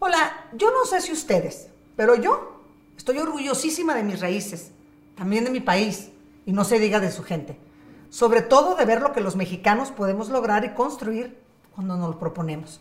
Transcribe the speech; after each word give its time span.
Hola, 0.00 0.46
yo 0.52 0.70
no 0.70 0.84
sé 0.84 1.00
si 1.00 1.10
ustedes, 1.10 1.70
pero 1.96 2.14
yo 2.14 2.62
estoy 2.96 3.18
orgullosísima 3.18 3.96
de 3.96 4.04
mis 4.04 4.20
raíces, 4.20 4.70
también 5.16 5.42
de 5.42 5.50
mi 5.50 5.58
país, 5.58 6.10
y 6.46 6.52
no 6.52 6.62
se 6.62 6.78
diga 6.78 7.00
de 7.00 7.10
su 7.10 7.24
gente. 7.24 7.58
Sobre 8.08 8.42
todo 8.42 8.76
de 8.76 8.84
ver 8.84 9.02
lo 9.02 9.12
que 9.12 9.20
los 9.20 9.34
mexicanos 9.34 9.90
podemos 9.90 10.28
lograr 10.28 10.64
y 10.64 10.72
construir 10.74 11.36
cuando 11.74 11.96
nos 11.96 12.10
lo 12.10 12.18
proponemos. 12.20 12.80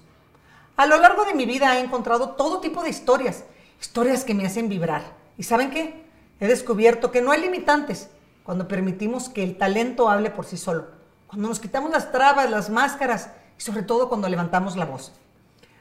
A 0.76 0.86
lo 0.86 1.00
largo 1.00 1.26
de 1.26 1.34
mi 1.34 1.48
vida 1.48 1.76
he 1.76 1.84
encontrado 1.84 2.36
todo 2.36 2.60
tipo 2.60 2.84
de 2.84 2.92
historias, 2.92 3.46
historias 3.82 4.24
que 4.24 4.36
me 4.36 4.46
hacen 4.46 4.70
vibrar. 4.70 5.02
¿Y 5.40 5.44
saben 5.44 5.72
qué? 5.72 6.06
He 6.40 6.46
descubierto 6.46 7.10
que 7.10 7.24
no 7.24 7.32
hay 7.32 7.42
limitantes 7.42 8.12
cuando 8.44 8.68
permitimos 8.68 9.28
que 9.28 9.44
el 9.44 9.58
talento 9.58 10.08
hable 10.08 10.30
por 10.30 10.46
sí 10.46 10.56
solo, 10.56 10.86
cuando 11.26 11.50
nos 11.50 11.60
quitamos 11.60 11.90
las 11.90 12.12
trabas, 12.12 12.48
las 12.52 12.70
máscaras 12.70 13.32
y 13.58 13.62
sobre 13.64 13.82
todo 13.82 14.08
cuando 14.08 14.30
levantamos 14.30 14.78
la 14.78 14.86
voz. 14.86 15.14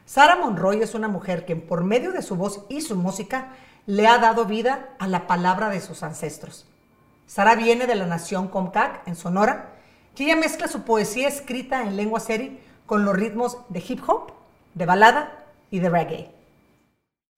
Sara 0.06 0.36
Monroy 0.36 0.80
es 0.82 0.94
una 0.94 1.08
mujer 1.08 1.44
que 1.44 1.56
por 1.56 1.82
medio 1.82 2.12
de 2.12 2.22
su 2.22 2.36
voz 2.36 2.64
y 2.68 2.80
su 2.80 2.94
música 2.94 3.48
le 3.86 4.06
ha 4.06 4.18
dado 4.18 4.44
vida 4.44 4.90
a 5.00 5.08
la 5.08 5.26
palabra 5.26 5.68
de 5.68 5.80
sus 5.80 6.04
ancestros. 6.04 6.64
Sara 7.26 7.56
viene 7.56 7.88
de 7.88 7.96
la 7.96 8.06
nación 8.06 8.46
Comcac, 8.46 9.06
en 9.08 9.16
Sonora, 9.16 9.72
que 10.14 10.24
ella 10.24 10.36
mezcla 10.36 10.68
su 10.68 10.82
poesía 10.82 11.26
escrita 11.26 11.82
en 11.82 11.96
lengua 11.96 12.20
seri 12.20 12.60
con 12.86 13.04
los 13.04 13.16
ritmos 13.16 13.58
de 13.68 13.82
hip 13.86 14.00
hop, 14.08 14.30
de 14.74 14.86
balada 14.86 15.44
y 15.72 15.80
de 15.80 15.90
reggae. 15.90 16.30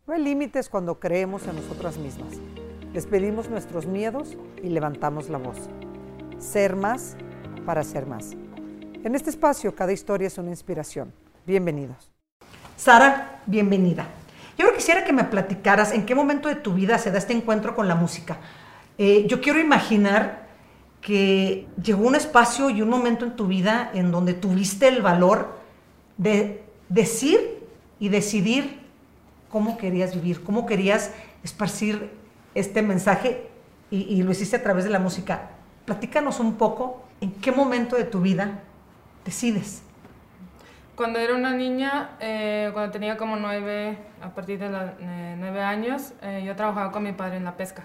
No 0.06 0.12
hay 0.12 0.22
límites 0.22 0.68
cuando 0.68 1.00
creemos 1.00 1.46
en 1.46 1.56
nosotras 1.56 1.96
mismas. 1.96 2.34
Despedimos 2.92 3.48
nuestros 3.48 3.86
miedos 3.86 4.36
y 4.62 4.68
levantamos 4.68 5.30
la 5.30 5.38
voz. 5.38 5.56
Ser 6.38 6.76
más 6.76 7.16
para 7.64 7.82
ser 7.82 8.04
más. 8.04 8.32
En 9.04 9.14
este 9.14 9.30
espacio 9.30 9.74
cada 9.74 9.92
historia 9.92 10.26
es 10.26 10.36
una 10.36 10.50
inspiración. 10.50 11.14
Bienvenidos. 11.46 12.17
Sara, 12.78 13.40
bienvenida. 13.46 14.06
Yo 14.56 14.72
quisiera 14.72 15.02
que 15.02 15.12
me 15.12 15.24
platicaras 15.24 15.90
en 15.92 16.06
qué 16.06 16.14
momento 16.14 16.48
de 16.48 16.54
tu 16.54 16.74
vida 16.74 16.96
se 16.98 17.10
da 17.10 17.18
este 17.18 17.32
encuentro 17.32 17.74
con 17.74 17.88
la 17.88 17.96
música. 17.96 18.38
Eh, 18.98 19.26
yo 19.26 19.40
quiero 19.40 19.58
imaginar 19.58 20.46
que 21.00 21.66
llegó 21.82 22.06
un 22.06 22.14
espacio 22.14 22.70
y 22.70 22.80
un 22.80 22.88
momento 22.88 23.24
en 23.24 23.34
tu 23.34 23.48
vida 23.48 23.90
en 23.94 24.12
donde 24.12 24.32
tuviste 24.32 24.86
el 24.86 25.02
valor 25.02 25.56
de 26.18 26.62
decir 26.88 27.66
y 27.98 28.10
decidir 28.10 28.78
cómo 29.48 29.76
querías 29.76 30.14
vivir, 30.14 30.44
cómo 30.44 30.64
querías 30.64 31.10
esparcir 31.42 32.12
este 32.54 32.82
mensaje 32.82 33.48
y, 33.90 34.02
y, 34.02 34.22
lo 34.22 34.30
hiciste 34.30 34.54
a 34.54 34.62
través 34.62 34.84
de 34.84 34.90
la 34.90 35.00
música. 35.00 35.50
Platícanos 35.84 36.38
un 36.38 36.54
poco 36.54 37.02
en 37.20 37.32
qué 37.32 37.50
momento 37.50 37.96
de 37.96 38.04
tu 38.04 38.20
vida 38.20 38.62
decides 39.24 39.82
cuando 40.98 41.20
era 41.20 41.36
una 41.36 41.52
niña, 41.52 42.16
eh, 42.18 42.70
cuando 42.72 42.90
tenía 42.90 43.16
como 43.16 43.36
nueve, 43.36 43.96
a 44.20 44.34
partir 44.34 44.58
de 44.58 44.68
los 44.68 44.82
eh, 44.98 45.36
nueve 45.38 45.62
años, 45.62 46.12
eh, 46.22 46.42
yo 46.44 46.56
trabajaba 46.56 46.90
con 46.90 47.04
mi 47.04 47.12
padre 47.12 47.36
en 47.36 47.44
la 47.44 47.56
pesca. 47.56 47.84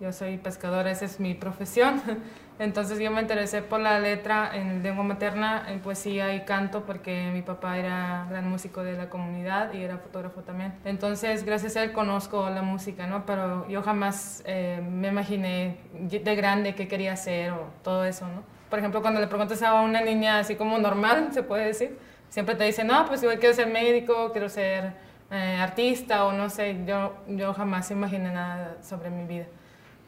Yo 0.00 0.10
soy 0.10 0.38
pescadora, 0.38 0.90
esa 0.90 1.04
es 1.04 1.20
mi 1.20 1.34
profesión. 1.34 2.00
Entonces 2.58 2.98
yo 2.98 3.10
me 3.10 3.20
interesé 3.20 3.60
por 3.60 3.80
la 3.80 4.00
letra 4.00 4.52
en 4.54 4.82
lengua 4.82 5.04
materna, 5.04 5.66
en 5.68 5.80
poesía 5.80 6.34
y 6.34 6.46
canto, 6.46 6.86
porque 6.86 7.30
mi 7.30 7.42
papá 7.42 7.76
era 7.76 8.26
gran 8.30 8.48
músico 8.48 8.82
de 8.82 8.94
la 8.94 9.10
comunidad 9.10 9.74
y 9.74 9.82
era 9.82 9.98
fotógrafo 9.98 10.40
también. 10.40 10.72
Entonces 10.86 11.44
gracias 11.44 11.76
a 11.76 11.82
él 11.82 11.92
conozco 11.92 12.48
la 12.48 12.62
música, 12.62 13.06
¿no? 13.06 13.26
Pero 13.26 13.68
yo 13.68 13.82
jamás 13.82 14.42
me 14.46 15.08
imaginé 15.08 15.76
de 15.92 16.36
grande 16.36 16.74
qué 16.74 16.88
quería 16.88 17.12
hacer 17.12 17.52
o 17.52 17.66
todo 17.82 18.06
eso, 18.06 18.26
¿no? 18.28 18.42
Por 18.70 18.78
ejemplo, 18.78 19.02
cuando 19.02 19.20
le 19.20 19.26
preguntas 19.26 19.62
a 19.62 19.74
una 19.82 20.00
niña 20.00 20.38
así 20.38 20.54
como 20.54 20.78
normal, 20.78 21.30
se 21.32 21.42
puede 21.42 21.66
decir, 21.66 21.98
siempre 22.30 22.54
te 22.54 22.64
dicen, 22.64 22.86
no, 22.86 23.04
pues 23.06 23.20
yo 23.20 23.28
quiero 23.38 23.54
ser 23.54 23.66
médico, 23.66 24.30
quiero 24.32 24.48
ser 24.48 24.94
eh, 25.30 25.58
artista 25.60 26.24
o 26.24 26.32
no 26.32 26.48
sé, 26.48 26.78
yo, 26.86 27.14
yo 27.28 27.52
jamás 27.52 27.90
imaginé 27.90 28.32
nada 28.32 28.78
sobre 28.82 29.10
mi 29.10 29.24
vida. 29.26 29.44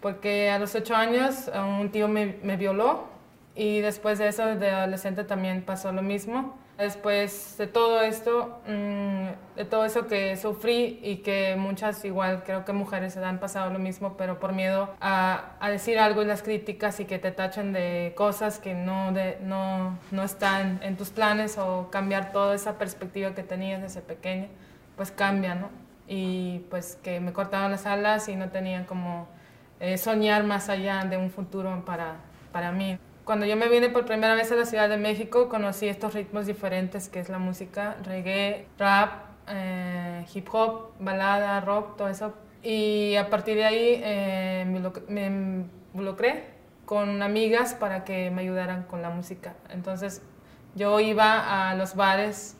Porque 0.00 0.50
a 0.50 0.58
los 0.58 0.74
ocho 0.74 0.96
años 0.96 1.50
un 1.54 1.90
tío 1.90 2.08
me, 2.08 2.38
me 2.42 2.56
violó 2.56 3.04
y 3.54 3.80
después 3.80 4.18
de 4.18 4.28
eso 4.28 4.46
de 4.46 4.70
adolescente 4.70 5.24
también 5.24 5.62
pasó 5.62 5.92
lo 5.92 6.02
mismo. 6.02 6.56
Después 6.78 7.56
de 7.58 7.66
todo 7.66 8.00
esto, 8.00 8.60
mm, 8.66 9.56
de 9.56 9.64
todo 9.64 9.84
eso 9.84 10.06
que 10.06 10.36
sufrí 10.36 10.98
y 11.02 11.16
que 11.18 11.54
muchas, 11.56 12.04
igual 12.04 12.42
creo 12.44 12.64
que 12.64 12.72
mujeres 12.72 13.12
se 13.12 13.24
han 13.24 13.38
pasado 13.38 13.70
lo 13.70 13.78
mismo, 13.78 14.16
pero 14.16 14.40
por 14.40 14.52
miedo 14.52 14.88
a, 15.00 15.58
decir 15.70 15.98
algo 15.98 16.22
en 16.22 16.28
las 16.28 16.42
críticas 16.42 16.98
y 16.98 17.04
que 17.04 17.18
te 17.18 17.30
tachen 17.30 17.72
de 17.72 18.14
cosas 18.16 18.58
que 18.58 18.74
no, 18.74 19.12
no, 19.42 19.98
no 20.10 20.22
están 20.22 20.80
en 20.82 20.96
tus 20.96 21.10
planes 21.10 21.58
o 21.58 21.88
cambiar 21.90 22.32
toda 22.32 22.54
esa 22.54 22.78
perspectiva 22.78 23.34
que 23.34 23.42
tenías 23.42 23.80
desde 23.82 24.00
pequeña, 24.00 24.48
pues 24.96 25.10
cambia, 25.10 25.54
¿no? 25.54 25.70
Y 26.08 26.60
pues 26.70 26.98
que 27.02 27.20
me 27.20 27.32
cortaban 27.32 27.70
las 27.70 27.86
alas 27.86 28.28
y 28.28 28.36
no 28.36 28.50
tenía 28.50 28.86
como 28.86 29.28
eh, 29.78 29.98
soñar 29.98 30.44
más 30.44 30.68
allá 30.68 31.04
de 31.04 31.16
un 31.16 31.30
futuro 31.30 31.84
para, 31.84 32.16
para 32.50 32.72
mí. 32.72 32.98
Cuando 33.24 33.46
yo 33.46 33.56
me 33.56 33.68
vine 33.68 33.88
por 33.88 34.04
primera 34.04 34.34
vez 34.34 34.50
a 34.50 34.56
la 34.56 34.66
Ciudad 34.66 34.88
de 34.88 34.96
México, 34.96 35.48
conocí 35.48 35.86
estos 35.86 36.12
ritmos 36.12 36.46
diferentes 36.46 37.08
que 37.08 37.20
es 37.20 37.28
la 37.28 37.38
música, 37.38 37.96
reggae, 38.02 38.66
rap, 38.78 39.26
eh, 39.46 40.26
hip 40.34 40.48
hop, 40.52 40.90
balada, 40.98 41.60
rock, 41.60 41.96
todo 41.96 42.08
eso. 42.08 42.34
Y 42.64 43.14
a 43.14 43.30
partir 43.30 43.56
de 43.56 43.64
ahí 43.64 44.00
eh, 44.02 44.92
me 45.06 45.26
involucré 45.26 46.46
con 46.84 47.22
amigas 47.22 47.74
para 47.74 48.02
que 48.02 48.32
me 48.32 48.42
ayudaran 48.42 48.82
con 48.84 49.02
la 49.02 49.10
música. 49.10 49.54
Entonces 49.68 50.22
yo 50.74 50.98
iba 50.98 51.70
a 51.70 51.76
los 51.76 51.94
bares 51.94 52.56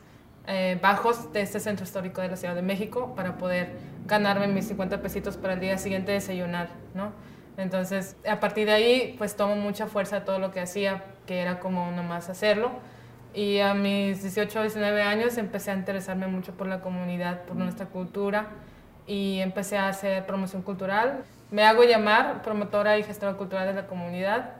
eh, 0.47 0.79
bajos 0.81 1.33
de 1.33 1.41
este 1.41 1.59
centro 1.59 1.83
histórico 1.83 2.21
de 2.21 2.29
la 2.29 2.37
Ciudad 2.37 2.55
de 2.55 2.61
México 2.61 3.13
para 3.15 3.37
poder 3.37 3.77
ganarme 4.05 4.47
mis 4.47 4.67
50 4.67 5.01
pesitos 5.01 5.35
para 5.35 5.53
el 5.53 5.59
día 5.59 5.77
siguiente 5.77 6.13
desayunar, 6.13 6.69
¿no? 6.93 7.11
Entonces, 7.57 8.15
a 8.27 8.39
partir 8.39 8.67
de 8.67 8.73
ahí, 8.73 9.15
pues 9.17 9.35
tomo 9.35 9.55
mucha 9.55 9.87
fuerza 9.87 10.25
todo 10.25 10.39
lo 10.39 10.51
que 10.51 10.59
hacía, 10.59 11.03
que 11.25 11.39
era 11.39 11.59
como 11.59 11.91
nomás 11.91 12.29
hacerlo. 12.29 12.71
Y 13.33 13.59
a 13.59 13.73
mis 13.73 14.21
18, 14.21 14.61
19 14.61 15.01
años 15.01 15.37
empecé 15.37 15.71
a 15.71 15.75
interesarme 15.75 16.27
mucho 16.27 16.53
por 16.53 16.67
la 16.67 16.81
comunidad, 16.81 17.43
por 17.43 17.55
nuestra 17.55 17.87
cultura 17.87 18.47
y 19.07 19.39
empecé 19.39 19.77
a 19.77 19.87
hacer 19.87 20.25
promoción 20.25 20.61
cultural. 20.61 21.23
Me 21.51 21.63
hago 21.63 21.83
llamar 21.83 22.41
promotora 22.41 22.97
y 22.97 23.03
gestora 23.03 23.33
cultural 23.33 23.67
de 23.67 23.73
la 23.73 23.87
comunidad 23.87 24.51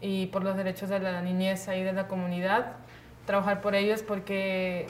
y 0.00 0.26
por 0.26 0.44
los 0.44 0.56
derechos 0.56 0.88
de 0.88 1.00
la 1.00 1.20
niñez 1.22 1.68
ahí 1.68 1.82
de 1.82 1.92
la 1.92 2.08
comunidad, 2.08 2.72
trabajar 3.26 3.60
por 3.60 3.74
ellos 3.74 4.02
porque 4.02 4.86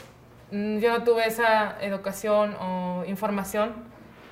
mm, 0.53 0.79
yo 0.79 0.91
no 0.91 1.05
tuve 1.05 1.27
esa 1.27 1.77
educación 1.81 2.55
o 2.61 3.05
información 3.07 3.73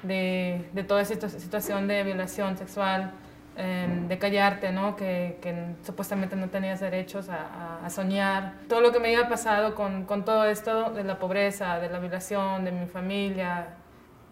de, 0.03 0.69
de 0.73 0.85
toda 0.85 1.03
esta 1.03 1.29
situación 1.29 1.89
de 1.89 2.03
violación 2.03 2.57
sexual, 2.57 3.13
em, 3.57 4.09
de 4.09 4.19
callarte, 4.19 4.73
¿no? 4.73 4.97
Que, 4.97 5.39
que, 5.43 5.75
supuestamente 5.83 6.37
no 6.37 6.49
tenías 6.49 6.81
derechos 6.81 7.29
a, 7.29 7.85
a, 7.85 7.91
soñar. 7.91 8.55
Todo 8.69 8.81
lo 8.81 8.93
que 8.93 9.01
me 9.01 9.09
había 9.15 9.29
pasado 9.29 9.75
con, 9.75 10.05
con, 10.05 10.25
todo 10.25 10.45
esto 10.45 10.91
de 10.91 11.05
la 11.05 11.19
pobreza, 11.19 11.81
de 11.81 11.89
la 11.89 11.99
violación, 11.99 12.65
de 12.65 12.73
mi 12.73 12.87
familia, 12.87 13.69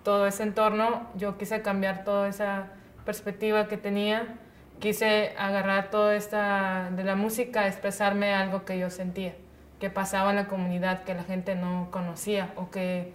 todo 0.04 0.26
ese 0.26 0.44
entorno, 0.44 1.08
yo 1.16 1.36
quise 1.36 1.62
cambiar 1.62 2.04
toda 2.04 2.28
esa 2.28 2.68
perspectiva 3.04 3.66
que 3.66 3.76
tenía. 3.76 4.38
Quise 4.78 5.34
agarrar 5.38 5.90
toda 5.90 6.14
esta 6.14 6.90
de 6.90 7.02
la 7.02 7.16
música, 7.16 7.66
expresarme 7.66 8.34
algo 8.34 8.64
que 8.64 8.78
yo 8.78 8.90
sentía, 8.90 9.34
que 9.80 9.88
pasaba 9.88 10.30
en 10.30 10.36
la 10.36 10.46
comunidad, 10.46 11.02
que 11.04 11.14
la 11.14 11.24
gente 11.24 11.54
no 11.54 11.88
conocía 11.90 12.52
o 12.56 12.70
que 12.70 13.14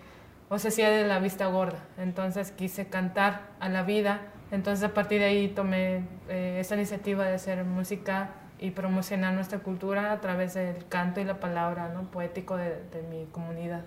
o 0.51 0.59
se 0.59 0.67
hacía 0.67 0.89
de 0.89 1.07
la 1.07 1.19
vista 1.19 1.47
gorda. 1.47 1.79
Entonces 1.97 2.51
quise 2.51 2.87
cantar 2.87 3.43
a 3.61 3.69
la 3.69 3.83
vida. 3.83 4.19
Entonces 4.51 4.83
a 4.83 4.93
partir 4.93 5.19
de 5.19 5.25
ahí 5.27 5.47
tomé 5.47 6.03
eh, 6.27 6.57
esa 6.59 6.75
iniciativa 6.75 7.23
de 7.23 7.35
hacer 7.35 7.63
música 7.63 8.31
y 8.59 8.71
promocionar 8.71 9.33
nuestra 9.33 9.59
cultura 9.59 10.11
a 10.11 10.19
través 10.19 10.55
del 10.55 10.85
canto 10.89 11.21
y 11.21 11.23
la 11.23 11.39
palabra 11.39 11.87
¿no? 11.93 12.03
poético 12.11 12.57
de, 12.57 12.83
de 12.91 13.01
mi 13.09 13.27
comunidad. 13.31 13.85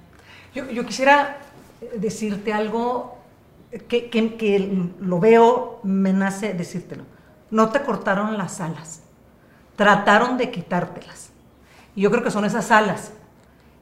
Yo, 0.55 0.65
yo, 0.71 0.87
quisiera 0.87 1.37
decirte 1.99 2.55
algo 2.55 3.19
que, 3.87 4.09
que, 4.09 4.37
que 4.37 4.89
lo 5.01 5.21
veo, 5.21 5.81
me 5.83 6.15
nace 6.15 6.55
decírtelo. 6.55 7.05
No 7.51 7.69
te 7.73 7.83
cortaron 7.83 8.39
las 8.39 8.63
alas, 8.63 9.03
trataron 9.77 10.39
de 10.39 10.51
quitártelas. 10.51 11.31
Y 11.95 12.01
yo 12.01 12.11
creo 12.11 12.25
que 12.25 12.31
son 12.31 12.47
esas 12.47 12.71
alas 12.71 13.13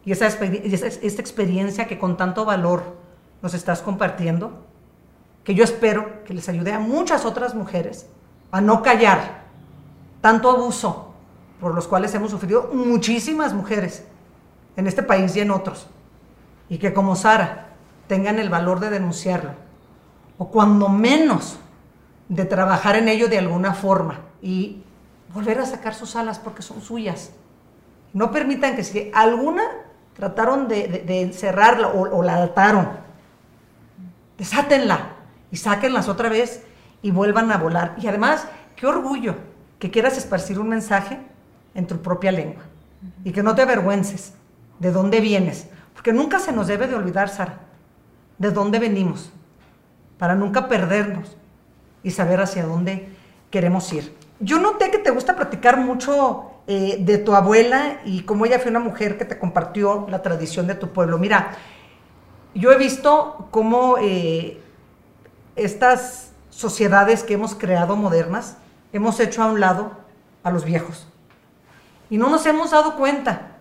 y 0.05 0.13
esa, 0.13 0.27
esta 0.27 1.23
experiencia 1.23 1.87
que 1.87 1.99
con 1.99 2.17
tanto 2.17 2.45
valor 2.45 2.97
nos 3.41 3.55
estás 3.55 3.83
compartiendo, 3.83 4.67
que 5.45 5.55
yo 5.55 5.65
espero 5.65 6.25
que 6.25 6.35
les 6.35 6.49
ayude 6.49 6.73
a 6.73 6.79
muchas 6.79 7.25
otras 7.25 7.55
mujeres 7.55 8.07
a 8.51 8.61
no 8.61 8.83
callar 8.83 9.43
tanto 10.21 10.51
abuso 10.51 11.13
por 11.61 11.75
los 11.75 11.89
cuales 11.89 12.15
hemos 12.15 12.31
sufrido 12.31 12.71
muchísimas 12.73 13.55
mujeres 13.55 14.05
en 14.77 14.87
este 14.87 15.03
país 15.03 15.35
y 15.37 15.41
en 15.41 15.51
otros, 15.51 15.87
y 16.69 16.79
que 16.79 16.93
como 16.93 17.15
Sara 17.15 17.69
tengan 18.09 18.39
el 18.39 18.49
valor 18.49 18.81
de 18.81 18.91
denunciarlo, 18.91 19.53
o 20.39 20.49
cuando 20.49 20.89
menos 20.89 21.59
de 22.29 22.45
trabajar 22.45 22.97
en 22.97 23.09
ello 23.09 23.29
de 23.29 23.39
alguna 23.39 23.75
forma 23.75 24.21
y 24.41 24.83
volver 25.35 25.61
a 25.61 25.67
sacar 25.67 25.95
sus 25.95 26.17
alas 26.17 26.39
porque 26.39 26.63
son 26.63 26.81
suyas. 26.81 27.33
No 28.13 28.31
permitan 28.31 28.77
que 28.77 28.85
si 28.85 29.11
alguna 29.15 29.63
trataron 30.15 30.69
de, 30.69 30.89
de, 30.89 30.99
de 31.01 31.23
encerrarla 31.23 31.89
o, 31.89 32.19
o, 32.19 32.23
la 32.23 32.43
ataron 32.43 32.89
desátenla 34.39 35.13
y 35.51 35.57
sáquenlas 35.57 36.09
otra 36.09 36.29
vez 36.29 36.65
y 37.01 37.11
vuelvan 37.11 37.53
a 37.53 37.59
volar. 37.59 37.95
Y 38.01 38.07
además, 38.09 38.47
qué 38.77 38.87
orgullo 38.87 39.37
que 39.79 39.91
quieras 39.91 40.17
esparcir 40.17 40.59
un 40.59 40.69
mensaje 40.69 41.21
en 41.75 41.87
tu 41.87 42.01
propia 42.03 42.33
lengua 42.33 42.63
y 43.25 43.33
que 43.33 43.43
no 43.43 43.55
te 43.55 43.63
avergüences 43.63 44.35
de 44.79 44.91
dónde 44.91 45.21
vienes, 45.21 45.69
porque 45.95 46.13
nunca 46.13 46.39
se 46.39 46.53
nos 46.53 46.67
debe 46.67 46.89
de 46.89 46.95
olvidar, 46.95 47.29
Sara, 47.29 47.61
de 48.39 48.51
dónde 48.51 48.79
venimos, 48.79 49.33
para 50.19 50.35
nunca 50.35 50.69
perdernos 50.69 51.37
y 52.03 52.11
saber 52.11 52.41
hacia 52.41 52.67
dónde 52.67 53.09
queremos 53.51 53.93
ir. 53.93 54.17
Yo 54.41 54.59
noté 54.59 54.91
que 54.91 54.99
te 54.99 55.11
gusta 55.11 55.37
platicar 55.37 55.79
mucho 55.79 56.52
eh, 56.67 56.97
de 57.01 57.19
tu 57.19 57.35
abuela 57.35 58.01
y 58.05 58.23
cómo 58.23 58.47
ella 58.47 58.59
fue 58.59 58.71
una 58.71 58.81
mujer 58.81 59.19
que 59.19 59.25
te 59.25 59.39
compartió 59.39 60.07
la 60.09 60.23
tradición 60.23 60.67
de 60.67 60.75
tu 60.75 60.93
pueblo. 60.93 61.19
Mira, 61.19 61.57
yo 62.55 62.71
he 62.71 62.79
visto 62.79 63.49
cómo 63.51 63.97
eh, 63.99 64.61
estas 65.57 66.33
sociedades 66.51 67.25
que 67.25 67.35
hemos 67.35 67.55
creado 67.55 67.97
modernas, 67.97 68.57
hemos 68.93 69.19
hecho 69.21 69.43
a 69.43 69.47
un 69.47 69.59
lado 69.59 69.93
a 70.45 70.51
los 70.51 70.65
viejos. 70.65 71.09
Y 72.11 72.19
no 72.19 72.29
nos 72.29 72.45
hemos 72.47 72.71
dado 72.71 72.97
cuenta 72.97 73.57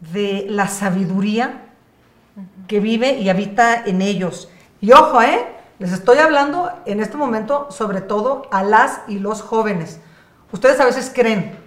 de 0.00 0.46
la 0.48 0.66
sabiduría 0.66 1.66
que 2.66 2.80
vive 2.80 3.18
y 3.18 3.28
habita 3.28 3.84
en 3.84 4.02
ellos. 4.02 4.48
Y 4.80 4.92
ojo, 4.92 5.20
¿eh? 5.22 5.46
Les 5.78 5.92
estoy 5.92 6.18
hablando 6.18 6.70
en 6.86 7.00
este 7.00 7.16
momento 7.16 7.68
sobre 7.70 8.00
todo 8.00 8.48
a 8.50 8.62
las 8.62 9.00
y 9.08 9.18
los 9.18 9.42
jóvenes. 9.42 10.00
Ustedes 10.52 10.80
a 10.80 10.84
veces 10.84 11.10
creen, 11.14 11.58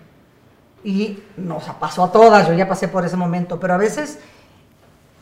y 0.85 1.23
nos 1.35 1.63
pasó 1.79 2.03
a 2.03 2.11
todas, 2.11 2.47
yo 2.47 2.53
ya 2.53 2.69
pasé 2.69 2.87
por 2.87 3.03
ese 3.03 3.17
momento, 3.17 3.59
pero 3.59 3.73
a 3.73 3.77
veces 3.77 4.19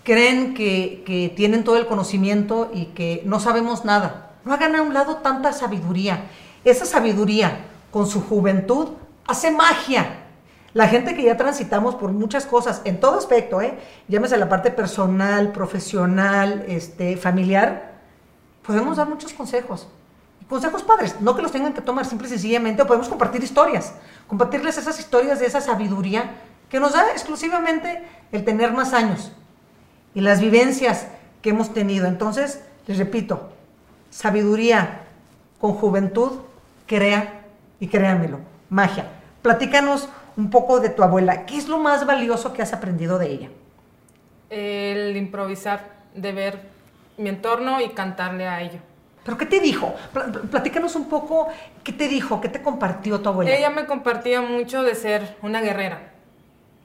creen 0.03 0.53
que, 0.53 1.33
tienen 1.37 1.63
todo 1.63 1.77
el 1.77 1.87
conocimiento 1.87 2.69
y 2.73 2.87
que 2.87 3.23
no 3.25 3.39
sabemos 3.39 3.85
nada. 3.85 4.31
No 4.43 4.53
hagan 4.53 4.75
a 4.75 4.81
un 4.81 4.93
lado 4.93 5.17
tanta 5.17 5.53
sabiduría. 5.53 6.25
Esa 6.65 6.85
sabiduría 6.85 7.65
con 7.91 8.07
su 8.07 8.21
juventud 8.21 8.89
hace 9.25 9.51
magia. 9.51 10.19
La 10.73 10.89
gente 10.89 11.15
que 11.15 11.23
ya 11.23 11.37
transitamos 11.37 11.95
por 11.95 12.11
muchas 12.11 12.45
cosas, 12.45 12.81
en 12.83 12.99
todo 12.99 13.17
aspecto, 13.17 13.61
¿eh? 13.61 13.79
llámese 14.09 14.35
la 14.35 14.49
parte 14.49 14.69
personal, 14.69 15.53
profesional, 15.53 16.65
este, 16.67 17.15
familiar, 17.15 17.93
podemos 18.65 18.97
dar 18.97 19.07
muchos 19.07 19.31
consejos. 19.31 19.87
Consejos 20.53 20.83
padres, 20.83 21.19
no 21.19 21.35
que 21.35 21.41
los 21.41 21.51
tengan 21.51 21.73
que 21.73 21.81
tomar 21.81 22.05
simple 22.05 22.27
y 22.27 22.29
sencillamente, 22.29 22.83
o 22.83 22.85
podemos 22.85 23.09
compartir 23.09 23.43
historias, 23.43 23.95
compartirles 24.27 24.77
esas 24.77 24.99
historias 24.99 25.39
de 25.39 25.47
esa 25.47 25.61
sabiduría 25.61 26.29
que 26.69 26.79
nos 26.79 26.93
da 26.93 27.09
exclusivamente 27.11 28.03
el 28.31 28.45
tener 28.45 28.71
más 28.71 28.93
años 28.93 29.31
y 30.13 30.21
las 30.21 30.39
vivencias 30.39 31.07
que 31.41 31.49
hemos 31.49 31.73
tenido. 31.73 32.05
Entonces, 32.05 32.63
les 32.85 32.99
repito, 32.99 33.49
sabiduría 34.11 35.01
con 35.59 35.73
juventud 35.73 36.33
crea, 36.85 37.45
y 37.79 37.87
créanmelo, 37.87 38.37
magia. 38.69 39.07
Platícanos 39.41 40.07
un 40.37 40.51
poco 40.51 40.79
de 40.81 40.89
tu 40.89 41.01
abuela. 41.01 41.47
¿Qué 41.47 41.57
es 41.57 41.67
lo 41.67 41.79
más 41.79 42.05
valioso 42.05 42.53
que 42.53 42.61
has 42.61 42.73
aprendido 42.73 43.17
de 43.17 43.31
ella? 43.31 43.49
El 44.51 45.17
improvisar, 45.17 45.95
de 46.13 46.31
ver 46.31 46.59
mi 47.17 47.29
entorno 47.29 47.81
y 47.81 47.89
cantarle 47.89 48.47
a 48.47 48.61
ello. 48.61 48.92
¿Pero 49.23 49.37
qué 49.37 49.45
te 49.45 49.59
dijo? 49.59 49.95
Platícanos 50.51 50.95
un 50.95 51.07
poco, 51.07 51.47
¿qué 51.83 51.93
te 51.93 52.07
dijo? 52.07 52.41
¿Qué 52.41 52.49
te 52.49 52.61
compartió 52.61 53.21
tu 53.21 53.29
abuela? 53.29 53.51
Ella 53.51 53.69
me 53.69 53.85
compartía 53.85 54.41
mucho 54.41 54.83
de 54.83 54.95
ser 54.95 55.37
una 55.41 55.61
guerrera. 55.61 56.11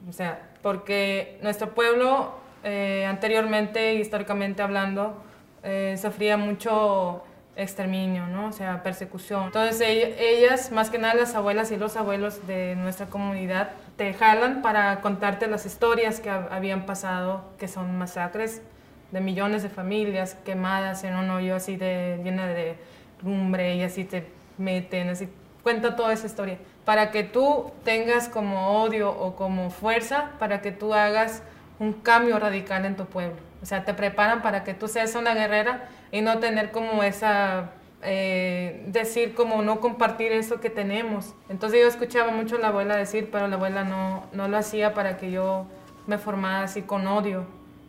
O 0.08 0.12
sea, 0.12 0.40
porque 0.62 1.38
nuestro 1.42 1.74
pueblo, 1.74 2.32
eh, 2.62 3.04
anteriormente, 3.06 3.94
históricamente 3.94 4.62
hablando, 4.62 5.22
eh, 5.64 5.96
sufría 6.00 6.36
mucho 6.36 7.24
exterminio, 7.56 8.28
¿no? 8.28 8.46
O 8.46 8.52
sea, 8.52 8.84
persecución. 8.84 9.46
Entonces 9.46 9.80
ellas, 9.80 10.70
más 10.70 10.90
que 10.90 10.98
nada 10.98 11.14
las 11.14 11.34
abuelas 11.34 11.72
y 11.72 11.76
los 11.76 11.96
abuelos 11.96 12.46
de 12.46 12.76
nuestra 12.76 13.06
comunidad, 13.06 13.70
te 13.96 14.14
jalan 14.14 14.62
para 14.62 15.00
contarte 15.00 15.48
las 15.48 15.66
historias 15.66 16.20
que 16.20 16.30
habían 16.30 16.86
pasado, 16.86 17.44
que 17.58 17.66
son 17.66 17.98
masacres 17.98 18.62
de 19.10 19.20
millones 19.20 19.62
de 19.62 19.68
familias 19.68 20.36
quemadas 20.44 21.04
en 21.04 21.16
un 21.16 21.30
hoyo 21.30 21.56
así 21.56 21.76
de 21.76 22.20
llena 22.22 22.46
de 22.46 22.76
lumbre 23.22 23.76
y 23.76 23.82
así 23.82 24.04
te 24.04 24.26
meten, 24.58 25.08
así 25.08 25.28
cuenta 25.62 25.96
toda 25.96 26.12
esa 26.12 26.26
historia 26.26 26.58
para 26.84 27.10
que 27.10 27.24
tú 27.24 27.70
tengas 27.84 28.28
como 28.28 28.82
odio 28.82 29.10
o 29.10 29.36
como 29.36 29.70
fuerza 29.70 30.30
para 30.38 30.62
que 30.62 30.72
tú 30.72 30.94
hagas 30.94 31.42
un 31.78 31.92
cambio 31.92 32.38
radical 32.38 32.84
en 32.86 32.96
tu 32.96 33.04
pueblo. 33.04 33.36
O 33.62 33.66
sea, 33.66 33.84
te 33.84 33.92
preparan 33.92 34.40
para 34.40 34.64
que 34.64 34.72
tú 34.72 34.88
seas 34.88 35.14
una 35.14 35.34
guerrera 35.34 35.88
y 36.10 36.22
no 36.22 36.38
tener 36.38 36.70
como 36.70 37.02
esa, 37.02 37.72
eh, 38.02 38.84
decir 38.86 39.34
como 39.34 39.62
no 39.62 39.80
compartir 39.80 40.32
eso 40.32 40.60
que 40.60 40.70
tenemos. 40.70 41.34
Entonces 41.48 41.80
yo 41.80 41.88
escuchaba 41.88 42.30
mucho 42.30 42.56
a 42.56 42.60
la 42.60 42.68
abuela 42.68 42.96
decir, 42.96 43.28
pero 43.30 43.48
la 43.48 43.56
abuela 43.56 43.84
no, 43.84 44.24
no 44.32 44.48
lo 44.48 44.56
hacía 44.56 44.94
para 44.94 45.16
que 45.18 45.30
yo 45.30 45.66
me 46.06 46.18
formara 46.18 46.62
así 46.64 46.82
con 46.82 47.06
odio. 47.06 47.46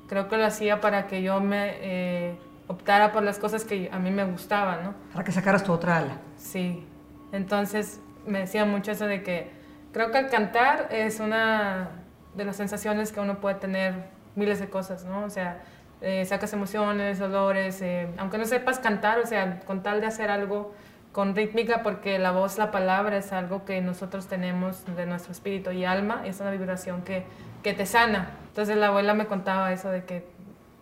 Creo 0.09 0.27
que 0.27 0.37
lo 0.37 0.45
hacía 0.45 0.81
para 0.81 1.07
que 1.07 1.21
yo 1.21 1.39
me 1.39 1.75
eh, 1.81 2.37
optara 2.67 3.11
por 3.11 3.23
las 3.23 3.39
cosas 3.39 3.63
que 3.63 3.89
a 3.91 3.99
mí 3.99 4.11
me 4.11 4.25
gustaban, 4.25 4.83
¿no? 4.83 4.93
Para 5.13 5.23
que 5.23 5.31
sacaras 5.31 5.63
tu 5.63 5.71
otra 5.71 5.97
ala. 5.97 6.17
Sí. 6.35 6.85
Entonces 7.31 8.01
me 8.25 8.39
decía 8.39 8.65
mucho 8.65 8.91
eso 8.91 9.05
de 9.05 9.23
que 9.23 9.51
creo 9.93 10.11
que 10.11 10.17
al 10.17 10.29
cantar 10.29 10.87
es 10.91 11.19
una 11.19 11.89
de 12.35 12.45
las 12.45 12.55
sensaciones 12.55 13.11
que 13.11 13.19
uno 13.19 13.39
puede 13.39 13.55
tener 13.55 13.93
miles 14.35 14.59
de 14.59 14.69
cosas, 14.69 15.05
¿no? 15.05 15.25
O 15.25 15.29
sea, 15.29 15.61
eh, 16.01 16.25
sacas 16.25 16.53
emociones, 16.53 17.19
dolores, 17.19 17.81
eh, 17.81 18.07
aunque 18.17 18.37
no 18.37 18.45
sepas 18.45 18.79
cantar, 18.79 19.19
o 19.19 19.27
sea, 19.27 19.59
con 19.61 19.83
tal 19.83 20.01
de 20.01 20.07
hacer 20.07 20.31
algo 20.31 20.73
con 21.11 21.35
rítmica, 21.35 21.81
porque 21.83 22.19
la 22.19 22.31
voz, 22.31 22.57
la 22.57 22.71
palabra 22.71 23.17
es 23.17 23.33
algo 23.33 23.65
que 23.65 23.81
nosotros 23.81 24.27
tenemos 24.27 24.85
de 24.95 25.05
nuestro 25.05 25.31
espíritu 25.31 25.71
y 25.71 25.83
alma, 25.85 26.21
es 26.25 26.39
una 26.39 26.51
vibración 26.51 27.01
que, 27.01 27.25
que 27.63 27.73
te 27.73 27.85
sana. 27.85 28.29
Entonces 28.59 28.75
la 28.75 28.87
abuela 28.87 29.13
me 29.13 29.25
contaba 29.25 29.71
eso 29.71 29.89
de 29.89 30.03
que 30.03 30.27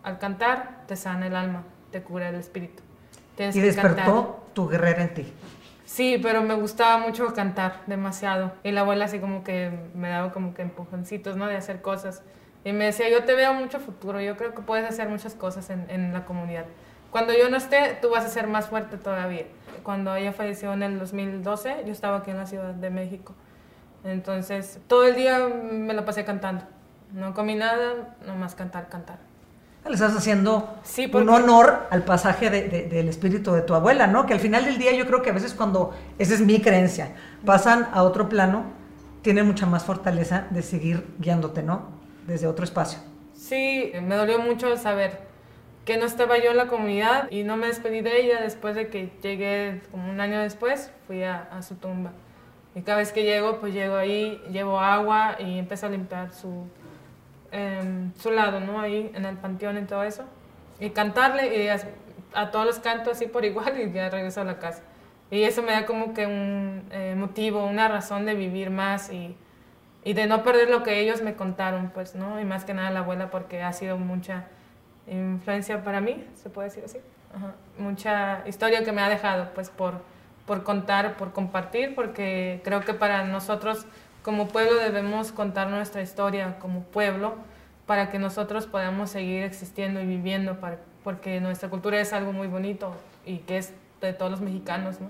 al 0.02 0.18
cantar 0.18 0.82
te 0.88 0.96
sana 0.96 1.28
el 1.28 1.36
alma, 1.36 1.62
te 1.92 2.02
cura 2.02 2.28
el 2.28 2.34
espíritu. 2.34 2.82
y 3.38 3.60
despertó 3.60 4.48
tu 4.52 4.66
guerrera 4.66 5.04
en 5.04 5.14
ti. 5.14 5.32
Sí, 5.84 6.18
pero 6.20 6.42
me 6.42 6.54
gustaba 6.54 6.98
mucho 6.98 7.32
cantar, 7.34 7.82
demasiado. 7.86 8.50
Y 8.64 8.72
la 8.72 8.80
abuela 8.80 9.04
así 9.04 9.20
como 9.20 9.44
que 9.44 9.70
me 9.94 10.08
daba 10.08 10.32
como 10.32 10.54
que 10.54 10.62
empujoncitos, 10.62 11.36
¿no? 11.36 11.46
De 11.46 11.54
hacer 11.54 11.80
cosas. 11.80 12.24
Y 12.64 12.72
me 12.72 12.86
decía, 12.86 13.08
yo 13.10 13.22
te 13.22 13.36
veo 13.36 13.54
mucho 13.54 13.78
futuro, 13.78 14.20
yo 14.20 14.36
creo 14.36 14.56
que 14.56 14.62
puedes 14.62 14.84
hacer 14.84 15.08
muchas 15.08 15.36
cosas 15.36 15.70
en, 15.70 15.88
en 15.88 16.12
la 16.12 16.24
comunidad. 16.24 16.64
Cuando 17.12 17.32
yo 17.32 17.48
no 17.48 17.56
esté, 17.56 17.96
tú 18.02 18.10
vas 18.10 18.24
a 18.24 18.28
ser 18.28 18.48
más 18.48 18.66
fuerte 18.66 18.96
todavía. 18.96 19.44
Cuando 19.84 20.16
ella 20.16 20.32
falleció 20.32 20.72
en 20.72 20.82
el 20.82 20.98
2012, 20.98 21.84
yo 21.86 21.92
estaba 21.92 22.16
aquí 22.16 22.32
en 22.32 22.38
la 22.38 22.46
Ciudad 22.46 22.74
de 22.74 22.90
México. 22.90 23.36
Entonces, 24.02 24.80
todo 24.88 25.04
el 25.04 25.14
día 25.14 25.46
me 25.46 25.94
lo 25.94 26.04
pasé 26.04 26.24
cantando. 26.24 26.64
No 27.12 27.34
comí 27.34 27.54
nada, 27.54 28.16
nomás 28.26 28.54
cantar, 28.54 28.88
cantar 28.88 29.18
le 29.88 29.94
estás 29.94 30.16
haciendo 30.16 30.78
un 31.12 31.28
honor 31.28 31.86
al 31.90 32.02
pasaje 32.04 32.50
del 32.50 33.08
espíritu 33.08 33.52
de 33.52 33.62
tu 33.62 33.74
abuela, 33.74 34.06
¿no? 34.06 34.26
Que 34.26 34.34
al 34.34 34.40
final 34.40 34.64
del 34.64 34.78
día 34.78 34.92
yo 34.92 35.06
creo 35.06 35.22
que 35.22 35.30
a 35.30 35.32
veces 35.32 35.54
cuando, 35.54 35.94
esa 36.18 36.34
es 36.34 36.40
mi 36.40 36.60
creencia, 36.60 37.14
pasan 37.44 37.88
a 37.92 38.02
otro 38.02 38.28
plano, 38.28 38.64
tienen 39.22 39.46
mucha 39.46 39.66
más 39.66 39.84
fortaleza 39.84 40.46
de 40.50 40.62
seguir 40.62 41.06
guiándote, 41.18 41.62
¿no? 41.62 41.88
Desde 42.26 42.46
otro 42.46 42.64
espacio. 42.64 42.98
Sí, 43.34 43.92
me 44.02 44.16
dolió 44.16 44.38
mucho 44.38 44.76
saber 44.76 45.26
que 45.84 45.96
no 45.96 46.04
estaba 46.04 46.38
yo 46.38 46.50
en 46.50 46.58
la 46.58 46.66
comunidad 46.66 47.30
y 47.30 47.44
no 47.44 47.56
me 47.56 47.68
despedí 47.68 48.02
de 48.02 48.20
ella 48.20 48.40
después 48.42 48.74
de 48.74 48.88
que 48.88 49.10
llegué, 49.22 49.80
como 49.90 50.10
un 50.10 50.20
año 50.20 50.38
después, 50.40 50.90
fui 51.06 51.22
a, 51.22 51.48
a 51.50 51.62
su 51.62 51.76
tumba. 51.76 52.12
Y 52.74 52.82
cada 52.82 52.98
vez 52.98 53.12
que 53.12 53.22
llego, 53.22 53.58
pues 53.58 53.72
llego 53.72 53.96
ahí, 53.96 54.40
llevo 54.52 54.78
agua 54.78 55.36
y 55.40 55.58
empiezo 55.58 55.86
a 55.86 55.88
limpiar 55.88 56.30
su, 56.32 56.66
en 57.52 58.12
su 58.18 58.30
lado, 58.30 58.60
¿no? 58.60 58.80
Ahí 58.80 59.10
en 59.14 59.24
el 59.24 59.36
panteón 59.36 59.78
y 59.78 59.82
todo 59.82 60.02
eso. 60.02 60.24
Y 60.80 60.90
cantarle 60.90 61.64
y 61.64 61.68
a, 61.68 62.50
todos 62.50 62.66
los 62.66 62.78
cantos 62.78 63.14
así 63.14 63.26
por 63.26 63.44
igual 63.44 63.80
y 63.80 63.90
ya 63.92 64.10
regreso 64.10 64.40
a 64.40 64.44
la 64.44 64.58
casa. 64.58 64.82
Y 65.30 65.42
eso 65.42 65.62
me 65.62 65.72
da 65.72 65.84
como 65.84 66.14
que 66.14 66.26
un 66.26 66.84
eh, 66.90 67.14
motivo, 67.16 67.66
una 67.66 67.88
razón 67.88 68.24
de 68.24 68.34
vivir 68.34 68.70
más 68.70 69.12
y, 69.12 69.36
y, 70.04 70.14
de 70.14 70.26
no 70.26 70.42
perder 70.42 70.70
lo 70.70 70.82
que 70.82 71.00
ellos 71.00 71.20
me 71.22 71.34
contaron, 71.34 71.90
pues, 71.90 72.14
¿no? 72.14 72.40
Y 72.40 72.44
más 72.44 72.64
que 72.64 72.72
nada 72.72 72.90
la 72.90 73.00
abuela 73.00 73.30
porque 73.30 73.62
ha 73.62 73.72
sido 73.72 73.98
mucha 73.98 74.46
influencia 75.06 75.84
para 75.84 76.00
mí, 76.00 76.24
se 76.34 76.48
puede 76.48 76.68
decir 76.68 76.84
así. 76.84 76.98
Mucha 77.78 78.42
historia 78.46 78.84
que 78.84 78.92
me 78.92 79.02
ha 79.02 79.08
dejado, 79.10 79.50
pues, 79.54 79.68
por, 79.68 80.00
por 80.46 80.62
contar, 80.62 81.16
por 81.18 81.32
compartir, 81.32 81.94
porque 81.94 82.62
creo 82.64 82.80
que 82.80 82.94
para 82.94 83.24
nosotros 83.24 83.86
como 84.22 84.48
pueblo 84.48 84.76
debemos 84.76 85.32
contar 85.32 85.68
nuestra 85.68 86.02
historia 86.02 86.58
como 86.58 86.82
pueblo 86.82 87.36
para 87.86 88.10
que 88.10 88.18
nosotros 88.18 88.66
podamos 88.66 89.10
seguir 89.10 89.42
existiendo 89.44 90.00
y 90.00 90.06
viviendo, 90.06 90.58
porque 91.02 91.40
nuestra 91.40 91.70
cultura 91.70 92.00
es 92.00 92.12
algo 92.12 92.32
muy 92.32 92.46
bonito 92.46 92.94
y 93.24 93.38
que 93.38 93.58
es 93.58 93.72
de 94.00 94.12
todos 94.12 94.30
los 94.30 94.40
mexicanos, 94.40 95.00
¿no? 95.00 95.08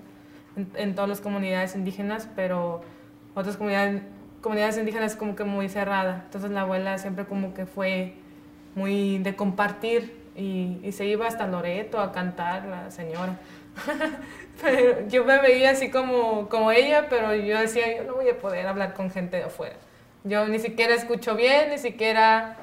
en, 0.74 0.94
todas 0.94 1.08
las 1.08 1.20
comunidades 1.20 1.74
indígenas, 1.74 2.28
pero 2.34 2.82
otras 3.34 3.56
comunidades, 3.56 4.02
comunidades 4.40 4.78
indígenas 4.78 5.16
como 5.16 5.36
que 5.36 5.44
muy 5.44 5.68
cerrada. 5.68 6.22
Entonces 6.24 6.50
la 6.50 6.62
abuela 6.62 6.98
siempre 6.98 7.24
como 7.24 7.54
que 7.54 7.66
fue 7.66 8.14
muy 8.74 9.18
de 9.18 9.36
compartir 9.36 10.16
y, 10.36 10.78
y 10.82 10.92
se 10.92 11.06
iba 11.06 11.26
hasta 11.26 11.46
Loreto 11.46 12.00
a 12.00 12.12
cantar 12.12 12.64
la 12.66 12.90
señora. 12.90 13.38
pero 14.62 15.08
yo 15.08 15.24
me 15.24 15.38
veía 15.40 15.70
así 15.70 15.90
como, 15.90 16.48
como 16.48 16.72
ella, 16.72 17.06
pero 17.08 17.34
yo 17.34 17.58
decía, 17.58 17.96
yo 17.96 18.04
no 18.04 18.14
voy 18.14 18.28
a 18.28 18.38
poder 18.38 18.66
hablar 18.66 18.94
con 18.94 19.10
gente 19.10 19.36
de 19.36 19.44
afuera. 19.44 19.76
Yo 20.24 20.46
ni 20.46 20.58
siquiera 20.58 20.94
escucho 20.94 21.36
bien, 21.36 21.70
ni 21.70 21.78
siquiera 21.78 22.56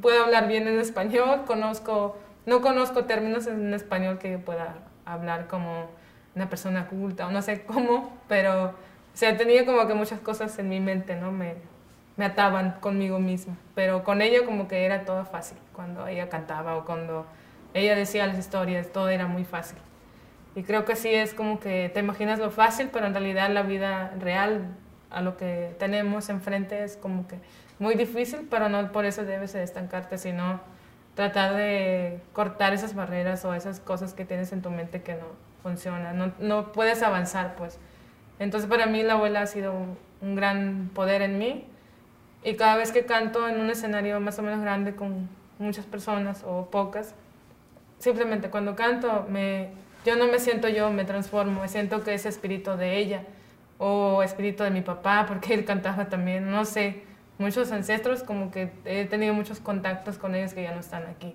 puedo 0.00 0.24
hablar 0.24 0.46
bien 0.46 0.68
en 0.68 0.78
español, 0.78 1.44
conozco, 1.46 2.16
no 2.46 2.60
conozco 2.60 3.04
términos 3.04 3.46
en 3.46 3.72
español 3.72 4.18
que 4.18 4.38
pueda 4.38 4.74
hablar 5.06 5.48
como 5.48 5.88
una 6.34 6.48
persona 6.48 6.86
culta, 6.86 7.26
o 7.26 7.30
no 7.30 7.42
sé 7.42 7.62
cómo, 7.62 8.16
pero 8.28 8.66
o 8.66 9.16
sea, 9.16 9.36
tenía 9.36 9.66
como 9.66 9.86
que 9.86 9.94
muchas 9.94 10.20
cosas 10.20 10.58
en 10.58 10.68
mi 10.68 10.80
mente, 10.80 11.16
¿no? 11.16 11.32
Me, 11.32 11.54
me 12.16 12.24
ataban 12.24 12.76
conmigo 12.80 13.18
misma, 13.18 13.56
pero 13.74 14.04
con 14.04 14.22
ella 14.22 14.44
como 14.44 14.68
que 14.68 14.84
era 14.84 15.04
todo 15.04 15.24
fácil, 15.24 15.58
cuando 15.72 16.06
ella 16.06 16.28
cantaba 16.28 16.76
o 16.76 16.84
cuando 16.84 17.26
ella 17.74 17.94
decía 17.94 18.26
las 18.26 18.38
historias, 18.38 18.92
todo 18.92 19.08
era 19.08 19.26
muy 19.26 19.44
fácil. 19.44 19.78
Y 20.54 20.64
creo 20.64 20.84
que 20.84 20.96
sí 20.96 21.08
es 21.08 21.34
como 21.34 21.60
que 21.60 21.90
te 21.92 22.00
imaginas 22.00 22.38
lo 22.38 22.50
fácil, 22.50 22.90
pero 22.92 23.06
en 23.06 23.14
realidad 23.14 23.50
la 23.50 23.62
vida 23.62 24.12
real, 24.18 24.66
a 25.10 25.22
lo 25.22 25.36
que 25.36 25.74
tenemos 25.78 26.28
enfrente, 26.28 26.84
es 26.84 26.96
como 26.96 27.26
que 27.26 27.38
muy 27.78 27.94
difícil, 27.94 28.46
pero 28.50 28.68
no 28.68 28.92
por 28.92 29.04
eso 29.04 29.24
debes 29.24 29.54
estancarte, 29.54 30.18
sino 30.18 30.60
tratar 31.14 31.54
de 31.54 32.20
cortar 32.32 32.72
esas 32.72 32.94
barreras 32.94 33.44
o 33.44 33.54
esas 33.54 33.80
cosas 33.80 34.14
que 34.14 34.24
tienes 34.24 34.52
en 34.52 34.62
tu 34.62 34.70
mente 34.70 35.02
que 35.02 35.14
no 35.14 35.26
funcionan. 35.62 36.16
No, 36.16 36.32
no 36.38 36.72
puedes 36.72 37.02
avanzar, 37.02 37.54
pues. 37.56 37.78
Entonces, 38.38 38.68
para 38.68 38.86
mí, 38.86 39.02
la 39.02 39.14
abuela 39.14 39.42
ha 39.42 39.46
sido 39.46 39.72
un, 40.20 40.34
gran 40.34 40.90
poder 40.94 41.22
en 41.22 41.38
mí. 41.38 41.66
Y 42.44 42.56
cada 42.56 42.76
vez 42.76 42.92
que 42.92 43.04
canto 43.04 43.48
en 43.48 43.60
un 43.60 43.70
escenario 43.70 44.18
más 44.20 44.38
o 44.38 44.42
menos 44.42 44.60
grande 44.60 44.94
con 44.94 45.28
muchas 45.58 45.86
personas 45.86 46.42
o 46.44 46.70
pocas, 46.70 47.14
simplemente 47.98 48.50
cuando 48.50 48.74
canto 48.74 49.26
me 49.28 49.70
yo 50.04 50.16
no 50.16 50.26
me 50.26 50.38
siento 50.38 50.68
yo, 50.68 50.90
me 50.90 51.04
transformo, 51.04 51.60
me 51.60 51.68
siento 51.68 52.02
que 52.02 52.14
es 52.14 52.26
espíritu 52.26 52.76
de 52.76 52.98
ella 52.98 53.22
o 53.78 54.22
espíritu 54.22 54.62
de 54.64 54.70
mi 54.70 54.80
papá, 54.80 55.24
porque 55.26 55.54
él 55.54 55.64
cantaba 55.64 56.06
también, 56.06 56.50
no 56.50 56.64
sé, 56.64 57.02
muchos 57.38 57.72
ancestros, 57.72 58.22
como 58.22 58.50
que 58.50 58.70
he 58.84 59.04
tenido 59.06 59.34
muchos 59.34 59.60
contactos 59.60 60.18
con 60.18 60.34
ellos 60.34 60.54
que 60.54 60.62
ya 60.62 60.72
no 60.72 60.80
están 60.80 61.04
aquí. 61.06 61.34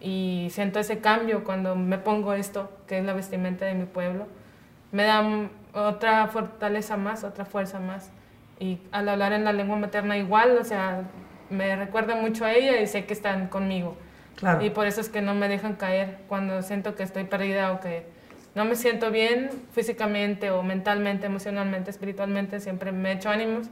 Y 0.00 0.48
siento 0.50 0.78
ese 0.78 0.98
cambio 0.98 1.44
cuando 1.44 1.76
me 1.76 1.98
pongo 1.98 2.34
esto, 2.34 2.70
que 2.86 2.98
es 2.98 3.04
la 3.04 3.12
vestimenta 3.12 3.64
de 3.64 3.74
mi 3.74 3.84
pueblo. 3.84 4.26
Me 4.90 5.04
da 5.04 5.48
otra 5.74 6.26
fortaleza 6.28 6.96
más, 6.96 7.24
otra 7.24 7.44
fuerza 7.44 7.78
más. 7.78 8.10
Y 8.58 8.78
al 8.90 9.08
hablar 9.08 9.32
en 9.32 9.44
la 9.44 9.52
lengua 9.52 9.76
materna 9.76 10.16
igual, 10.16 10.56
o 10.58 10.64
sea, 10.64 11.02
me 11.50 11.76
recuerda 11.76 12.16
mucho 12.16 12.44
a 12.44 12.52
ella 12.52 12.80
y 12.80 12.86
sé 12.86 13.04
que 13.04 13.12
están 13.12 13.48
conmigo. 13.48 13.96
Y 14.60 14.70
por 14.70 14.86
eso 14.86 15.00
es 15.00 15.08
que 15.08 15.22
no 15.22 15.34
me 15.34 15.48
dejan 15.48 15.74
caer 15.74 16.18
cuando 16.28 16.62
siento 16.62 16.94
que 16.94 17.02
estoy 17.02 17.24
perdida 17.24 17.72
o 17.72 17.80
que 17.80 18.06
no 18.54 18.64
me 18.64 18.74
siento 18.74 19.10
bien 19.10 19.50
físicamente 19.72 20.50
o 20.50 20.62
mentalmente, 20.62 21.26
emocionalmente, 21.26 21.90
espiritualmente, 21.90 22.60
siempre 22.60 22.92
me 22.92 23.12
echo 23.12 23.30
ánimos. 23.30 23.68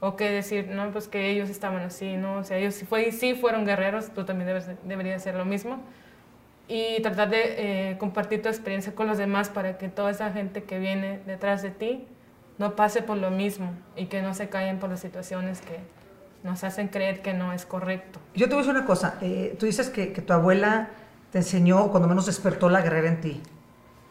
O 0.00 0.16
que 0.16 0.30
decir, 0.30 0.68
no, 0.68 0.90
pues 0.90 1.08
que 1.08 1.30
ellos 1.30 1.48
estaban 1.48 1.82
así, 1.82 2.16
¿no? 2.16 2.38
O 2.38 2.44
sea, 2.44 2.58
ellos 2.58 2.74
sí, 2.74 2.84
fue, 2.84 3.10
sí 3.10 3.34
fueron 3.34 3.64
guerreros, 3.64 4.12
tú 4.12 4.24
también 4.24 4.48
debes, 4.48 4.68
deberías 4.84 5.16
hacer 5.16 5.34
lo 5.34 5.44
mismo. 5.44 5.80
Y 6.68 7.00
tratar 7.02 7.30
de 7.30 7.90
eh, 7.90 7.98
compartir 7.98 8.42
tu 8.42 8.48
experiencia 8.48 8.94
con 8.94 9.06
los 9.06 9.18
demás 9.18 9.48
para 9.48 9.78
que 9.78 9.88
toda 9.88 10.10
esa 10.10 10.30
gente 10.32 10.64
que 10.64 10.78
viene 10.78 11.20
detrás 11.26 11.62
de 11.62 11.70
ti 11.70 12.06
no 12.58 12.76
pase 12.76 13.02
por 13.02 13.16
lo 13.16 13.30
mismo 13.30 13.72
y 13.96 14.06
que 14.06 14.22
no 14.22 14.34
se 14.34 14.48
caigan 14.48 14.78
por 14.78 14.90
las 14.90 15.00
situaciones 15.00 15.60
que, 15.60 15.78
nos 16.44 16.62
hacen 16.62 16.88
creer 16.88 17.22
que 17.22 17.32
no 17.32 17.52
es 17.52 17.64
correcto. 17.64 18.20
Yo 18.34 18.46
te 18.46 18.54
voy 18.54 18.62
a 18.62 18.66
decir 18.66 18.76
una 18.76 18.86
cosa, 18.86 19.14
eh, 19.22 19.56
tú 19.58 19.66
dices 19.66 19.88
que, 19.88 20.12
que, 20.12 20.20
tu 20.20 20.34
abuela 20.34 20.90
te 21.32 21.38
enseñó, 21.38 21.88
cuando 21.90 22.06
menos 22.06 22.26
despertó 22.26 22.68
la 22.68 22.82
guerrera 22.82 23.08
en 23.08 23.20
ti. 23.20 23.40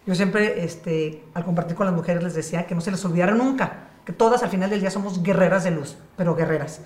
Yo 0.07 0.15
siempre, 0.15 0.65
este, 0.65 1.23
al 1.35 1.45
compartir 1.45 1.77
con 1.77 1.85
las 1.85 1.95
mujeres, 1.95 2.23
les 2.23 2.33
decía 2.33 2.65
que 2.65 2.73
no 2.73 2.81
se 2.81 2.89
les 2.89 3.05
olvidara 3.05 3.33
nunca, 3.33 3.87
que 4.03 4.11
todas 4.13 4.41
al 4.41 4.49
final 4.49 4.71
del 4.71 4.81
día 4.81 4.89
somos 4.89 5.21
guerreras 5.21 5.63
de 5.63 5.71
luz, 5.71 5.95
pero 6.17 6.35
guerreras. 6.35 6.81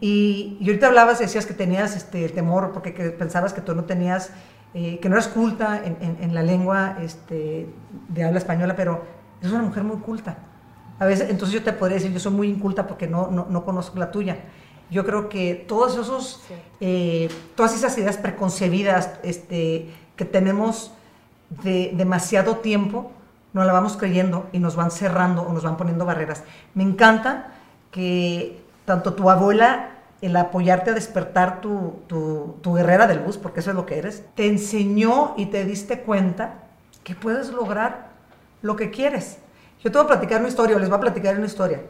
y, 0.00 0.56
y, 0.60 0.66
ahorita 0.66 0.86
hablabas, 0.86 1.18
decías 1.18 1.44
que 1.44 1.54
tenías 1.54 1.94
este, 1.94 2.24
el 2.24 2.32
temor, 2.32 2.72
porque 2.72 2.94
que 2.94 3.10
pensabas 3.10 3.52
que 3.52 3.60
tú 3.60 3.74
no 3.74 3.84
tenías, 3.84 4.30
eh, 4.72 4.98
que 4.98 5.10
no 5.10 5.16
eras 5.16 5.28
culta 5.28 5.76
en, 5.84 5.98
en, 6.00 6.16
en, 6.22 6.34
la 6.34 6.42
lengua 6.42 6.96
este, 7.02 7.68
de 8.08 8.24
habla 8.24 8.38
española, 8.38 8.74
pero 8.74 9.04
eres 9.40 9.52
una 9.52 9.62
mujer 9.62 9.84
muy 9.84 9.98
culta. 9.98 10.38
A 10.98 11.04
veces, 11.04 11.28
entonces 11.28 11.54
yo 11.54 11.62
te 11.62 11.74
podría 11.74 11.96
decir, 11.96 12.10
yo 12.10 12.18
soy 12.18 12.32
muy 12.32 12.48
inculta 12.48 12.86
porque 12.86 13.06
no, 13.06 13.30
no, 13.30 13.46
no 13.50 13.62
conozco 13.62 13.98
la 13.98 14.10
tuya 14.10 14.38
yo 14.90 15.04
creo 15.04 15.28
que 15.28 15.54
todos 15.54 15.96
esos, 15.96 16.42
eh, 16.80 17.28
todas 17.54 17.74
esas 17.74 17.96
ideas 17.98 18.16
preconcebidas 18.16 19.12
este, 19.22 19.90
que 20.16 20.24
tenemos 20.24 20.92
de 21.62 21.92
demasiado 21.94 22.56
tiempo, 22.58 23.10
nos 23.52 23.66
la 23.66 23.72
vamos 23.72 23.96
creyendo 23.96 24.48
y 24.52 24.58
nos 24.58 24.76
van 24.76 24.90
cerrando 24.90 25.42
o 25.42 25.52
nos 25.52 25.62
van 25.62 25.76
poniendo 25.76 26.04
barreras. 26.04 26.44
Me 26.74 26.82
encanta 26.82 27.54
que 27.90 28.62
tanto 28.84 29.14
tu 29.14 29.30
abuela, 29.30 29.90
el 30.20 30.36
apoyarte 30.36 30.90
a 30.90 30.94
despertar 30.94 31.60
tu, 31.60 32.00
tu, 32.06 32.56
tu 32.60 32.74
guerrera 32.74 33.06
del 33.06 33.20
bus, 33.20 33.38
porque 33.38 33.60
eso 33.60 33.70
es 33.70 33.76
lo 33.76 33.86
que 33.86 33.98
eres, 33.98 34.24
te 34.34 34.46
enseñó 34.46 35.34
y 35.36 35.46
te 35.46 35.64
diste 35.64 36.00
cuenta 36.00 36.54
que 37.02 37.14
puedes 37.14 37.50
lograr 37.50 38.10
lo 38.62 38.76
que 38.76 38.90
quieres. 38.90 39.38
Yo 39.82 39.90
te 39.90 39.98
voy 39.98 40.04
a 40.04 40.08
platicar 40.08 40.40
una 40.40 40.48
historia, 40.48 40.76
o 40.76 40.78
les 40.78 40.88
voy 40.88 40.98
a 40.98 41.00
platicar 41.00 41.36
una 41.36 41.46
historia. 41.46 41.82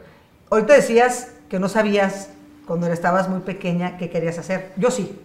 Ahorita 0.49 0.73
decías 0.73 1.31
que 1.49 1.59
no 1.59 1.69
sabías 1.69 2.29
cuando 2.67 2.87
estabas 2.87 3.29
muy 3.29 3.39
pequeña 3.39 3.97
qué 3.97 4.09
querías 4.09 4.37
hacer. 4.37 4.73
Yo 4.75 4.91
sí. 4.91 5.19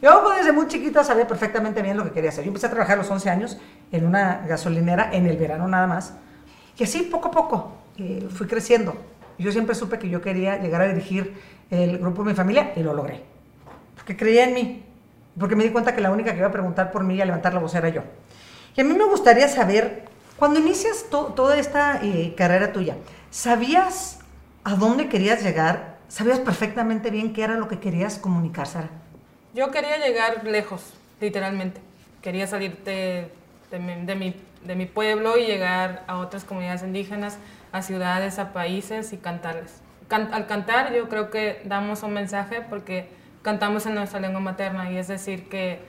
Yo 0.00 0.30
desde 0.36 0.52
muy 0.52 0.66
chiquita 0.66 1.04
sabía 1.04 1.28
perfectamente 1.28 1.80
bien 1.82 1.96
lo 1.96 2.04
que 2.04 2.10
quería 2.10 2.30
hacer. 2.30 2.44
Yo 2.44 2.48
empecé 2.48 2.66
a 2.66 2.70
trabajar 2.70 2.94
a 2.94 3.02
los 3.02 3.10
11 3.10 3.30
años 3.30 3.58
en 3.92 4.06
una 4.06 4.44
gasolinera 4.48 5.10
en 5.12 5.26
el 5.26 5.36
verano 5.36 5.68
nada 5.68 5.86
más. 5.86 6.14
Y 6.76 6.84
así 6.84 7.02
poco 7.02 7.28
a 7.28 7.30
poco 7.30 7.72
eh, 7.98 8.26
fui 8.34 8.48
creciendo. 8.48 8.96
Yo 9.38 9.52
siempre 9.52 9.74
supe 9.74 9.98
que 9.98 10.08
yo 10.08 10.20
quería 10.20 10.56
llegar 10.58 10.80
a 10.80 10.88
dirigir 10.88 11.34
el 11.70 11.98
grupo 11.98 12.24
de 12.24 12.30
mi 12.30 12.34
familia 12.34 12.72
y 12.74 12.82
lo 12.82 12.94
logré. 12.94 13.22
Porque 13.94 14.16
creía 14.16 14.44
en 14.44 14.54
mí. 14.54 14.84
Porque 15.38 15.54
me 15.54 15.64
di 15.64 15.70
cuenta 15.70 15.94
que 15.94 16.00
la 16.00 16.10
única 16.10 16.32
que 16.32 16.38
iba 16.38 16.48
a 16.48 16.52
preguntar 16.52 16.90
por 16.90 17.04
mí 17.04 17.14
y 17.14 17.20
a 17.20 17.24
levantar 17.24 17.54
la 17.54 17.60
voz 17.60 17.74
era 17.74 17.88
yo. 17.88 18.02
Y 18.76 18.80
a 18.80 18.84
mí 18.84 18.94
me 18.94 19.04
gustaría 19.04 19.48
saber, 19.48 20.04
cuando 20.36 20.58
inicias 20.58 21.06
toda 21.10 21.56
esta 21.56 22.00
eh, 22.02 22.34
carrera 22.36 22.72
tuya, 22.72 22.96
¿sabías 23.30 24.18
a 24.64 24.74
dónde 24.74 25.08
querías 25.08 25.42
llegar? 25.42 25.91
Sabías 26.12 26.40
perfectamente 26.40 27.10
bien 27.10 27.32
qué 27.32 27.42
era 27.42 27.54
lo 27.54 27.68
que 27.68 27.80
querías 27.80 28.18
comunicar, 28.18 28.66
Sara. 28.66 28.90
Yo 29.54 29.70
quería 29.70 29.96
llegar 29.96 30.44
lejos, 30.44 30.92
literalmente. 31.20 31.80
Quería 32.20 32.46
salir 32.46 32.76
de, 32.84 33.30
mi, 33.80 34.34
de, 34.62 34.76
mi, 34.76 34.86
pueblo 34.86 35.38
y 35.38 35.46
llegar 35.46 36.04
a 36.06 36.18
otras 36.18 36.44
comunidades 36.44 36.82
indígenas, 36.82 37.38
a 37.72 37.80
ciudades, 37.80 38.38
a 38.38 38.52
países 38.52 39.14
y 39.14 39.16
cantarles. 39.16 39.80
al 40.10 40.46
cantar 40.46 40.92
yo 40.94 41.08
creo 41.08 41.30
que 41.30 41.62
damos 41.64 42.02
un 42.02 42.12
mensaje 42.12 42.60
porque 42.60 43.08
cantamos 43.40 43.86
en 43.86 43.94
nuestra 43.94 44.20
lengua 44.20 44.40
materna 44.40 44.92
y 44.92 44.98
es 44.98 45.08
decir 45.08 45.48
que 45.48 45.80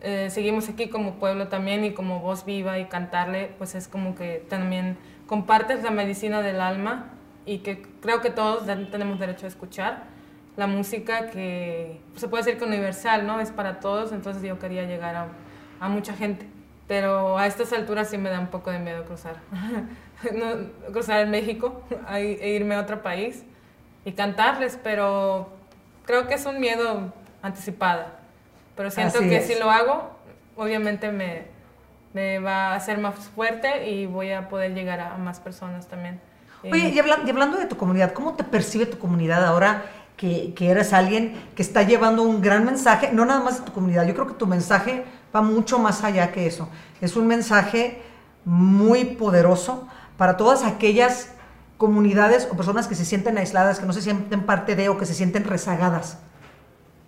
eh, 0.00 0.28
seguimos 0.30 0.68
aquí 0.68 0.88
como 0.88 1.14
pueblo 1.14 1.46
también 1.46 1.84
y 1.84 1.94
como 1.94 2.18
voz 2.18 2.44
viva 2.44 2.80
y 2.80 2.86
cantarle 2.86 3.52
pues 3.56 3.76
es 3.76 3.86
como 3.86 4.16
que 4.16 4.44
también 4.50 4.98
compartes 5.26 5.82
la 5.84 5.92
medicina 5.92 6.42
del 6.42 6.60
alma 6.60 7.13
y 7.46 7.58
que 7.58 7.82
creo 8.00 8.20
que 8.20 8.30
todos 8.30 8.66
tenemos 8.90 9.18
derecho 9.18 9.46
a 9.46 9.48
escuchar 9.48 10.04
la 10.56 10.66
música 10.66 11.30
que 11.30 12.00
se 12.16 12.28
puede 12.28 12.44
decir 12.44 12.58
que 12.58 12.64
universal, 12.64 13.26
¿no? 13.26 13.40
Es 13.40 13.50
para 13.50 13.80
todos, 13.80 14.12
entonces 14.12 14.42
yo 14.42 14.58
quería 14.58 14.84
llegar 14.84 15.16
a, 15.16 15.28
a 15.80 15.88
mucha 15.88 16.14
gente. 16.14 16.46
Pero 16.86 17.38
a 17.38 17.46
estas 17.46 17.72
alturas 17.72 18.08
sí 18.10 18.18
me 18.18 18.30
da 18.30 18.38
un 18.38 18.48
poco 18.48 18.70
de 18.70 18.78
miedo 18.78 19.04
cruzar. 19.04 19.36
no, 20.34 20.92
cruzar 20.92 21.20
en 21.20 21.30
México 21.30 21.82
e 22.10 22.50
irme 22.50 22.74
a 22.74 22.80
otro 22.80 23.02
país 23.02 23.44
y 24.04 24.12
cantarles, 24.12 24.78
pero 24.82 25.48
creo 26.04 26.28
que 26.28 26.34
es 26.34 26.46
un 26.46 26.60
miedo 26.60 27.12
anticipado. 27.42 28.04
Pero 28.76 28.90
siento 28.90 29.20
que 29.20 29.40
si 29.40 29.58
lo 29.58 29.70
hago, 29.70 30.10
obviamente 30.56 31.10
me, 31.10 31.44
me 32.12 32.38
va 32.38 32.72
a 32.72 32.74
hacer 32.74 32.98
más 32.98 33.14
fuerte 33.30 33.88
y 33.88 34.06
voy 34.06 34.32
a 34.32 34.48
poder 34.48 34.74
llegar 34.74 35.00
a 35.00 35.16
más 35.16 35.40
personas 35.40 35.88
también. 35.88 36.20
Oye, 36.70 36.88
y, 36.88 36.98
hablando 36.98 37.58
de 37.58 37.66
tu 37.66 37.76
comunidad, 37.76 38.12
¿cómo 38.12 38.34
te 38.34 38.44
percibe 38.44 38.86
tu 38.86 38.98
comunidad 38.98 39.44
ahora 39.44 39.84
que, 40.16 40.54
que, 40.54 40.70
eres 40.70 40.92
alguien 40.92 41.34
que 41.54 41.62
está 41.62 41.82
llevando 41.82 42.22
un 42.22 42.40
gran 42.40 42.64
mensaje? 42.64 43.10
No 43.12 43.24
nada 43.24 43.40
más 43.40 43.58
de 43.58 43.66
tu 43.66 43.72
comunidad, 43.72 44.06
yo 44.06 44.14
creo 44.14 44.26
que 44.26 44.34
tu 44.34 44.46
mensaje 44.46 45.04
va 45.34 45.42
mucho 45.42 45.78
más 45.78 46.04
allá 46.04 46.32
que 46.32 46.46
eso. 46.46 46.68
Es 47.00 47.16
un 47.16 47.26
mensaje 47.26 48.02
muy 48.44 49.04
poderoso 49.04 49.86
para 50.16 50.36
todas 50.36 50.64
aquellas 50.64 51.30
comunidades 51.76 52.48
o 52.50 52.56
personas 52.56 52.86
que 52.86 52.94
se 52.94 53.04
sienten 53.04 53.36
aisladas, 53.38 53.78
que 53.78 53.86
no 53.86 53.92
se 53.92 54.02
sienten 54.02 54.44
parte 54.46 54.76
de 54.76 54.88
o 54.88 54.96
que 54.96 55.06
se 55.06 55.14
sienten 55.14 55.44
rezagadas. 55.44 56.18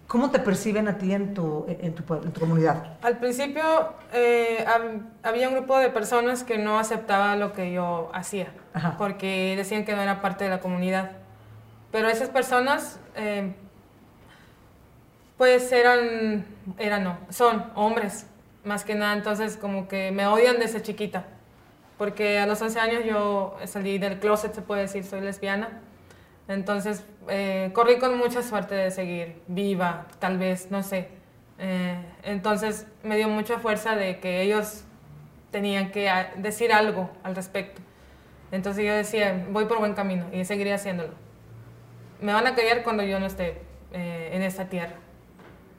¿Cómo 0.06 0.30
te 0.30 0.38
perciben 0.38 0.86
a 0.86 0.98
ti 0.98 1.12
en 1.12 1.34
tu, 1.34 1.64
en 1.68 1.94
tu, 1.94 2.14
en 2.14 2.32
tu 2.32 2.40
comunidad? 2.40 2.96
Al 3.02 3.18
principio 3.18 3.62
eh, 4.12 4.64
había 5.22 5.48
un 5.48 5.54
grupo 5.56 5.78
de 5.78 5.90
personas 5.90 6.44
que 6.44 6.58
no 6.58 6.78
aceptaban 6.78 7.40
lo 7.40 7.52
que 7.52 7.72
yo 7.72 8.10
hacía, 8.14 8.52
porque 8.98 9.54
decían 9.56 9.84
que 9.84 9.96
no 9.96 10.02
era 10.02 10.20
parte 10.20 10.44
de 10.44 10.50
la 10.50 10.60
comunidad. 10.60 11.10
Pero 11.90 12.08
esas 12.08 12.28
personas, 12.28 13.00
eh, 13.16 13.52
Pues 15.36 15.70
eran, 15.72 16.46
eran 16.78 17.04
no, 17.04 17.18
son 17.28 17.70
hombres, 17.74 18.26
más 18.64 18.84
que 18.84 18.94
nada, 18.94 19.12
entonces 19.12 19.58
como 19.58 19.86
que 19.86 20.10
me 20.10 20.26
odian 20.26 20.58
desde 20.58 20.80
chiquita, 20.80 21.24
porque 21.98 22.38
a 22.38 22.46
los 22.46 22.62
11 22.62 22.80
años 22.80 23.04
yo 23.04 23.56
salí 23.66 23.98
del 23.98 24.18
closet, 24.18 24.54
se 24.54 24.62
puede 24.62 24.82
decir, 24.82 25.04
soy 25.04 25.20
lesbiana, 25.20 25.80
entonces 26.48 27.04
eh, 27.28 27.70
corrí 27.72 27.98
con 27.98 28.16
mucha 28.16 28.42
suerte 28.42 28.74
de 28.74 28.90
seguir 28.90 29.42
viva, 29.46 30.06
tal 30.18 30.38
vez, 30.38 30.70
no 30.70 30.82
sé. 30.82 31.08
Eh, 31.58 31.98
entonces 32.22 32.86
me 33.02 33.16
dio 33.16 33.28
mucha 33.28 33.58
fuerza 33.58 33.96
de 33.96 34.18
que 34.20 34.42
ellos 34.42 34.84
tenían 35.50 35.90
que 35.90 36.08
ah, 36.08 36.32
decir 36.36 36.72
algo 36.72 37.10
al 37.22 37.34
respecto. 37.34 37.80
Entonces 38.52 38.84
yo 38.84 38.94
decía, 38.94 39.46
voy 39.50 39.66
por 39.66 39.78
buen 39.78 39.94
camino 39.94 40.26
y 40.32 40.44
seguiría 40.44 40.76
haciéndolo. 40.76 41.14
Me 42.20 42.32
van 42.32 42.46
a 42.46 42.54
callar 42.54 42.82
cuando 42.82 43.02
yo 43.02 43.18
no 43.18 43.26
esté 43.26 43.60
eh, 43.92 44.30
en 44.32 44.42
esta 44.42 44.66
tierra. 44.66 44.96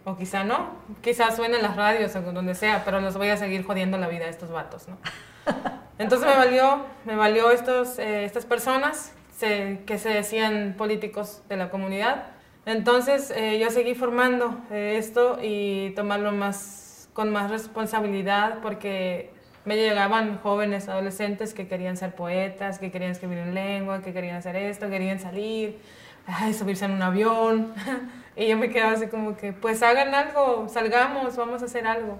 O 0.03 0.15
quizá 0.15 0.43
no, 0.43 0.71
quizás 1.01 1.35
suenen 1.35 1.61
las 1.61 1.75
radios 1.75 2.15
o 2.15 2.21
donde 2.21 2.55
sea, 2.55 2.83
pero 2.85 3.01
los 3.01 3.17
voy 3.17 3.29
a 3.29 3.37
seguir 3.37 3.65
jodiendo 3.65 3.97
la 3.97 4.07
vida 4.07 4.25
a 4.25 4.29
estos 4.29 4.49
vatos, 4.49 4.87
¿no? 4.87 4.97
Entonces 5.97 6.27
me 6.27 6.35
valió, 6.35 6.85
me 7.05 7.15
valió 7.15 7.51
estos, 7.51 7.99
eh, 7.99 8.23
estas 8.23 8.45
personas 8.45 9.13
que 9.39 9.97
se 9.97 10.09
decían 10.09 10.75
políticos 10.77 11.43
de 11.49 11.57
la 11.57 11.69
comunidad. 11.69 12.27
Entonces 12.65 13.31
eh, 13.35 13.59
yo 13.59 13.69
seguí 13.69 13.95
formando 13.95 14.61
esto 14.71 15.39
y 15.41 15.91
tomarlo 15.91 16.31
más, 16.31 17.09
con 17.13 17.31
más 17.31 17.49
responsabilidad 17.49 18.59
porque 18.61 19.31
me 19.67 19.75
llegaban 19.75 20.37
jóvenes, 20.37 20.87
adolescentes 20.87 21.53
que 21.53 21.67
querían 21.67 21.97
ser 21.97 22.15
poetas, 22.15 22.79
que 22.79 22.89
querían 22.89 23.11
escribir 23.11 23.39
en 23.39 23.53
lengua, 23.53 24.01
que 24.01 24.13
querían 24.13 24.37
hacer 24.37 24.55
esto, 24.55 24.89
querían 24.89 25.19
salir, 25.19 25.77
ay, 26.25 26.53
subirse 26.53 26.85
en 26.85 26.91
un 26.91 27.01
avión. 27.01 27.73
y 28.37 28.47
yo 28.47 28.57
me 28.57 28.69
quedaba 28.69 28.93
así 28.93 29.07
como 29.07 29.35
que, 29.35 29.51
pues 29.51 29.83
hagan 29.83 30.15
algo, 30.15 30.69
salgamos, 30.69 31.35
vamos 31.35 31.61
a 31.61 31.65
hacer 31.65 31.85
algo. 31.85 32.17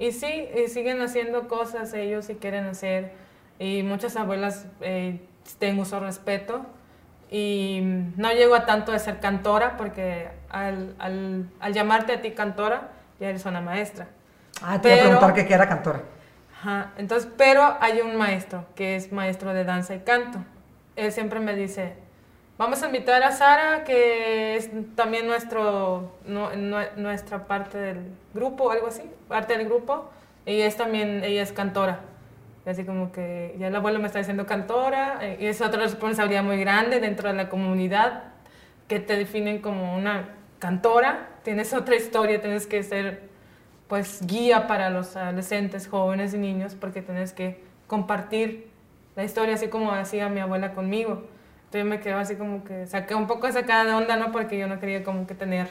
Y 0.00 0.10
sí, 0.10 0.48
y 0.56 0.66
siguen 0.66 1.00
haciendo 1.00 1.46
cosas 1.46 1.94
ellos 1.94 2.24
si 2.24 2.34
quieren 2.34 2.66
hacer. 2.66 3.12
Y 3.60 3.84
muchas 3.84 4.16
abuelas 4.16 4.66
eh, 4.80 5.20
tengo 5.58 5.84
su 5.84 5.98
respeto. 6.00 6.66
Y 7.30 7.80
no 8.16 8.32
llego 8.32 8.54
a 8.54 8.64
tanto 8.64 8.92
de 8.92 8.98
ser 8.98 9.20
cantora, 9.20 9.76
porque 9.76 10.28
al, 10.48 10.94
al, 10.98 11.50
al 11.60 11.72
llamarte 11.74 12.14
a 12.14 12.22
ti 12.22 12.30
cantora, 12.30 12.88
ya 13.20 13.28
eres 13.28 13.44
una 13.44 13.60
maestra. 13.60 14.08
Ah, 14.62 14.80
te 14.80 14.88
voy 14.88 14.98
a 14.98 15.02
preguntar 15.02 15.34
qué 15.34 15.54
era 15.54 15.68
cantora. 15.68 16.00
Ajá, 16.60 16.92
entonces, 16.96 17.30
pero 17.36 17.76
hay 17.80 18.00
un 18.00 18.16
maestro 18.16 18.64
que 18.74 18.96
es 18.96 19.12
maestro 19.12 19.54
de 19.54 19.64
danza 19.64 19.94
y 19.94 20.00
canto. 20.00 20.38
Él 20.96 21.12
siempre 21.12 21.38
me 21.38 21.54
dice, 21.54 21.94
vamos 22.56 22.82
a 22.82 22.86
invitar 22.86 23.22
a 23.22 23.30
Sara, 23.30 23.84
que 23.84 24.56
es 24.56 24.70
también 24.96 25.26
nuestro, 25.28 26.16
nuestra 26.96 27.46
parte 27.46 27.78
del 27.78 28.12
grupo, 28.34 28.72
algo 28.72 28.88
así, 28.88 29.02
parte 29.28 29.56
del 29.56 29.66
grupo. 29.66 30.10
Y 30.46 30.62
es 30.62 30.76
también, 30.76 31.22
ella 31.22 31.42
es 31.42 31.52
cantora. 31.52 32.00
Así 32.70 32.84
como 32.84 33.12
que 33.12 33.54
ya 33.58 33.68
el 33.68 33.76
abuelo 33.76 33.98
me 33.98 34.06
está 34.06 34.18
diciendo 34.18 34.46
cantora, 34.46 35.18
eh, 35.22 35.38
y 35.40 35.46
es 35.46 35.60
otra 35.60 35.82
responsabilidad 35.82 36.42
muy 36.42 36.58
grande 36.58 37.00
dentro 37.00 37.28
de 37.28 37.34
la 37.34 37.48
comunidad, 37.48 38.24
que 38.88 39.00
te 39.00 39.16
definen 39.16 39.60
como 39.60 39.94
una 39.94 40.30
cantora. 40.58 41.28
Tienes 41.42 41.72
otra 41.74 41.96
historia, 41.96 42.40
tienes 42.40 42.66
que 42.66 42.82
ser 42.82 43.28
pues 43.88 44.20
guía 44.26 44.66
para 44.66 44.90
los 44.90 45.16
adolescentes, 45.16 45.88
jóvenes 45.88 46.34
y 46.34 46.38
niños, 46.38 46.74
porque 46.74 47.00
tienes 47.02 47.32
que 47.32 47.62
compartir 47.86 48.68
la 49.16 49.24
historia 49.24 49.54
así 49.54 49.68
como 49.68 49.92
hacía 49.92 50.28
mi 50.28 50.40
abuela 50.40 50.74
conmigo. 50.74 51.24
Entonces 51.64 51.84
me 51.84 52.00
quedo 52.00 52.18
así 52.18 52.36
como 52.36 52.64
que 52.64 52.86
saqué 52.86 53.14
un 53.14 53.26
poco 53.26 53.50
sacada 53.50 53.84
de 53.84 53.92
onda, 53.92 54.16
¿no? 54.16 54.30
Porque 54.30 54.58
yo 54.58 54.68
no 54.68 54.78
quería 54.78 55.04
como 55.04 55.26
que 55.26 55.34
tener 55.34 55.68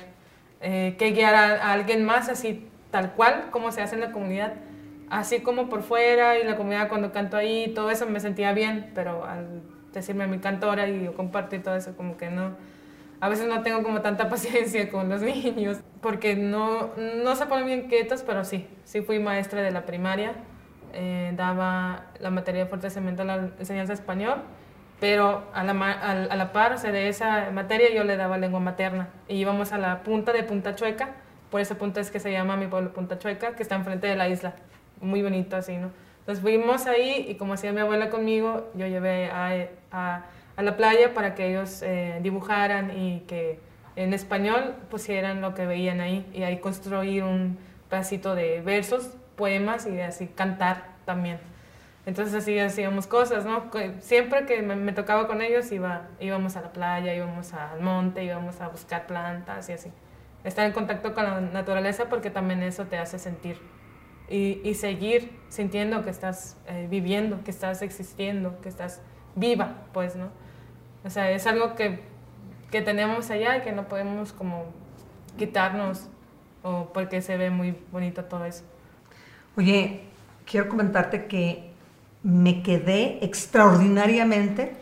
eh, 0.62 0.96
que 0.98 1.12
guiar 1.12 1.36
a, 1.36 1.72
alguien 1.72 2.04
más 2.04 2.30
así 2.30 2.68
tal 2.92 3.14
cual 3.14 3.50
como 3.52 3.72
se 3.72 3.82
hace 3.82 3.96
en 3.96 4.02
la 4.02 4.12
comunidad. 4.12 4.54
Así 5.10 5.40
como 5.40 5.70
por 5.70 5.84
fuera 5.84 6.38
y 6.38 6.44
la 6.44 6.58
comunidad 6.58 6.90
cuando 6.90 7.12
canto 7.12 7.38
ahí, 7.38 7.72
todo 7.74 7.90
eso 7.90 8.06
me 8.08 8.20
sentía 8.20 8.52
bien, 8.54 8.92
pero 8.94 9.26
al 9.26 9.62
decirme 9.94 10.26
a 10.26 10.28
mi 10.28 10.40
cantora 10.40 10.88
y 10.88 11.04
yo 11.04 11.14
compartir 11.14 11.64
todo 11.64 11.76
eso 11.76 11.96
como 11.96 12.18
que 12.18 12.30
no, 12.30 12.56
a 13.20 13.30
veces 13.30 13.48
no 13.48 13.62
tengo 13.64 13.84
como 13.84 14.02
tanta 14.02 14.30
paciencia 14.30 14.90
con 14.90 15.10
los 15.10 15.22
niños, 15.22 15.80
porque 16.02 16.36
no, 16.36 16.92
no 16.98 17.36
se 17.36 17.46
ponen 17.46 17.66
bien 17.66 17.88
quietos, 17.88 18.24
pero 18.24 18.44
sí, 18.44 18.68
sí 18.84 19.02
fui 19.02 19.20
maestra 19.20 19.62
de 19.62 19.72
la 19.72 19.86
primaria, 19.86 20.34
eh, 20.94 21.32
daba 21.36 22.08
la 22.20 22.30
materia 22.30 22.64
de 22.64 22.70
fortalecimiento 22.70 23.24
de 23.24 23.28
la 23.28 23.50
enseñanza 23.60 23.94
español, 23.94 24.42
pero 25.00 25.44
a 25.54 25.64
la, 25.64 25.72
a, 25.72 26.36
la 26.36 26.52
par 26.52 26.74
o 26.74 26.78
sea, 26.78 26.92
de 26.92 27.08
esa 27.08 27.52
materia 27.52 27.94
yo 27.94 28.04
le 28.04 28.18
daba 28.18 28.38
lengua 28.38 28.60
materna 28.60 29.10
y 29.28 29.36
íbamos 29.36 29.72
a 29.72 29.78
la 29.78 30.04
punta 30.04 30.34
de 30.34 30.44
Punta 30.44 30.76
Chueca, 30.76 31.12
por 31.52 31.62
esa 31.62 31.76
punta 31.76 32.02
es 32.02 32.12
que 32.12 32.20
se 32.20 32.32
llama 32.32 32.58
mi 32.58 32.68
pueblo 32.68 32.94
Punta 32.94 33.20
Chueca, 33.20 33.56
que 33.56 33.64
está 33.64 33.76
enfrente 33.76 34.08
de 34.08 34.16
la 34.16 34.28
isla, 34.28 34.56
muy 35.02 35.22
bonito 35.22 35.56
así, 35.56 35.78
¿no? 35.78 35.92
Entonces 36.20 36.42
fuimos 36.42 36.88
ahí 36.88 37.26
y 37.30 37.36
como 37.36 37.54
hacía 37.54 37.72
mi 37.72 37.80
abuela 37.80 38.10
conmigo, 38.10 38.70
yo 38.76 38.86
llevé 38.88 39.30
a, 39.30 39.70
a 39.92 40.26
a 40.58 40.64
la 40.64 40.76
playa 40.76 41.14
para 41.14 41.36
que 41.36 41.52
ellos 41.52 41.82
eh, 41.84 42.20
dibujaran 42.22 42.98
y 42.98 43.22
que 43.22 43.60
en 43.96 44.14
español 44.14 44.76
pusieran 44.90 45.40
lo 45.40 45.54
que 45.54 45.66
veían 45.66 46.02
ahí 46.02 46.28
y 46.34 46.44
ahí 46.44 46.60
construir 46.60 47.24
un 47.24 47.58
pedacito 47.90 48.36
de 48.36 48.62
versos, 48.62 49.16
poemas 49.36 49.86
y 49.86 50.02
así 50.02 50.28
cantar 50.28 50.90
también. 51.06 51.40
Entonces 52.08 52.34
así 52.34 52.58
hacíamos 52.58 53.06
cosas, 53.06 53.46
¿no? 53.46 53.70
Siempre 54.00 54.46
que 54.46 54.62
me, 54.64 54.94
tocaba 54.94 55.28
con 55.28 55.42
ellos 55.42 55.72
iba, 55.72 56.08
íbamos 56.20 56.56
a 56.56 56.62
la 56.62 56.72
playa, 56.72 57.14
íbamos 57.14 57.54
al 57.54 57.82
monte, 57.82 58.24
íbamos 58.24 58.60
a 58.60 58.70
buscar 58.70 59.06
plantas 59.06 59.70
y 59.70 59.74
así. 59.74 59.92
Estar 60.44 60.66
en 60.66 60.72
contacto 60.72 61.14
con 61.14 61.24
la 61.24 61.40
naturaleza 61.42 62.06
porque 62.10 62.32
también 62.32 62.64
eso 62.64 62.86
te 62.86 62.98
hace 62.98 63.20
sentir 63.20 63.60
y, 64.30 64.62
y 64.64 64.74
seguir 64.74 65.32
sintiendo 65.50 66.04
que 66.04 66.10
estás 66.10 66.58
eh, 66.68 66.88
viviendo, 66.90 67.44
que 67.44 67.52
estás 67.52 67.82
existiendo, 67.82 68.60
que 68.62 68.70
estás 68.70 69.02
viva, 69.36 69.76
pues, 69.94 70.16
¿no? 70.16 70.30
O 71.06 71.10
sea, 71.10 71.32
es 71.32 71.48
algo 71.48 71.76
que, 71.76 72.02
que 72.72 72.82
tenemos 72.82 73.30
allá 73.30 73.58
y 73.58 73.62
que 73.62 73.72
no 73.72 73.88
podemos 73.88 74.34
como 74.34 74.66
quitarnos 75.38 76.10
o 76.64 76.92
porque 76.94 77.22
se 77.22 77.38
ve 77.38 77.50
muy 77.50 77.78
bonito 77.92 78.26
todo 78.26 78.46
eso. 78.46 78.64
Oye, 79.56 80.02
quiero 80.46 80.68
comentarte 80.68 81.28
que 81.28 81.72
me 82.24 82.62
quedé 82.62 83.24
extraordinariamente 83.24 84.76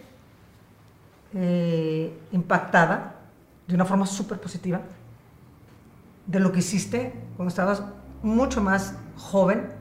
eh, 1.33 2.17
impactada 2.31 3.15
de 3.67 3.75
una 3.75 3.85
forma 3.85 4.05
súper 4.05 4.39
positiva 4.39 4.81
de 6.25 6.39
lo 6.39 6.51
que 6.51 6.59
hiciste 6.59 7.13
cuando 7.35 7.49
estabas 7.49 7.83
mucho 8.23 8.61
más 8.61 8.95
joven 9.17 9.71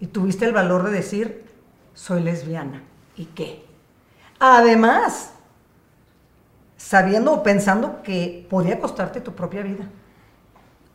y 0.00 0.06
tuviste 0.06 0.44
el 0.44 0.52
valor 0.52 0.84
de 0.84 0.92
decir, 0.92 1.44
soy 1.94 2.22
lesbiana. 2.22 2.82
¿Y 3.16 3.26
qué? 3.26 3.64
Además, 4.38 5.32
sabiendo 6.76 7.32
o 7.32 7.42
pensando 7.42 8.02
que 8.02 8.46
podía 8.48 8.80
costarte 8.80 9.20
tu 9.20 9.34
propia 9.34 9.62
vida. 9.62 9.88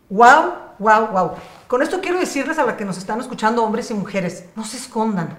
Wow, 0.10 0.54
wow, 0.80 1.08
wow. 1.08 1.32
Con 1.68 1.82
esto 1.82 2.02
quiero 2.02 2.20
decirles 2.20 2.58
a 2.58 2.66
la 2.66 2.76
que 2.76 2.86
nos 2.86 2.98
están 2.98 3.20
escuchando, 3.20 3.64
hombres 3.64 3.92
y 3.92 3.94
mujeres, 3.94 4.46
no 4.56 4.64
se 4.66 4.78
escondan. 4.78 5.38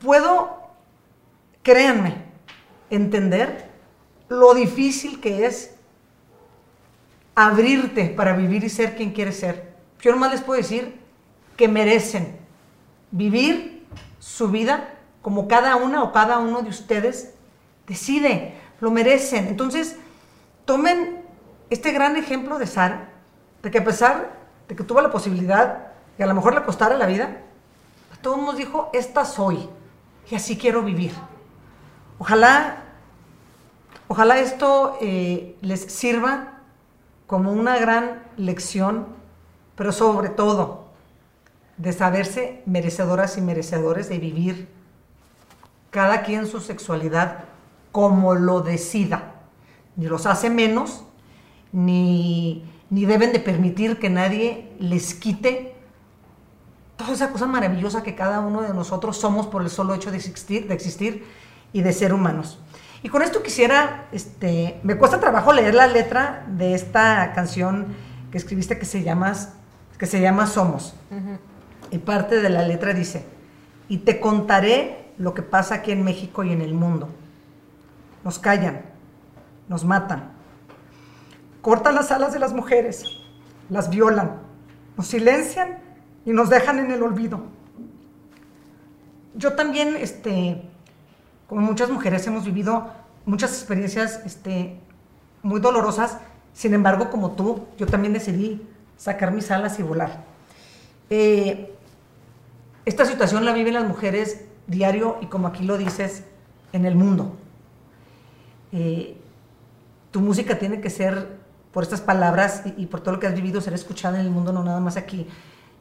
Puedo, 0.00 0.58
créanme, 1.62 2.24
entender 2.90 3.70
lo 4.28 4.54
difícil 4.54 5.20
que 5.20 5.46
es 5.46 5.74
abrirte 7.34 8.06
para 8.06 8.34
vivir 8.34 8.64
y 8.64 8.68
ser 8.68 8.96
quien 8.96 9.12
quieres 9.12 9.40
ser. 9.40 9.69
Yo 10.02 10.12
nomás 10.12 10.32
les 10.32 10.40
puedo 10.40 10.60
decir 10.60 10.98
que 11.56 11.68
merecen 11.68 12.38
vivir 13.10 13.86
su 14.18 14.48
vida 14.48 14.94
como 15.22 15.48
cada 15.48 15.76
una 15.76 16.02
o 16.02 16.12
cada 16.12 16.38
uno 16.38 16.62
de 16.62 16.70
ustedes 16.70 17.34
decide, 17.86 18.54
lo 18.80 18.90
merecen. 18.90 19.46
Entonces, 19.48 19.96
tomen 20.64 21.22
este 21.68 21.92
gran 21.92 22.16
ejemplo 22.16 22.58
de 22.58 22.66
Sara, 22.66 23.10
de 23.62 23.70
que 23.70 23.78
a 23.78 23.84
pesar 23.84 24.38
de 24.68 24.76
que 24.76 24.84
tuvo 24.84 25.00
la 25.00 25.10
posibilidad 25.10 25.88
y 26.18 26.22
a 26.22 26.26
lo 26.26 26.34
mejor 26.34 26.54
le 26.54 26.62
costara 26.62 26.96
la 26.96 27.06
vida, 27.06 27.42
a 28.14 28.16
todos 28.22 28.38
nos 28.38 28.56
dijo, 28.56 28.90
esta 28.92 29.24
soy 29.24 29.68
y 30.30 30.34
así 30.34 30.56
quiero 30.56 30.82
vivir. 30.82 31.12
Ojalá, 32.18 32.84
ojalá 34.08 34.38
esto 34.38 34.96
eh, 35.00 35.56
les 35.60 35.80
sirva 35.92 36.60
como 37.26 37.52
una 37.52 37.78
gran 37.78 38.22
lección, 38.36 39.06
pero 39.80 39.92
sobre 39.92 40.28
todo 40.28 40.88
de 41.78 41.94
saberse 41.94 42.60
merecedoras 42.66 43.38
y 43.38 43.40
merecedores 43.40 44.10
de 44.10 44.18
vivir 44.18 44.68
cada 45.88 46.20
quien 46.20 46.46
su 46.46 46.60
sexualidad 46.60 47.44
como 47.90 48.34
lo 48.34 48.60
decida. 48.60 49.36
Ni 49.96 50.04
los 50.04 50.26
hace 50.26 50.50
menos, 50.50 51.04
ni, 51.72 52.62
deben 52.90 53.32
de 53.32 53.40
permitir 53.40 53.98
que 53.98 54.10
nadie 54.10 54.70
les 54.78 55.14
quite 55.14 55.74
toda 56.98 57.14
esa 57.14 57.32
cosa 57.32 57.46
maravillosa 57.46 58.02
que 58.02 58.14
cada 58.14 58.40
uno 58.40 58.60
de 58.60 58.74
nosotros 58.74 59.16
somos 59.16 59.46
por 59.46 59.62
el 59.62 59.70
solo 59.70 59.94
hecho 59.94 60.10
de 60.10 60.18
existir, 60.18 60.68
de 60.68 60.74
existir 60.74 61.24
y 61.72 61.80
de 61.80 61.94
ser 61.94 62.12
humanos. 62.12 62.58
Y 63.02 63.08
con 63.08 63.22
esto 63.22 63.42
quisiera, 63.42 64.08
este, 64.12 64.78
me 64.82 64.98
cuesta 64.98 65.20
trabajo 65.20 65.54
leer 65.54 65.74
la 65.74 65.86
letra 65.86 66.44
de 66.48 66.74
esta 66.74 67.32
canción 67.32 67.96
que 68.30 68.36
escribiste 68.36 68.78
que 68.78 68.84
se 68.84 69.02
llama, 69.02 69.34
que 70.00 70.06
se 70.06 70.18
llama 70.18 70.46
Somos. 70.46 70.94
Y 71.90 71.98
parte 71.98 72.40
de 72.40 72.48
la 72.48 72.62
letra 72.62 72.94
dice, 72.94 73.26
y 73.86 73.98
te 73.98 74.18
contaré 74.18 75.12
lo 75.18 75.34
que 75.34 75.42
pasa 75.42 75.74
aquí 75.74 75.92
en 75.92 76.02
México 76.04 76.42
y 76.42 76.52
en 76.52 76.62
el 76.62 76.72
mundo. 76.72 77.10
Nos 78.24 78.38
callan, 78.38 78.80
nos 79.68 79.84
matan, 79.84 80.32
cortan 81.60 81.96
las 81.96 82.10
alas 82.12 82.32
de 82.32 82.38
las 82.38 82.54
mujeres, 82.54 83.04
las 83.68 83.90
violan, 83.90 84.38
nos 84.96 85.06
silencian 85.06 85.80
y 86.24 86.30
nos 86.32 86.48
dejan 86.48 86.78
en 86.78 86.90
el 86.92 87.02
olvido. 87.02 87.42
Yo 89.34 89.52
también, 89.52 89.96
este, 89.96 90.62
como 91.46 91.60
muchas 91.60 91.90
mujeres, 91.90 92.26
hemos 92.26 92.46
vivido 92.46 92.90
muchas 93.26 93.52
experiencias 93.52 94.22
este, 94.24 94.80
muy 95.42 95.60
dolorosas. 95.60 96.16
Sin 96.54 96.72
embargo, 96.72 97.10
como 97.10 97.32
tú, 97.32 97.66
yo 97.76 97.86
también 97.86 98.14
decidí 98.14 98.66
sacar 99.00 99.32
mis 99.32 99.50
alas 99.50 99.78
y 99.78 99.82
volar. 99.82 100.24
Eh, 101.08 101.74
esta 102.84 103.06
situación 103.06 103.46
la 103.46 103.54
viven 103.54 103.72
las 103.74 103.88
mujeres 103.88 104.44
diario 104.66 105.16
y 105.22 105.26
como 105.26 105.48
aquí 105.48 105.64
lo 105.64 105.78
dices, 105.78 106.24
en 106.74 106.84
el 106.84 106.94
mundo. 106.94 107.34
Eh, 108.72 109.16
tu 110.10 110.20
música 110.20 110.58
tiene 110.58 110.80
que 110.82 110.90
ser, 110.90 111.38
por 111.72 111.82
estas 111.82 112.02
palabras 112.02 112.62
y, 112.76 112.86
por 112.86 113.00
todo 113.00 113.14
lo 113.14 113.20
que 113.20 113.26
has 113.26 113.34
vivido, 113.34 113.60
ser 113.60 113.72
escuchada 113.72 114.20
en 114.20 114.26
el 114.26 114.30
mundo, 114.30 114.52
no 114.52 114.62
nada 114.62 114.80
más 114.80 114.96
aquí. 114.98 115.26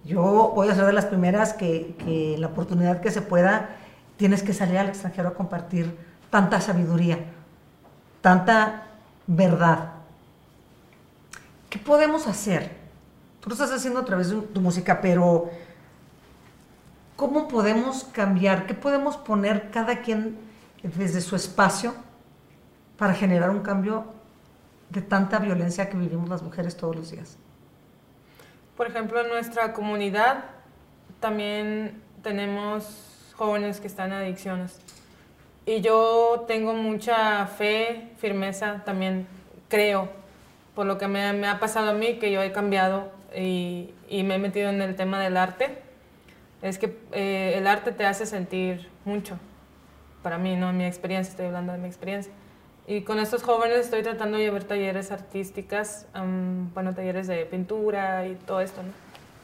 Yo 0.05 0.53
voy 0.55 0.69
a 0.69 0.75
ser 0.75 0.85
de 0.85 0.93
las 0.93 1.05
primeras 1.05 1.53
que, 1.53 1.95
que 2.05 2.37
la 2.37 2.47
oportunidad 2.47 3.01
que 3.01 3.11
se 3.11 3.21
pueda, 3.21 3.75
tienes 4.15 4.43
que 4.43 4.53
salir 4.53 4.77
al 4.77 4.87
extranjero 4.87 5.29
a 5.29 5.33
compartir 5.33 5.93
tanta 6.29 6.61
sabiduría, 6.61 7.19
tanta 8.21 8.87
verdad. 9.27 9.91
¿Qué 11.69 11.79
podemos 11.79 12.27
hacer? 12.27 12.78
Tú 13.39 13.49
lo 13.49 13.53
estás 13.53 13.71
haciendo 13.71 14.01
a 14.01 14.05
través 14.05 14.29
de 14.29 14.41
tu 14.41 14.59
música, 14.59 14.99
pero 14.99 15.49
¿cómo 17.15 17.47
podemos 17.47 18.03
cambiar? 18.03 18.65
¿Qué 18.65 18.73
podemos 18.73 19.15
poner 19.15 19.71
cada 19.71 20.01
quien 20.01 20.37
desde 20.83 21.21
su 21.21 21.35
espacio 21.35 21.93
para 22.97 23.13
generar 23.13 23.49
un 23.49 23.61
cambio 23.61 24.05
de 24.89 25.01
tanta 25.01 25.39
violencia 25.39 25.89
que 25.89 25.97
vivimos 25.97 26.27
las 26.27 26.41
mujeres 26.41 26.75
todos 26.75 26.95
los 26.95 27.11
días? 27.11 27.37
Por 28.75 28.87
ejemplo, 28.87 29.21
en 29.21 29.29
nuestra 29.29 29.73
comunidad 29.73 30.45
también 31.21 32.01
tenemos 32.21 33.33
jóvenes 33.35 33.79
que 33.79 33.87
están 33.87 34.11
en 34.11 34.19
adicciones. 34.19 34.79
Y 35.65 35.81
yo 35.81 36.45
tengo 36.47 36.73
mucha 36.73 37.45
fe, 37.45 38.11
firmeza, 38.17 38.81
también 38.83 39.27
creo, 39.69 40.09
por 40.75 40.85
lo 40.85 40.97
que 40.97 41.07
me, 41.07 41.31
me 41.33 41.47
ha 41.47 41.59
pasado 41.59 41.91
a 41.91 41.93
mí, 41.93 42.19
que 42.19 42.31
yo 42.31 42.41
he 42.41 42.51
cambiado 42.51 43.18
y, 43.35 43.93
y, 44.09 44.23
me 44.23 44.35
he 44.35 44.39
metido 44.39 44.69
en 44.69 44.81
el 44.81 44.95
tema 44.95 45.19
del 45.19 45.37
arte. 45.37 45.81
Es 46.61 46.77
que 46.77 46.97
eh, 47.11 47.53
el 47.55 47.67
arte 47.67 47.91
te 47.91 48.05
hace 48.05 48.25
sentir 48.25 48.89
mucho. 49.05 49.39
Para 50.23 50.37
mí, 50.37 50.55
¿no? 50.55 50.73
Mi 50.73 50.85
experiencia, 50.85 51.31
estoy 51.31 51.45
hablando 51.47 51.71
de 51.71 51.79
mi 51.79 51.87
experiencia. 51.87 52.33
Y 52.87 53.01
con 53.01 53.19
estos 53.19 53.43
jóvenes 53.43 53.77
estoy 53.77 54.01
tratando 54.01 54.37
de 54.37 54.45
llevar 54.45 54.63
talleres 54.63 55.11
artísticas, 55.11 56.07
bueno, 56.73 56.95
talleres 56.95 57.27
de 57.27 57.45
pintura 57.45 58.25
y 58.27 58.35
todo 58.35 58.61
esto, 58.61 58.81
¿no? 58.81 58.89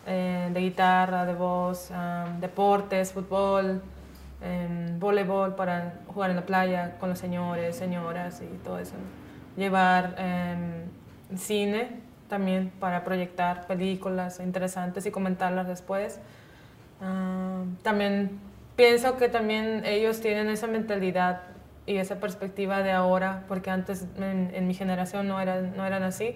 Eh, 0.08 0.50
de 0.52 0.60
guitarra, 0.60 1.26
de 1.26 1.34
voz, 1.34 1.92
deportes, 2.40 3.14
fútbol, 3.14 3.82
en 4.42 5.00
voleibol 5.00 5.56
para 5.56 6.00
jugar 6.08 6.30
en 6.30 6.36
la 6.36 6.46
playa 6.46 6.98
con 7.00 7.10
los 7.10 7.20
señores, 7.20 7.76
señoras 7.76 8.42
y 8.42 8.58
todo 8.64 8.80
eso. 8.80 8.96
Llevar 9.56 10.16
em, 10.18 11.38
cine 11.38 12.02
también 12.28 12.72
para 12.80 13.04
proyectar 13.04 13.68
películas 13.68 14.40
interesantes 14.40 15.06
y 15.06 15.12
comentarlas 15.12 15.68
después. 15.68 16.20
Ah, 17.02 17.64
también 17.84 18.40
pienso 18.76 19.18
que 19.18 19.30
también 19.30 19.84
ellos 19.86 20.22
tienen 20.22 20.50
esa 20.50 20.68
mentalidad 20.68 21.42
y 21.86 21.98
esa 21.98 22.20
perspectiva 22.20 22.82
de 22.82 22.92
ahora, 22.92 23.44
porque 23.48 23.70
antes 23.70 24.06
en, 24.18 24.68
mi 24.68 24.74
generación 24.74 25.28
no 25.28 25.40
eran, 25.40 25.76
no 25.78 25.86
eran 25.86 26.04
así. 26.04 26.36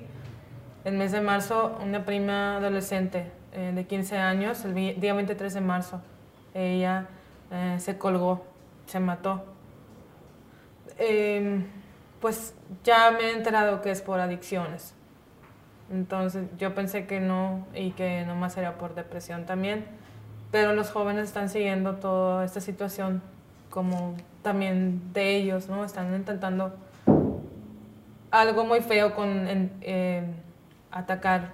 El 0.86 0.95
mes 0.95 1.12
de 1.12 1.21
marzo, 1.21 1.78
una 1.84 2.06
prima 2.06 2.58
adolescente 2.58 3.32
eh, 3.54 3.71
de 3.73 3.86
15 3.86 4.17
años, 4.17 4.63
el 4.63 4.99
día 4.99 5.13
23 5.13 5.54
de 5.54 5.62
marzo, 5.62 6.02
ella 6.54 7.08
eh, 7.52 7.75
se 7.80 7.97
colgó, 7.97 8.45
se 8.86 8.99
mató. 8.99 9.43
Em, 10.97 11.65
pues 12.21 12.54
ya 12.84 13.12
me 13.12 13.21
he 13.21 13.32
enterado 13.32 13.82
que 13.82 13.91
es 13.91 14.02
por 14.02 14.19
adicciones. 14.19 14.93
Entonces 15.91 16.47
yo 16.58 16.75
pensé 16.75 17.08
que 17.08 17.19
no 17.19 17.65
y 17.73 17.91
que 17.91 18.25
nomás 18.25 18.58
era 18.58 18.78
por 18.78 18.95
depresión 18.95 19.45
también. 19.45 19.86
Pero 20.52 20.73
los 20.73 20.91
jóvenes 20.91 21.25
están 21.25 21.49
siguiendo 21.49 21.95
toda 21.95 22.43
esta 22.45 22.62
situación 22.62 23.21
como 23.69 24.15
también 24.41 25.13
de 25.13 25.36
ellos, 25.36 25.67
¿no? 25.69 25.84
Están 25.84 26.13
intentando 26.15 26.73
algo 28.32 28.65
muy 28.65 28.82
feo 28.82 29.13
con 29.13 29.47
em, 29.82 30.25
atacar 30.91 31.54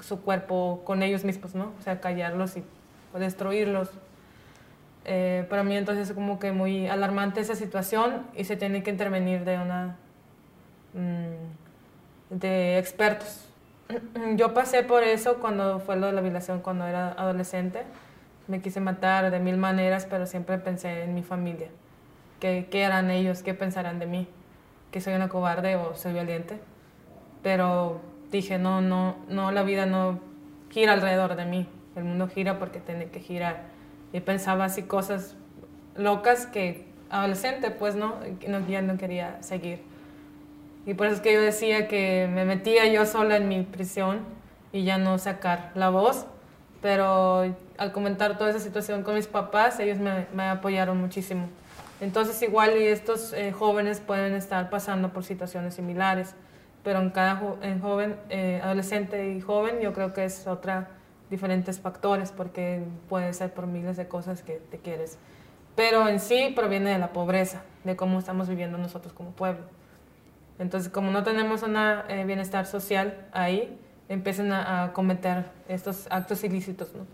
su 0.00 0.20
cuerpo 0.22 0.82
con 0.84 1.02
ellos 1.02 1.24
mismos, 1.24 1.54
¿no? 1.54 1.72
O 1.78 1.82
sea, 1.82 2.00
callarlos 2.00 2.56
y 2.56 2.64
destruirlos. 3.18 3.90
Eh, 5.04 5.46
para 5.48 5.64
mí 5.64 5.76
entonces 5.76 6.08
es 6.08 6.14
como 6.14 6.38
que 6.38 6.52
muy 6.52 6.86
alarmante 6.86 7.40
esa 7.40 7.54
situación 7.54 8.26
y 8.36 8.44
se 8.44 8.56
tiene 8.56 8.82
que 8.82 8.90
intervenir 8.90 9.44
de 9.44 9.58
una 9.58 9.96
mm, 10.92 12.36
de 12.36 12.78
expertos. 12.78 13.47
Yo 14.36 14.54
pasé 14.54 14.82
por 14.82 15.02
eso 15.02 15.38
cuando 15.38 15.80
fue 15.80 15.96
lo 15.96 16.06
de 16.06 16.12
la 16.12 16.20
violación 16.20 16.60
cuando 16.60 16.86
era 16.86 17.12
adolescente. 17.12 17.82
Me 18.46 18.60
quise 18.60 18.80
matar 18.80 19.30
de 19.30 19.40
mil 19.40 19.56
maneras, 19.56 20.06
pero 20.08 20.26
siempre 20.26 20.58
pensé 20.58 21.04
en 21.04 21.14
mi 21.14 21.22
familia. 21.22 21.68
¿Qué, 22.40 22.68
qué 22.70 22.82
eran 22.82 23.10
ellos? 23.10 23.42
¿Qué 23.42 23.54
pensarán 23.54 23.98
de 23.98 24.06
mí? 24.06 24.28
¿Que 24.90 25.00
soy 25.00 25.14
una 25.14 25.28
cobarde 25.28 25.76
o 25.76 25.94
soy 25.94 26.14
valiente? 26.14 26.58
Pero 27.42 28.00
dije, 28.30 28.58
no, 28.58 28.80
no, 28.80 29.16
no, 29.28 29.52
la 29.52 29.62
vida 29.62 29.86
no 29.86 30.20
gira 30.70 30.92
alrededor 30.92 31.36
de 31.36 31.44
mí. 31.44 31.68
El 31.96 32.04
mundo 32.04 32.28
gira 32.28 32.58
porque 32.58 32.80
tiene 32.80 33.06
que 33.10 33.20
girar 33.20 33.64
y 34.12 34.20
pensaba 34.20 34.64
así 34.64 34.82
cosas 34.82 35.36
locas 35.96 36.46
que 36.46 36.86
adolescente 37.10 37.70
pues 37.70 37.96
no, 37.96 38.16
no 38.46 38.66
ya 38.68 38.82
no 38.82 38.96
quería 38.96 39.42
seguir. 39.42 39.82
Y 40.86 40.94
por 40.94 41.06
eso 41.06 41.16
es 41.16 41.20
que 41.20 41.32
yo 41.32 41.40
decía 41.40 41.88
que 41.88 42.28
me 42.32 42.44
metía 42.44 42.86
yo 42.86 43.04
sola 43.04 43.36
en 43.36 43.48
mi 43.48 43.62
prisión 43.62 44.20
y 44.72 44.84
ya 44.84 44.98
no 44.98 45.18
sacar 45.18 45.70
la 45.74 45.90
voz, 45.90 46.26
pero 46.80 47.54
al 47.76 47.92
comentar 47.92 48.38
toda 48.38 48.50
esa 48.50 48.60
situación 48.60 49.02
con 49.02 49.14
mis 49.14 49.26
papás, 49.26 49.78
ellos 49.80 49.98
me, 49.98 50.26
me 50.34 50.44
apoyaron 50.44 50.98
muchísimo. 50.98 51.48
Entonces 52.00 52.40
igual 52.42 52.76
y 52.76 52.86
estos 52.86 53.32
eh, 53.32 53.52
jóvenes 53.52 54.00
pueden 54.00 54.34
estar 54.34 54.70
pasando 54.70 55.12
por 55.12 55.24
situaciones 55.24 55.74
similares, 55.74 56.34
pero 56.84 57.00
en 57.00 57.10
cada 57.10 57.42
en 57.62 57.80
joven, 57.80 58.16
eh, 58.30 58.60
adolescente 58.62 59.32
y 59.32 59.40
joven 59.40 59.80
yo 59.80 59.92
creo 59.92 60.12
que 60.12 60.24
es 60.24 60.46
otra 60.46 60.88
diferentes 61.28 61.78
factores, 61.80 62.32
porque 62.32 62.82
puede 63.08 63.32
ser 63.32 63.52
por 63.52 63.66
miles 63.66 63.96
de 63.96 64.08
cosas 64.08 64.42
que 64.42 64.54
te 64.70 64.78
quieres. 64.78 65.18
Pero 65.76 66.08
en 66.08 66.20
sí 66.20 66.52
proviene 66.54 66.90
de 66.90 66.98
la 66.98 67.12
pobreza, 67.12 67.62
de 67.84 67.96
cómo 67.96 68.18
estamos 68.18 68.48
viviendo 68.48 68.78
nosotros 68.78 69.12
como 69.12 69.32
pueblo. 69.32 69.64
Entonces, 70.58 70.90
como 70.90 71.10
no 71.10 71.22
tenemos 71.22 71.62
un 71.62 71.76
eh, 71.76 72.24
bienestar 72.26 72.66
social 72.66 73.26
ahí, 73.32 73.78
empiezan 74.08 74.52
a, 74.52 74.92
cometer 74.92 75.44
estos 75.68 76.06
actos 76.10 76.42
ilícitos, 76.44 76.94
¿no? 76.94 77.06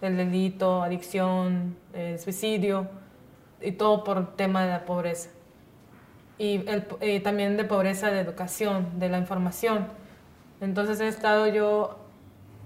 El 0.00 0.16
delito, 0.16 0.82
adicción, 0.82 1.76
suicidio, 2.18 2.88
y 3.60 3.72
todo 3.72 4.04
por 4.04 4.36
tema 4.36 4.64
de 4.64 4.70
la 4.70 4.84
pobreza. 4.84 5.30
Y 6.38 6.64
el, 6.68 7.22
también 7.22 7.56
de 7.56 7.64
pobreza 7.64 8.10
de 8.10 8.20
educación, 8.20 8.98
de 8.98 9.08
la 9.08 9.18
información. 9.18 9.88
Entonces 10.60 11.00
he 11.00 11.08
estado 11.08 11.46
yo 11.46 11.98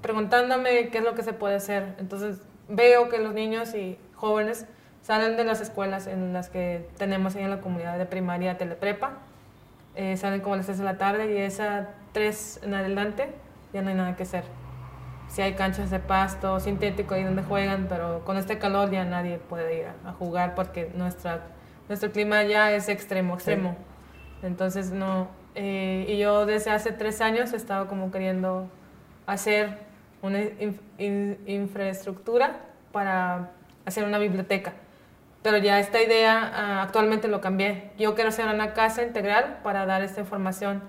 preguntándome 0.00 0.90
qué 0.90 0.98
es 0.98 1.04
lo 1.04 1.14
que 1.14 1.22
se 1.22 1.32
puede 1.32 1.56
hacer. 1.56 1.94
Entonces 1.98 2.40
veo 2.68 3.08
que 3.08 3.18
los 3.18 3.34
niños 3.34 3.74
y 3.74 3.98
jóvenes 4.14 4.66
salen 5.02 5.36
de 5.36 5.44
las 5.44 5.60
escuelas 5.60 6.06
en 6.06 6.32
las 6.32 6.50
que 6.50 6.88
tenemos 6.98 7.34
ahí 7.34 7.42
en 7.42 7.50
la 7.50 7.60
comunidad 7.60 7.98
de 7.98 8.06
primaria 8.06 8.56
teleprepa, 8.56 9.18
eh, 9.96 10.16
salen 10.16 10.40
como 10.40 10.54
a 10.54 10.56
las 10.58 10.66
3 10.66 10.78
de 10.78 10.84
la 10.84 10.98
tarde 10.98 11.32
y 11.32 11.38
esa 11.38 11.90
3 12.12 12.60
en 12.64 12.74
adelante 12.74 13.28
ya 13.72 13.82
no 13.82 13.90
hay 13.90 13.94
nada 13.94 14.16
que 14.16 14.24
hacer. 14.24 14.44
Si 15.28 15.42
hay 15.42 15.54
canchas 15.54 15.90
de 15.90 15.98
pasto 15.98 16.60
sintético 16.60 17.14
ahí 17.14 17.24
donde 17.24 17.42
juegan, 17.42 17.86
pero 17.88 18.24
con 18.24 18.36
este 18.36 18.58
calor 18.58 18.90
ya 18.90 19.04
nadie 19.04 19.38
puede 19.38 19.78
ir 19.78 19.86
a, 20.04 20.12
jugar 20.12 20.54
porque 20.54 20.90
nuestra, 20.94 21.46
nuestro 21.88 22.12
clima 22.12 22.42
ya 22.44 22.72
es 22.72 22.88
extremo, 22.88 23.34
extremo. 23.34 23.76
Entonces 24.42 24.90
no, 24.90 25.28
eh, 25.54 26.04
y 26.08 26.18
yo 26.18 26.46
desde 26.46 26.70
hace 26.70 26.92
tres 26.92 27.20
años 27.20 27.52
he 27.52 27.56
estado 27.56 27.88
como 27.88 28.10
queriendo 28.10 28.68
hacer 29.26 29.78
una 30.22 30.40
infraestructura 30.98 32.60
para 32.92 33.50
hacer 33.84 34.04
una 34.04 34.18
biblioteca. 34.18 34.72
Pero 35.44 35.58
ya 35.58 35.78
esta 35.78 36.02
idea 36.02 36.50
ah, 36.54 36.82
actualmente 36.82 37.28
lo 37.28 37.42
cambié. 37.42 37.90
Yo 37.98 38.14
quiero 38.14 38.30
hacer 38.30 38.46
una 38.46 38.72
casa 38.72 39.02
integral 39.02 39.58
para 39.62 39.84
dar 39.84 40.00
esta 40.00 40.22
información 40.22 40.82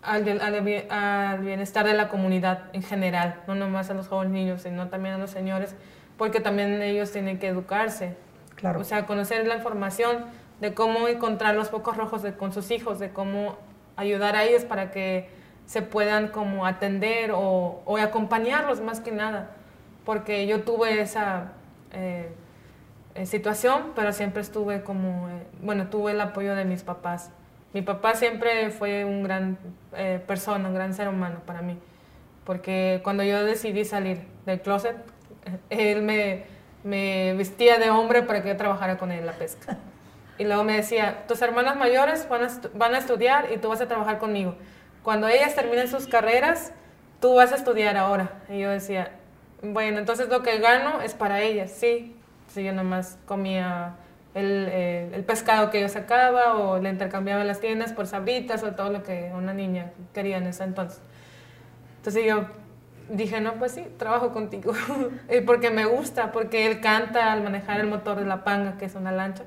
al, 0.00 0.40
al, 0.40 1.40
bienestar 1.40 1.84
de 1.84 1.94
la 1.94 2.08
comunidad 2.08 2.66
en 2.72 2.84
general, 2.84 3.42
no 3.48 3.56
nomás 3.56 3.90
a 3.90 3.94
los 3.94 4.06
jóvenes 4.06 4.32
niños, 4.32 4.62
sino 4.62 4.90
también 4.90 5.16
a 5.16 5.18
los 5.18 5.30
señores, 5.30 5.74
porque 6.16 6.38
también 6.38 6.80
ellos 6.82 7.10
tienen 7.10 7.40
que 7.40 7.48
educarse. 7.48 8.14
Claro. 8.54 8.78
O 8.78 8.84
sea, 8.84 9.06
conocer 9.06 9.44
la 9.44 9.56
información 9.56 10.26
de 10.60 10.72
cómo 10.72 11.08
encontrar 11.08 11.56
los 11.56 11.70
focos 11.70 11.96
rojos 11.96 12.22
con 12.38 12.52
sus 12.52 12.70
hijos, 12.70 13.00
de 13.00 13.10
cómo 13.10 13.56
ayudar 13.96 14.36
a 14.36 14.44
ellos 14.44 14.64
para 14.64 14.92
que 14.92 15.28
se 15.66 15.82
puedan 15.82 16.28
como 16.28 16.64
atender 16.64 17.32
o, 17.32 17.82
o 17.84 17.96
acompañarlos 17.96 18.80
más 18.80 19.00
que 19.00 19.10
nada. 19.10 19.50
Porque 20.04 20.46
yo 20.46 20.62
tuve 20.62 21.00
esa 21.00 21.54
eh, 21.92 22.28
eh, 23.14 23.26
situación, 23.26 23.92
pero 23.94 24.12
siempre 24.12 24.42
estuve 24.42 24.82
como, 24.82 25.28
eh, 25.28 25.46
bueno, 25.60 25.88
tuve 25.88 26.12
el 26.12 26.20
apoyo 26.20 26.54
de 26.54 26.64
mis 26.64 26.82
papás. 26.82 27.30
Mi 27.72 27.82
papá 27.82 28.14
siempre 28.14 28.70
fue 28.70 29.04
un 29.04 29.24
gran 29.24 29.58
persona, 30.26 30.68
un 30.68 30.74
gran 30.74 30.94
ser 30.94 31.08
humano 31.08 31.40
para 31.44 31.60
mí. 31.60 31.76
Porque 32.44 33.00
cuando 33.02 33.24
yo 33.24 33.44
decidí 33.44 33.84
salir 33.84 34.20
del 34.46 34.60
closet, 34.60 34.96
él 35.70 36.02
me, 36.02 36.44
me 36.84 37.34
vestía 37.34 37.78
de 37.78 37.90
hombre 37.90 38.22
para 38.22 38.42
que 38.42 38.50
yo 38.50 38.56
trabajara 38.56 38.96
con 38.98 39.10
él 39.10 39.20
en 39.20 39.26
la 39.26 39.32
pesca. 39.32 39.78
Y 40.36 40.42
luego 40.42 40.64
me 40.64 40.74
decía, 40.74 41.24
tus 41.28 41.40
hermanas 41.42 41.76
mayores 41.76 42.28
van 42.28 42.42
a, 42.42 42.48
van 42.74 42.94
a 42.96 42.98
estudiar 42.98 43.52
y 43.52 43.58
tú 43.58 43.68
vas 43.68 43.80
a 43.80 43.86
trabajar 43.86 44.18
conmigo. 44.18 44.56
Cuando 45.04 45.28
ellas 45.28 45.54
terminen 45.54 45.86
sus 45.86 46.08
carreras, 46.08 46.72
tú 47.20 47.34
vas 47.36 47.52
a 47.52 47.54
estudiar 47.54 47.96
ahora. 47.96 48.32
Y 48.48 48.58
yo 48.58 48.70
decía, 48.70 49.12
bueno, 49.62 49.98
entonces 49.98 50.28
lo 50.28 50.42
que 50.42 50.58
gano 50.58 51.00
es 51.02 51.14
para 51.14 51.40
ellas, 51.42 51.70
sí. 51.70 52.16
Si 52.54 52.64
yo 52.64 52.72
nomás 52.72 53.18
comía 53.26 53.96
el, 54.34 54.68
eh, 54.70 55.10
el, 55.12 55.24
pescado 55.24 55.70
que 55.70 55.80
yo 55.80 55.88
sacaba 55.88 56.54
o 56.54 56.78
le 56.78 56.90
intercambiaba 56.90 57.42
en 57.42 57.48
las 57.48 57.60
tiendas 57.60 57.92
por 57.92 58.06
sabritas 58.06 58.62
o 58.62 58.72
todo 58.72 58.90
lo 58.90 59.02
que 59.02 59.32
una 59.34 59.52
niña 59.52 59.90
quería 60.12 60.38
en 60.38 60.46
ese 60.46 60.64
entonces. 60.64 61.00
Entonces 61.96 62.24
yo 62.24 62.46
dije, 63.10 63.40
no, 63.40 63.54
pues 63.54 63.72
sí, 63.72 63.86
trabajo 63.98 64.32
contigo. 64.32 64.72
porque 65.46 65.70
me 65.70 65.84
gusta, 65.84 66.32
porque 66.32 66.66
él 66.66 66.80
canta 66.80 67.32
al 67.32 67.42
manejar 67.42 67.80
el 67.80 67.86
motor 67.86 68.18
de 68.18 68.26
la 68.26 68.44
panga, 68.44 68.76
que 68.78 68.84
es 68.84 68.94
una 68.94 69.12
lancha, 69.12 69.44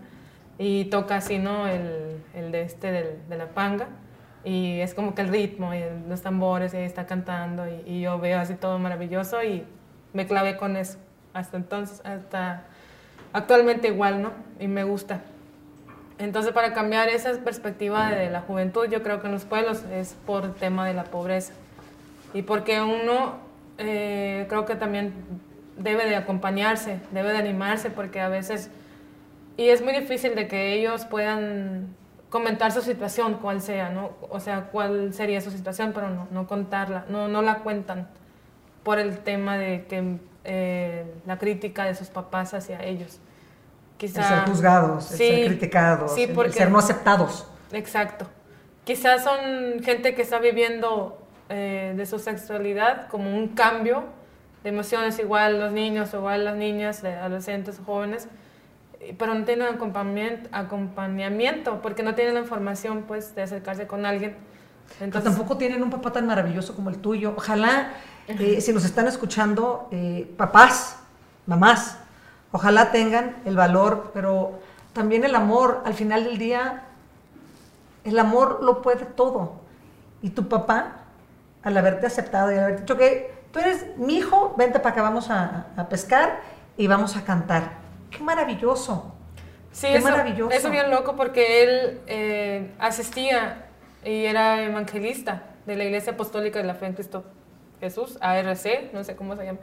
y 0.58 0.86
toca 0.86 1.18
así, 1.18 1.40
¿no? 1.40 1.68
El, 1.68 2.22
el 2.34 2.52
de 2.52 2.62
este 2.62 2.92
de 2.92 3.38
la 3.38 3.48
panga 3.48 3.88
y 4.48 4.80
es 4.80 4.94
como 4.94 5.14
que 5.14 5.22
el 5.22 5.28
ritmo 5.28 5.74
y 5.74 5.84
los 6.08 6.22
tambores 6.22 6.74
y 6.74 6.78
está 6.78 7.06
cantando 7.06 7.66
y, 7.68 8.00
yo 8.00 8.18
veo 8.18 8.40
así 8.40 8.56
todo 8.56 8.80
maravilloso 8.80 9.44
y 9.44 9.66
me 10.14 10.26
clavé 10.26 10.56
con 10.56 10.78
eso 10.78 11.00
hasta 11.34 11.58
entonces, 11.58 12.02
hasta 12.06 12.64
actualmente 13.34 13.88
igual, 13.88 14.22
¿no? 14.22 14.32
Y 14.60 14.68
me 14.68 14.84
gusta. 14.84 15.22
Entonces, 16.20 16.52
para 16.52 16.74
cambiar 16.74 17.10
esa 17.10 17.32
perspectiva 17.44 18.10
de 18.10 18.30
la 18.30 18.42
juventud, 18.42 18.88
yo 18.88 19.04
creo 19.04 19.22
que 19.22 19.28
en 19.28 19.34
los 19.34 19.46
pueblos 19.46 19.84
es 19.92 20.16
por 20.26 20.56
tema 20.56 20.86
de 20.88 20.94
la 20.94 21.04
pobreza. 21.04 21.54
Y 22.34 22.42
porque 22.42 22.82
uno, 22.82 23.36
eh, 23.78 24.46
creo 24.50 24.66
que 24.66 24.76
también 24.76 25.14
debe 25.78 26.08
de 26.08 26.16
acompañarse, 26.16 27.00
debe 27.12 27.32
de 27.32 27.38
animarse, 27.38 27.92
porque 27.92 28.20
a 28.20 28.30
veces, 28.30 28.72
y 29.58 29.70
es 29.70 29.84
muy 29.84 29.94
difícil 29.94 30.34
de 30.34 30.48
que 30.48 30.74
ellos 30.74 31.06
puedan 31.06 31.96
comentar 32.30 32.72
su 32.72 32.82
situación, 32.82 33.36
cual 33.36 33.62
sea, 33.62 33.90
¿no? 33.90 34.12
O 34.30 34.40
sea, 34.40 34.70
cuál 34.72 35.14
sería 35.14 35.40
su 35.40 35.52
situación, 35.52 35.92
pero 35.94 36.10
no, 36.10 36.28
no 36.32 36.48
contarla, 36.48 37.06
no, 37.10 37.28
no 37.28 37.42
la 37.44 37.60
cuentan 37.60 38.08
por 38.84 39.00
el 39.00 39.20
tema 39.20 39.58
de 39.58 39.86
que 39.86 40.18
eh, 40.50 41.04
la 41.26 41.38
crítica 41.38 41.84
de 41.84 41.94
sus 41.94 42.08
papás 42.08 42.54
hacia 42.54 42.82
ellos. 42.82 43.20
Quizá, 43.98 44.22
el 44.22 44.28
ser 44.28 44.50
juzgados, 44.50 45.12
el 45.12 45.18
ser 45.18 45.48
criticados, 45.48 46.18
el, 46.18 46.54
ser 46.54 46.72
no 46.72 46.80
aceptados. 46.80 47.46
Exacto. 47.74 48.26
Quizás 48.86 49.26
son 49.26 49.84
gente 49.84 50.16
que 50.16 50.22
está 50.22 50.40
viviendo 50.40 51.22
eh, 51.50 51.94
de 51.98 52.06
su 52.06 52.18
sexualidad 52.18 53.10
como 53.10 53.36
un 53.36 53.50
cambio 53.50 54.06
de 54.64 54.70
emociones, 54.70 55.20
igual 55.20 55.60
los 55.60 55.74
niños, 55.74 56.14
igual 56.14 56.46
las 56.46 56.56
niñas, 56.56 57.04
adolescentes, 57.04 57.82
jóvenes, 57.86 58.30
pero 59.18 59.34
no 59.34 59.44
tienen 59.44 59.68
acompañamiento, 59.68 60.50
acompañamiento 60.54 61.82
porque 61.82 62.04
no 62.04 62.16
tienen 62.16 62.36
la 62.36 62.40
información 62.40 63.04
pues 63.06 63.36
de 63.36 63.42
acercarse 63.42 63.86
con 63.86 64.06
alguien. 64.06 64.38
Entonces, 65.02 65.12
pero 65.12 65.24
tampoco 65.24 65.58
tienen 65.58 65.84
un 65.84 65.90
papá 65.90 66.14
tan 66.14 66.26
maravilloso 66.26 66.74
como 66.74 66.90
el 66.90 67.00
tuyo. 67.00 67.34
Ojalá, 67.36 67.92
eh, 68.28 68.62
si 68.62 68.74
nos 68.74 68.84
están 68.84 69.08
escuchando, 69.08 69.88
eh, 69.92 70.34
papás, 70.38 70.98
mamás, 71.46 71.98
ojalá 72.52 72.92
tengan 72.92 73.38
el 73.46 73.56
valor, 73.56 74.12
pero 74.14 74.60
también 74.94 75.24
el 75.24 75.36
amor, 75.36 75.82
al 75.86 75.94
final 75.94 76.26
del 76.26 76.38
día, 76.38 76.84
el 78.04 78.20
amor 78.20 78.60
lo 78.62 78.82
puede 78.82 79.06
todo. 79.06 79.62
Y 80.22 80.32
tu 80.32 80.48
papá, 80.50 81.04
al 81.64 81.78
haberte 81.78 82.08
aceptado 82.08 82.52
y 82.52 82.56
al 82.56 82.64
haberte 82.64 82.82
dicho 82.82 82.98
que 82.98 83.34
tú 83.52 83.60
eres 83.60 83.98
mi 83.98 84.18
hijo, 84.18 84.56
vente 84.58 84.80
para 84.80 84.92
acá, 84.92 85.02
vamos 85.02 85.30
a, 85.30 85.68
a 85.78 85.88
pescar 85.90 86.42
y 86.78 86.88
vamos 86.88 87.16
a 87.16 87.24
cantar 87.24 87.88
Qué 88.10 88.24
maravilloso. 88.24 89.14
Sí, 89.72 89.88
Qué 89.88 89.98
eso, 89.98 90.10
maravilloso. 90.10 90.52
Eso 90.52 90.70
bien 90.72 90.90
loco 90.90 91.16
porque 91.16 91.64
él 91.64 92.02
eh, 92.08 92.72
asistía 92.80 93.66
y 94.04 94.26
era 94.26 94.64
evangelista 94.64 95.44
de 95.66 95.76
la 95.76 95.84
Iglesia 95.84 96.14
Apostólica 96.14 96.60
de 96.60 96.66
la 96.66 96.74
Fe 96.74 96.88
en 96.88 96.94
Cristo 96.94 97.26
Jesús, 97.80 98.18
ARC, 98.22 98.94
no 98.94 99.04
sé 99.04 99.16
cómo 99.16 99.36
se 99.36 99.46
llama. 99.46 99.60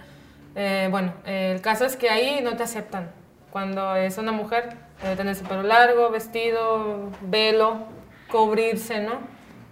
Eh, 0.55 0.89
bueno, 0.91 1.13
el 1.25 1.61
caso 1.61 1.85
es 1.85 1.97
que 1.97 2.11
ahí 2.11 2.41
no 2.43 2.57
te 2.57 2.63
aceptan. 2.63 3.11
Cuando 3.51 3.95
es 3.97 4.19
una 4.19 4.33
mujer, 4.33 4.77
debe 5.03 5.17
tener 5.17 5.35
su 5.35 5.45
pelo 5.45 5.63
largo, 5.63 6.11
vestido, 6.11 7.11
velo, 7.23 7.79
cubrirse, 8.31 9.01
¿no? 9.01 9.19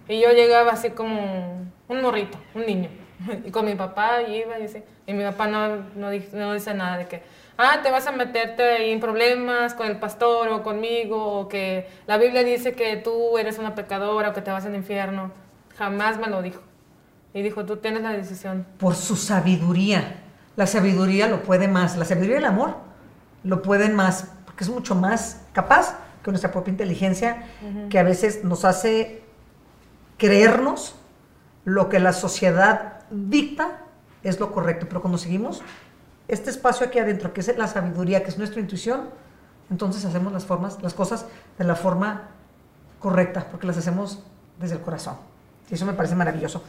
Y 0.07 0.21
yo 0.21 0.31
llegaba 0.31 0.71
así 0.71 0.91
como 0.91 1.65
un 1.87 2.01
morrito, 2.01 2.37
un 2.55 2.65
niño. 2.65 2.89
Y 3.45 3.51
con 3.51 3.65
mi 3.65 3.75
papá 3.75 4.21
iba 4.21 4.59
y, 4.59 4.63
así, 4.63 4.83
y 5.07 5.13
mi 5.13 5.23
papá 5.23 5.47
no, 5.47 5.77
no, 5.95 6.09
no 6.33 6.53
dice 6.53 6.73
nada 6.73 6.97
de 6.97 7.07
que 7.07 7.21
ah, 7.57 7.79
te 7.81 7.91
vas 7.91 8.07
a 8.07 8.11
meterte 8.11 8.91
en 8.91 8.99
problemas 8.99 9.73
con 9.73 9.87
el 9.87 9.97
pastor 9.97 10.49
o 10.49 10.63
conmigo, 10.63 11.39
o 11.39 11.47
que 11.47 11.87
la 12.07 12.17
Biblia 12.17 12.43
dice 12.43 12.73
que 12.73 12.97
tú 12.97 13.37
eres 13.37 13.59
una 13.59 13.75
pecadora 13.75 14.29
o 14.29 14.33
que 14.33 14.41
te 14.41 14.51
vas 14.51 14.65
al 14.65 14.75
infierno. 14.75 15.31
Jamás 15.77 16.17
me 16.19 16.27
lo 16.27 16.41
dijo. 16.41 16.61
Y 17.33 17.41
dijo, 17.41 17.65
tú 17.65 17.77
tienes 17.77 18.03
la 18.03 18.11
decisión. 18.11 18.65
Por 18.77 18.95
su 18.95 19.15
sabiduría. 19.15 20.21
La 20.55 20.67
sabiduría 20.67 21.27
lo 21.27 21.43
puede 21.43 21.67
más. 21.67 21.97
La 21.97 22.05
sabiduría 22.05 22.35
y 22.35 22.39
el 22.39 22.45
amor 22.45 22.75
lo 23.43 23.61
pueden 23.61 23.95
más, 23.95 24.27
porque 24.45 24.63
es 24.63 24.69
mucho 24.69 24.95
más 24.95 25.41
capaz 25.51 25.97
que 26.23 26.31
nuestra 26.31 26.51
propia 26.51 26.71
inteligencia, 26.71 27.43
que 27.89 27.99
a 27.99 28.03
veces 28.03 28.43
nos 28.43 28.63
hace 28.63 29.23
creernos 30.17 30.95
lo 31.65 31.89
que 31.89 31.99
la 31.99 32.13
sociedad 32.13 33.01
dicta 33.11 33.81
es 34.23 34.39
lo 34.39 34.51
correcto. 34.51 34.85
Pero 34.87 35.01
cuando 35.01 35.17
seguimos 35.17 35.61
este 36.27 36.49
espacio 36.49 36.87
aquí 36.87 36.99
adentro, 36.99 37.33
que 37.33 37.41
es 37.41 37.57
la 37.57 37.67
sabiduría, 37.67 38.23
que 38.23 38.29
es 38.29 38.37
nuestra 38.37 38.61
intuición, 38.61 39.09
entonces 39.69 40.05
hacemos 40.05 40.31
las 40.31 40.45
formas, 40.45 40.81
las 40.81 40.93
cosas 40.93 41.25
de 41.57 41.65
la 41.65 41.75
forma 41.75 42.29
correcta, 42.99 43.47
porque 43.51 43.67
las 43.67 43.77
hacemos 43.77 44.23
desde 44.59 44.75
el 44.75 44.81
corazón. 44.81 45.15
Y 45.69 45.73
eso 45.73 45.85
me 45.85 45.93
parece 45.93 46.15
maravilloso. 46.15 46.63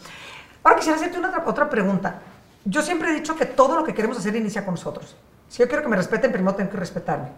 Ahora 0.65 0.77
quisiera 0.79 0.97
hacerte 0.97 1.19
una, 1.19 1.45
otra 1.47 1.69
pregunta. 1.69 2.21
Yo 2.65 2.83
siempre 2.83 3.11
he 3.11 3.15
dicho 3.15 3.37
que 3.37 3.45
todo 3.45 3.77
lo 3.77 3.85
que 3.85 3.93
queremos 3.93 4.19
hacer 4.19 4.35
inicia 4.35 4.65
con 4.65 4.75
nosotros. 4.75 5.15
Si 5.49 5.59
yo 5.59 5.69
quiero 5.69 5.83
que 5.83 5.91
me 5.91 5.97
respeten, 5.97 6.33
primero 6.33 6.57
tengo 6.57 6.71
que 6.71 6.79
respetarme. 6.79 7.29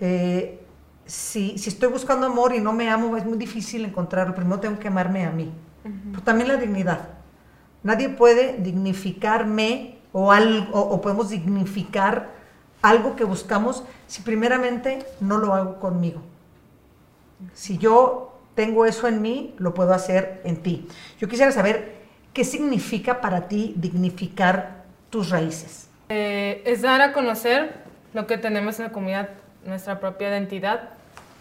Eh, 0.00 0.64
si, 1.04 1.58
si, 1.58 1.68
estoy 1.68 1.90
buscando 1.90 2.26
amor 2.26 2.54
y 2.54 2.60
no 2.60 2.72
me 2.72 2.88
amo, 2.88 3.16
es 3.16 3.26
muy 3.26 3.36
difícil 3.36 3.84
encontrarlo. 3.84 4.34
Primero 4.34 4.58
tengo 4.58 4.78
que 4.78 4.88
amarme 4.88 5.26
a 5.26 5.30
mí. 5.30 5.52
Pero 5.82 6.22
también 6.22 6.48
la 6.48 6.56
dignidad. 6.56 7.10
Nadie 7.82 8.08
puede 8.08 8.56
dignificarme 8.58 9.98
o, 10.12 10.32
algo, 10.32 10.80
o 10.80 11.00
podemos 11.00 11.28
dignificar 11.28 12.30
algo 12.82 13.14
que 13.14 13.24
buscamos 13.24 13.84
si 14.06 14.22
primeramente 14.22 15.06
no 15.20 15.38
lo 15.38 15.54
hago 15.54 15.78
conmigo. 15.78 16.22
Si 17.52 17.78
yo 17.78 18.40
tengo 18.54 18.86
eso 18.86 19.06
en 19.06 19.22
mí, 19.22 19.54
lo 19.58 19.74
puedo 19.74 19.92
hacer 19.92 20.40
en 20.44 20.62
ti. 20.62 20.88
Yo 21.20 21.28
quisiera 21.28 21.52
saber 21.52 22.05
qué 22.36 22.44
significa 22.44 23.22
para 23.22 23.48
ti 23.48 23.72
dignificar 23.78 24.84
tus 25.08 25.30
raíces. 25.30 25.88
Eh, 26.10 26.60
es 26.66 26.82
dar 26.82 27.00
a 27.00 27.14
conocer 27.14 27.72
lo 28.12 28.26
que 28.26 28.36
tenemos 28.36 28.78
en 28.78 28.84
la 28.84 28.92
comunidad, 28.92 29.30
nuestra 29.64 30.00
propia 30.00 30.28
identidad, 30.28 30.90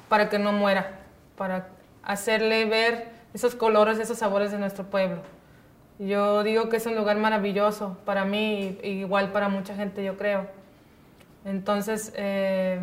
para 0.08 0.29
que 0.29 0.39
no 0.39 0.53
muera, 0.53 0.99
para 1.38 1.67
hacerle 2.01 2.63
ver 2.63 3.10
esos 3.34 3.55
colores, 3.55 3.99
esos 3.99 4.19
sabores 4.19 4.53
de 4.53 4.58
nuestro 4.58 4.86
pueblo. 4.86 5.17
Yo 5.99 6.43
digo 6.43 6.69
que 6.69 6.77
es 6.77 6.86
un 6.86 6.95
lugar 6.95 7.17
maravilloso 7.17 7.97
para 8.05 8.23
mí, 8.23 8.79
igual 8.81 9.34
para 9.34 9.49
mucha 9.49 9.75
gente 9.75 10.01
yo 10.01 10.15
creo. 10.15 10.47
Entonces, 11.43 12.13
eh, 12.15 12.79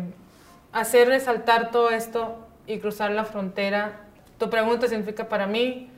hacer 0.71 1.07
resaltar 1.07 1.71
todo 1.71 1.89
esto 1.89 2.37
y 2.67 2.77
cruzar 2.77 3.09
la 3.09 3.25
frontera, 3.25 4.01
tu 4.37 4.51
pregunta 4.51 4.87
significa 4.87 5.27
para 5.27 5.47
mí 5.47 5.89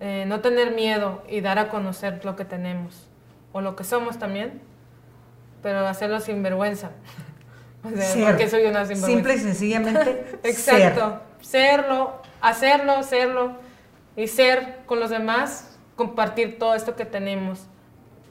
eh, 0.00 0.24
no 0.26 0.40
tener 0.40 0.72
miedo 0.72 1.22
y 1.28 1.40
dar 1.40 1.58
a 1.58 1.68
conocer 1.68 2.24
lo 2.24 2.36
que 2.36 2.44
tenemos 2.44 3.08
o 3.52 3.60
lo 3.60 3.76
que 3.76 3.84
somos 3.84 4.18
también, 4.18 4.60
pero 5.62 5.86
hacerlo 5.86 6.20
sin 6.20 6.42
vergüenza. 6.42 6.90
porque 7.82 8.48
soy 8.48 8.64
una 8.66 8.84
sinvergüenza. 8.84 9.06
Simple 9.06 9.34
y 9.34 9.38
sencillamente 9.38 10.38
Exacto, 10.42 11.20
serlo, 11.40 12.20
hacerlo, 12.40 13.02
serlo 13.02 13.52
y 14.16 14.26
ser 14.28 14.78
con 14.86 15.00
los 15.00 15.10
demás, 15.10 15.78
compartir 15.96 16.58
todo 16.58 16.74
esto 16.74 16.96
que 16.96 17.04
tenemos, 17.04 17.66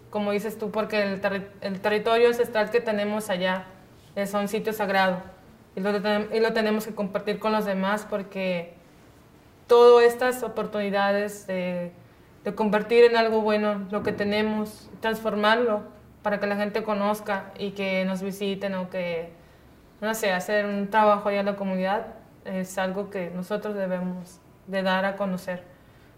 como 0.10 0.32
dices 0.32 0.58
tú, 0.58 0.72
porque 0.72 1.02
el, 1.02 1.50
el 1.62 1.80
territorio 1.82 2.28
ancestral 2.28 2.70
que 2.70 2.82
tenemos 2.82 3.30
allá 3.30 3.66
es 4.16 4.34
un 4.34 4.48
sitio 4.48 4.74
sagrado 4.74 5.22
y 5.78 5.80
lo, 5.80 5.92
y 5.92 6.40
lo 6.40 6.54
tenemos 6.54 6.88
que 6.88 6.96
compartir 6.96 7.38
con 7.38 7.52
los 7.52 7.66
demás 7.66 8.08
porque 8.10 8.74
todas 9.68 10.06
estas 10.06 10.44
oportunidades 10.44 11.46
de, 11.48 11.92
de 12.44 12.56
convertir 12.56 13.04
en 13.04 13.18
algo 13.18 13.42
bueno 13.42 13.86
lo 13.92 14.04
que 14.04 14.14
tenemos, 14.14 14.90
transformarlo 15.02 15.84
para 16.24 16.40
que 16.40 16.48
la 16.48 16.56
gente 16.56 16.84
conozca 16.84 17.52
y 17.58 17.72
que 17.72 18.06
nos 18.06 18.22
visiten 18.22 18.74
o 18.76 18.90
que, 18.90 19.32
no 20.02 20.14
sé, 20.14 20.32
hacer 20.32 20.66
un 20.66 20.90
trabajo 20.90 21.30
allá 21.30 21.42
en 21.42 21.46
la 21.46 21.56
comunidad, 21.56 22.08
es 22.46 22.78
algo 22.78 23.10
que 23.10 23.30
nosotros 23.30 23.76
debemos 23.76 24.40
de 24.68 24.82
dar 24.82 25.06
a 25.06 25.16
conocer. 25.16 25.64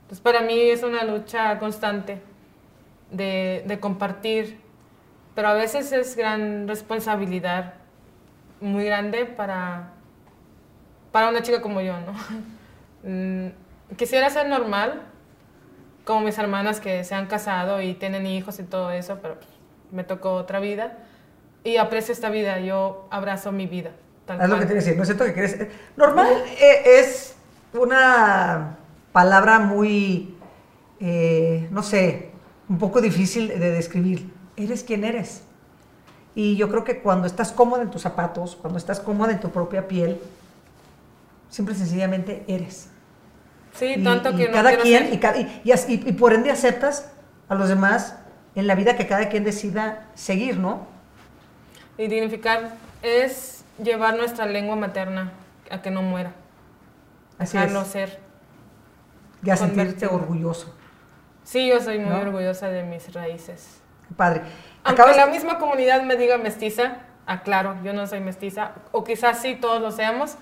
Entonces 0.01 0.21
para 0.21 0.41
mí 0.41 0.59
es 0.59 0.83
una 0.83 1.03
lucha 1.03 1.57
constante 1.59 2.21
de, 3.11 3.63
de 3.65 3.79
compartir, 3.79 4.59
pero 5.35 5.49
a 5.49 5.53
veces 5.53 5.91
es 5.91 6.15
gran 6.15 6.67
responsabilidad, 6.67 7.73
muy 8.61 8.85
grande 8.85 9.25
para, 9.25 9.93
para 11.11 11.29
una 11.29 11.41
chica 11.41 11.61
como 11.61 11.81
yo, 11.81 11.93
¿no? 12.01 12.13
Mm, 13.03 13.47
quisiera 13.95 14.29
ser 14.29 14.47
normal, 14.47 15.01
como 16.05 16.21
mis 16.21 16.37
hermanas 16.37 16.79
que 16.79 17.03
se 17.03 17.15
han 17.15 17.27
casado 17.27 17.81
y 17.81 17.93
tienen 17.93 18.25
hijos 18.25 18.59
y 18.59 18.63
todo 18.63 18.91
eso, 18.91 19.19
pero 19.21 19.37
me 19.91 20.03
tocó 20.03 20.33
otra 20.33 20.59
vida 20.59 20.97
y 21.63 21.77
aprecio 21.77 22.13
esta 22.13 22.29
vida, 22.29 22.59
yo 22.59 23.07
abrazo 23.11 23.51
mi 23.51 23.67
vida. 23.67 23.91
es 24.27 24.49
lo 24.49 24.59
que 24.59 24.65
te 24.65 24.73
decir, 24.75 24.95
¿no 24.95 25.03
es 25.03 25.09
cierto 25.09 25.25
que 25.25 25.33
quieres? 25.33 25.57
Normal 25.97 26.43
eh, 26.59 26.99
es 26.99 27.35
una 27.73 28.77
palabra 29.11 29.59
muy, 29.59 30.35
eh, 30.99 31.67
no 31.71 31.83
sé, 31.83 32.31
un 32.67 32.77
poco 32.77 33.01
difícil 33.01 33.47
de 33.47 33.71
describir. 33.71 34.31
Eres 34.55 34.83
quien 34.83 35.03
eres. 35.03 35.43
Y 36.35 36.55
yo 36.55 36.69
creo 36.69 36.83
que 36.83 36.99
cuando 36.99 37.27
estás 37.27 37.51
cómodo 37.51 37.81
en 37.81 37.89
tus 37.89 38.03
zapatos, 38.03 38.55
cuando 38.55 38.77
estás 38.77 38.99
cómoda 38.99 39.31
en 39.31 39.39
tu 39.39 39.49
propia 39.49 39.87
piel, 39.87 40.19
simple 41.49 41.73
y 41.75 41.77
sencillamente 41.77 42.43
eres. 42.47 42.89
Sí, 43.73 44.01
tanto 44.03 44.35
que 44.35 44.49
cada 44.51 44.77
quien, 44.77 45.09
y, 45.13 45.93
y, 45.93 46.13
por 46.13 46.33
ende 46.33 46.51
aceptas 46.51 47.11
a 47.47 47.55
los 47.55 47.69
demás 47.69 48.15
en 48.55 48.67
la 48.67 48.75
vida 48.75 48.95
que 48.95 49.07
cada 49.07 49.29
quien 49.29 49.43
decida 49.43 50.07
seguir, 50.15 50.57
¿no? 50.57 50.87
Y 51.97 52.07
dignificar 52.07 52.73
es 53.01 53.63
llevar 53.81 54.17
nuestra 54.17 54.45
lengua 54.45 54.75
materna 54.75 55.31
a 55.69 55.81
que 55.81 55.91
no 55.91 56.01
muera. 56.01 56.33
Así 57.37 57.57
no 57.57 57.85
ser 57.85 58.19
y 59.43 59.49
a 59.49 59.55
sentirte 59.55 60.05
orgulloso. 60.05 60.73
Sí, 61.43 61.67
yo 61.67 61.79
soy 61.79 61.99
muy 61.99 62.13
orgullosa 62.13 62.69
de 62.69 62.83
mis 62.83 63.13
raíces. 63.13 63.79
Padre. 64.15 64.41
Aunque 64.83 65.01
la 65.15 65.27
misma 65.27 65.57
comunidad 65.59 66.03
me 66.03 66.15
diga 66.15 66.37
mestiza, 66.37 66.97
aclaro, 67.25 67.77
yo 67.83 67.93
no 67.93 68.07
soy 68.07 68.19
mestiza, 68.19 68.71
o 68.91 69.03
quizás 69.03 69.41
sí 69.41 69.55
todos 69.55 69.81
lo 69.81 69.91
seamos, 69.91 70.35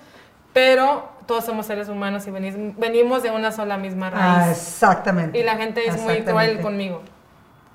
pero 0.58 1.08
todos 1.26 1.44
somos 1.44 1.66
seres 1.66 1.88
humanos 1.88 2.26
y 2.26 2.32
venimos 2.32 3.22
de 3.22 3.30
una 3.30 3.52
sola 3.52 3.78
misma 3.78 4.10
raíz. 4.10 4.24
Ah, 4.24 4.50
exactamente. 4.50 5.38
Y 5.38 5.44
la 5.44 5.56
gente 5.56 5.86
es 5.86 5.96
muy 6.00 6.22
cruel 6.22 6.60
conmigo. 6.60 7.00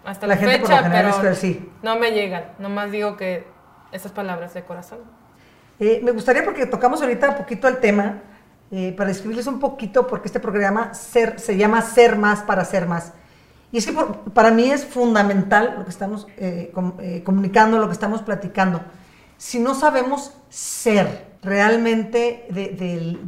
Hasta 0.03 0.27
la, 0.27 0.35
fecha, 0.35 0.83
pero 0.91 1.33
sí. 1.33 1.71
no 1.81 1.95
me 1.95 2.11
llegan. 2.11 2.43
Nomás 2.59 2.91
digo 2.91 3.15
que 3.15 3.47
esas 3.93 4.11
palabras 4.11 4.53
de 4.53 4.63
corazón. 4.63 4.99
Eh, 5.79 6.01
me 6.03 6.11
gustaría, 6.11 6.43
porque 6.43 6.65
tocamos 6.65 7.01
ahorita 7.01 7.29
un 7.29 7.37
poquito 7.37 7.69
el 7.69 7.77
tema, 7.77 8.17
eh, 8.69 8.93
para 8.97 9.07
describirles 9.07 9.47
un 9.47 9.61
poquito, 9.61 10.05
porque 10.05 10.27
este 10.27 10.41
programa 10.41 10.93
ser, 10.93 11.39
se 11.39 11.55
llama 11.55 11.81
Ser 11.81 12.17
Más 12.17 12.41
para 12.41 12.65
Ser 12.65 12.85
Más. 12.85 13.13
Y 13.71 13.77
es 13.77 13.85
que 13.85 13.93
para 14.33 14.51
mí 14.51 14.69
es 14.69 14.83
fundamental 14.83 15.75
lo 15.77 15.85
que 15.85 15.89
estamos 15.89 16.27
eh, 16.35 16.73
eh, 16.99 17.21
comunicando, 17.23 17.79
lo 17.79 17.87
que 17.87 17.93
estamos 17.93 18.21
platicando. 18.23 18.81
Si 19.37 19.59
no 19.59 19.75
sabemos 19.75 20.33
ser 20.49 21.33
realmente 21.41 22.47
del, 22.49 23.27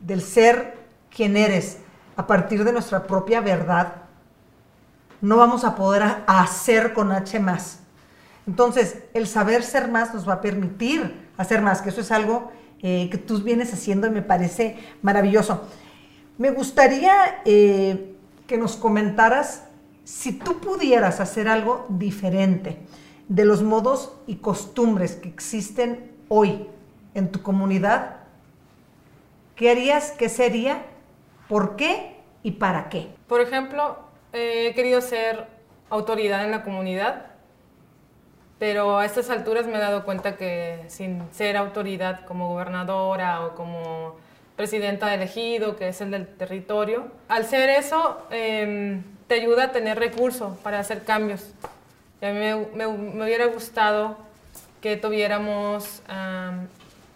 del, 0.00 0.22
ser 0.22 0.78
quien 1.14 1.36
eres 1.36 1.78
a 2.16 2.26
partir 2.26 2.64
de 2.64 2.72
nuestra 2.72 3.06
propia 3.06 3.40
verdad, 3.40 4.02
no 5.20 5.36
vamos 5.36 5.64
a 5.64 5.76
poder 5.76 6.02
hacer 6.26 6.92
con 6.92 7.12
H 7.12 7.38
más. 7.40 7.80
Entonces, 8.46 8.98
el 9.14 9.26
saber 9.26 9.62
ser 9.62 9.88
más 9.88 10.14
nos 10.14 10.28
va 10.28 10.34
a 10.34 10.40
permitir 10.40 11.28
hacer 11.36 11.62
más, 11.62 11.82
que 11.82 11.90
eso 11.90 12.00
es 12.00 12.10
algo 12.10 12.52
eh, 12.82 13.08
que 13.10 13.18
tú 13.18 13.42
vienes 13.42 13.72
haciendo 13.72 14.06
y 14.06 14.10
me 14.10 14.22
parece 14.22 14.76
maravilloso. 15.02 15.66
Me 16.38 16.50
gustaría 16.50 17.42
eh, 17.44 18.14
que 18.46 18.58
nos 18.58 18.76
comentaras 18.76 19.64
si 20.04 20.32
tú 20.32 20.60
pudieras 20.60 21.20
hacer 21.20 21.48
algo 21.48 21.86
diferente 21.88 22.78
de 23.28 23.44
los 23.44 23.62
modos 23.62 24.12
y 24.26 24.36
costumbres 24.36 25.16
que 25.16 25.28
existen 25.28 26.12
hoy 26.28 26.66
en 27.14 27.32
tu 27.32 27.42
comunidad, 27.42 28.18
¿qué 29.54 29.70
harías? 29.70 30.12
¿Qué 30.12 30.28
sería? 30.28 30.84
¿Por 31.48 31.76
qué? 31.76 32.16
¿Y 32.42 32.52
para 32.52 32.88
qué? 32.88 33.08
Por 33.26 33.40
ejemplo, 33.40 33.98
he 34.32 34.72
querido 34.74 35.00
ser 35.00 35.46
autoridad 35.90 36.44
en 36.44 36.50
la 36.50 36.62
comunidad 36.62 37.36
pero 38.58 38.98
a 38.98 39.04
estas 39.04 39.28
alturas 39.30 39.66
me 39.66 39.76
he 39.76 39.80
dado 39.80 40.04
cuenta 40.04 40.36
que 40.36 40.84
sin 40.88 41.22
ser 41.32 41.56
autoridad 41.56 42.24
como 42.24 42.48
gobernadora 42.48 43.44
o 43.44 43.54
como 43.54 44.16
presidenta 44.56 45.08
de 45.08 45.16
elegido, 45.16 45.76
que 45.76 45.88
es 45.88 46.00
el 46.00 46.10
del 46.10 46.26
territorio, 46.26 47.08
al 47.28 47.44
ser 47.44 47.68
eso 47.68 48.26
em, 48.30 49.02
te 49.26 49.34
ayuda 49.34 49.64
a 49.64 49.72
tener 49.72 49.98
recursos 49.98 50.56
para 50.58 50.78
hacer 50.78 51.04
cambios. 51.04 51.52
A 52.22 52.30
mí 52.30 52.66
me, 52.74 52.86
hubiera 52.86 53.46
gustado 53.46 54.16
que 54.80 54.96
tuviéramos 54.96 56.02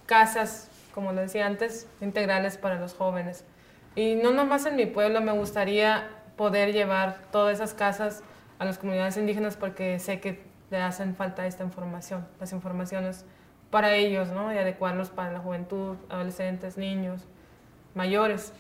casas, 0.07 0.69
como 0.95 1.13
lo 1.13 1.21
decía 1.21 1.47
antes, 1.47 1.87
integrales 2.01 2.57
para 2.57 2.79
los 2.81 2.95
jóvenes. 2.95 3.45
Y 3.95 4.15
no 4.15 4.33
nomás 4.33 4.67
en 4.67 4.77
mi 4.77 4.87
pueblo, 4.87 5.21
me 5.21 5.33
gustaría 5.33 6.09
poder 6.37 6.73
llevar 6.73 7.19
todas 7.31 7.55
esas 7.55 7.75
casas 7.75 8.23
a 8.59 8.65
las 8.65 8.79
comunidades 8.79 9.17
indígenas 9.17 9.57
porque 9.57 9.99
sé 9.99 10.21
que 10.21 10.43
le 10.71 10.79
hacen 10.79 11.17
falta 11.17 11.47
esta 11.47 11.65
información, 11.65 12.27
las 12.39 12.53
informaciones 12.53 13.25
para 13.71 13.95
ellos, 13.95 14.29
¿no? 14.29 14.53
Y 14.53 14.59
adecuarlos 14.59 15.11
para 15.11 15.33
la 15.33 15.41
juventud, 15.41 15.97
adolescentes, 16.09 16.77
niños, 16.77 17.23
mayores, 17.95 18.53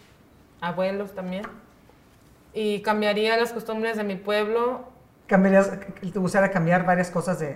abuelos 0.61 1.15
también. 1.15 1.45
Y 2.53 2.81
cambiaría 2.83 3.37
las 3.37 3.53
costumbres 3.53 3.97
de 3.97 4.05
mi 4.05 4.17
pueblo. 4.17 4.85
Cambiarías, 5.31 5.71
te 6.13 6.19
gustaría 6.19 6.51
cambiar 6.51 6.85
varias 6.85 7.11
cosas 7.11 7.39
de, 7.39 7.55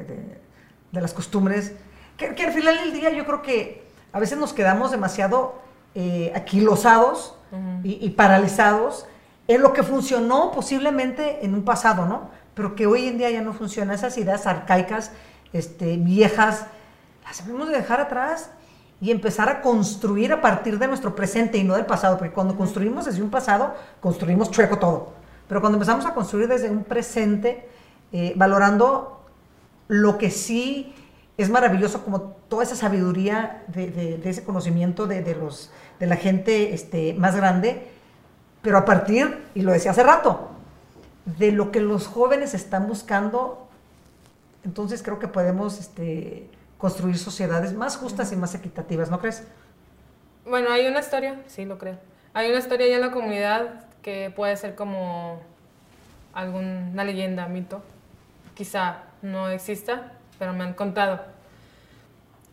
de, 0.92 1.00
las 1.00 1.12
costumbres, 1.12 1.72
que, 2.16 2.26
al 2.26 2.52
final 2.52 2.76
del 2.76 2.92
día 2.92 3.10
yo 3.10 3.26
creo 3.26 3.42
que 3.42 3.84
a 4.12 4.20
veces 4.20 4.38
nos 4.38 4.52
quedamos 4.52 4.92
demasiado 4.92 5.60
eh, 5.96 6.32
aquilosados 6.36 7.36
y, 7.82 7.98
y 8.00 8.10
paralizados 8.10 9.06
en 9.48 9.60
lo 9.60 9.72
que 9.72 9.82
funcionó 9.82 10.52
posiblemente 10.52 11.44
en 11.44 11.54
un 11.54 11.64
pasado, 11.64 12.06
¿no? 12.06 12.30
pero 12.54 12.76
que 12.76 12.86
hoy 12.86 13.08
en 13.08 13.18
día 13.18 13.30
ya 13.30 13.42
no 13.42 13.52
funciona. 13.52 13.94
Esas 13.94 14.16
ideas 14.18 14.46
arcaicas, 14.46 15.10
este, 15.52 15.96
viejas, 15.96 16.66
las 17.24 17.44
debemos 17.44 17.68
de 17.68 17.76
dejar 17.76 18.00
atrás 18.00 18.50
y 19.00 19.10
empezar 19.10 19.48
a 19.48 19.60
construir 19.60 20.32
a 20.32 20.40
partir 20.40 20.78
de 20.78 20.86
nuestro 20.86 21.14
presente 21.14 21.58
y 21.58 21.64
no 21.64 21.74
del 21.74 21.86
pasado, 21.86 22.16
porque 22.16 22.32
cuando 22.32 22.56
construimos 22.56 23.04
desde 23.06 23.22
un 23.22 23.30
pasado, 23.30 23.74
construimos 24.00 24.50
chueco 24.50 24.78
todo. 24.78 25.23
Pero 25.48 25.60
cuando 25.60 25.76
empezamos 25.76 26.06
a 26.06 26.14
construir 26.14 26.48
desde 26.48 26.70
un 26.70 26.84
presente, 26.84 27.68
eh, 28.12 28.32
valorando 28.36 29.20
lo 29.88 30.18
que 30.18 30.30
sí 30.30 30.94
es 31.36 31.50
maravilloso, 31.50 32.04
como 32.04 32.20
toda 32.48 32.62
esa 32.62 32.76
sabiduría 32.76 33.64
de, 33.66 34.20
ese 34.24 34.44
conocimiento 34.44 35.06
de, 35.06 35.34
los, 35.34 35.72
de 35.98 36.06
la 36.06 36.16
gente 36.16 36.72
este, 36.74 37.14
más 37.14 37.34
grande, 37.34 37.88
pero 38.62 38.78
a 38.78 38.84
partir, 38.84 39.42
y 39.54 39.62
lo 39.62 39.72
decía 39.72 39.90
hace 39.90 40.02
rato, 40.02 40.48
de 41.24 41.52
lo 41.52 41.72
que 41.72 41.80
los 41.80 42.06
jóvenes 42.06 42.54
están 42.54 42.86
buscando, 42.86 43.66
entonces 44.64 45.02
creo 45.02 45.18
que 45.18 45.28
podemos 45.28 45.80
este, 45.80 46.48
construir 46.78 47.18
sociedades 47.18 47.72
más 47.74 47.96
justas 47.96 48.32
y 48.32 48.36
más 48.36 48.54
equitativas, 48.54 49.10
¿no 49.10 49.18
crees? 49.18 49.42
Bueno, 50.46 50.70
hay 50.70 50.86
una 50.86 51.00
historia, 51.00 51.40
sí 51.46 51.64
lo 51.64 51.78
creo. 51.78 51.98
Hay 52.32 52.50
una 52.50 52.58
historia 52.58 52.86
ya 52.88 52.96
en 52.96 53.00
la 53.00 53.10
comunidad 53.10 53.86
que 54.04 54.30
puede 54.30 54.54
ser 54.58 54.74
como 54.74 55.40
alguna 56.34 57.04
leyenda, 57.04 57.48
mito. 57.48 57.82
Quizá 58.54 59.04
no 59.22 59.48
exista, 59.48 60.12
pero 60.38 60.52
me 60.52 60.62
han 60.62 60.74
contado. 60.74 61.24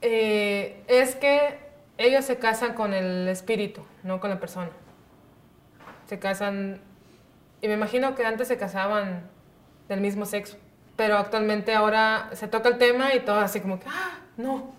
Eh, 0.02 0.82
es 0.88 1.16
que 1.16 1.60
ellos 1.98 2.24
se 2.24 2.38
casan 2.38 2.74
con 2.74 2.94
el 2.94 3.28
espíritu, 3.28 3.84
no 4.04 4.22
con 4.22 4.30
la 4.30 4.40
persona. 4.40 4.70
Se 6.08 6.20
casan 6.20 6.80
y 7.62 7.68
me 7.68 7.74
imagino 7.74 8.16
que 8.16 8.26
antes 8.26 8.48
se 8.48 8.58
casaban 8.58 9.30
del 9.90 10.00
mismo 10.00 10.26
sexo, 10.26 10.58
pero 10.96 11.18
actualmente 11.18 11.74
ahora 11.74 12.30
se 12.32 12.48
toca 12.48 12.70
el 12.70 12.78
tema 12.78 13.14
y 13.14 13.20
todo 13.20 13.42
así 13.42 13.60
como 13.60 13.78
que, 13.78 13.88
ah, 13.90 14.20
no. 14.38 14.74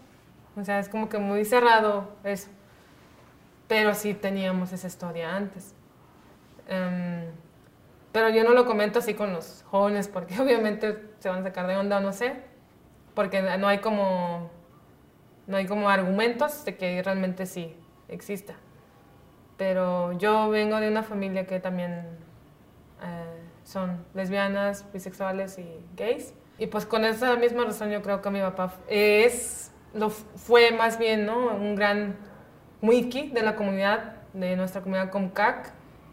O 0.56 0.64
sea, 0.64 0.78
es 0.78 0.88
como 0.88 1.10
que 1.10 1.18
muy 1.18 1.44
cerrado 1.44 2.16
eso. 2.24 2.48
Pero 3.68 3.94
sí 3.94 4.14
teníamos 4.14 4.72
esa 4.72 4.86
historia 4.86 5.36
antes. 5.36 5.74
Em, 6.72 7.26
pero 8.12 8.30
yo 8.30 8.44
no 8.44 8.54
lo 8.54 8.64
comento 8.64 9.00
así 9.00 9.12
con 9.14 9.32
los 9.32 9.64
jóvenes 9.70 10.08
porque 10.08 10.38
obviamente 10.40 10.98
se 11.18 11.28
van 11.28 11.40
a 11.40 11.42
sacar 11.42 11.66
de 11.66 11.76
onda 11.76 12.00
no 12.00 12.12
sé, 12.12 12.34
porque 13.14 13.42
no 13.42 13.68
hay 13.68 13.78
como, 13.78 14.50
no 15.46 15.56
hay 15.56 15.66
como 15.66 15.90
argumentos 15.90 16.64
de 16.64 16.76
que 16.76 17.02
realmente 17.02 17.46
sí 17.46 17.76
exista. 18.08 18.54
Pero 19.58 20.12
yo 20.12 20.48
vengo 20.48 20.80
de 20.80 20.88
una 20.88 21.02
familia 21.02 21.46
que 21.46 21.60
también 21.60 22.06
eh, 23.02 23.42
son 23.64 24.04
lesbianas, 24.14 24.90
bisexuales 24.92 25.58
y 25.58 25.68
gays. 25.94 26.32
Y 26.58 26.66
pues 26.68 26.86
con 26.86 27.04
esa 27.04 27.36
misma 27.36 27.64
razón 27.64 27.90
yo 27.90 28.02
creo 28.02 28.22
que 28.22 28.30
mi 28.30 28.40
papá 28.40 28.74
es, 28.88 29.70
lo 29.94 30.10
fue 30.10 30.72
más 30.72 30.98
bien, 30.98 31.26
¿no? 31.26 31.54
Un 31.54 31.76
gran 31.76 32.16
wiki 32.80 33.28
de 33.28 33.42
la 33.42 33.56
comunidad, 33.56 34.16
de 34.32 34.56
nuestra 34.56 34.80
comunidad 34.80 35.10
Comcac, 35.10 35.72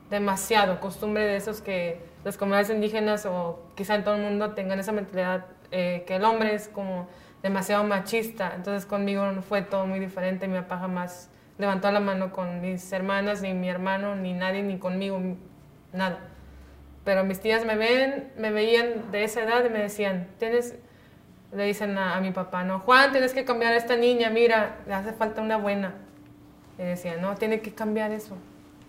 demasiado, 0.09 0.79
costumbre 0.79 1.23
de 1.23 1.35
esos 1.35 1.61
que 1.61 2.01
las 2.23 2.37
comunidades 2.37 2.69
indígenas 2.69 3.25
o 3.25 3.59
quizá 3.75 3.95
en 3.95 4.03
todo 4.03 4.15
el 4.15 4.21
mundo 4.21 4.51
tengan 4.51 4.79
esa 4.79 4.91
mentalidad 4.91 5.45
eh, 5.71 6.03
que 6.07 6.15
el 6.15 6.23
hombre 6.23 6.55
es 6.55 6.67
como 6.67 7.07
demasiado 7.43 7.83
machista. 7.83 8.53
Entonces 8.55 8.85
conmigo 8.85 9.23
fue 9.47 9.61
todo 9.61 9.85
muy 9.85 9.99
diferente, 9.99 10.47
mi 10.47 10.57
papá 10.57 10.79
jamás 10.79 11.29
levantó 11.57 11.91
la 11.91 11.99
mano 11.99 12.31
con 12.31 12.61
mis 12.61 12.91
hermanas, 12.91 13.41
ni 13.41 13.53
mi 13.53 13.69
hermano, 13.69 14.15
ni 14.15 14.33
nadie, 14.33 14.63
ni 14.63 14.79
conmigo, 14.79 15.21
nada. 15.93 16.19
Pero 17.03 17.23
mis 17.23 17.39
tías 17.39 17.65
me 17.65 17.75
ven, 17.75 18.31
me 18.37 18.51
veían 18.51 19.11
de 19.11 19.23
esa 19.23 19.43
edad 19.43 19.65
y 19.65 19.69
me 19.69 19.79
decían, 19.79 20.27
tienes, 20.37 20.75
le 21.51 21.65
dicen 21.65 21.97
a, 21.97 22.19
mi 22.21 22.31
papá, 22.31 22.63
no, 22.63 22.79
Juan, 22.79 23.11
tienes 23.11 23.33
que 23.33 23.45
cambiar 23.45 23.73
a 23.73 23.77
esta 23.77 23.95
niña, 23.95 24.29
mira, 24.29 24.77
le 24.87 24.93
hace 24.93 25.11
falta 25.11 25.41
una 25.41 25.57
buena. 25.57 25.95
Y 26.77 26.83
decía, 26.83 27.17
no, 27.17 27.35
tiene 27.35 27.59
que 27.59 27.73
cambiar 27.73 28.11
eso, 28.11 28.37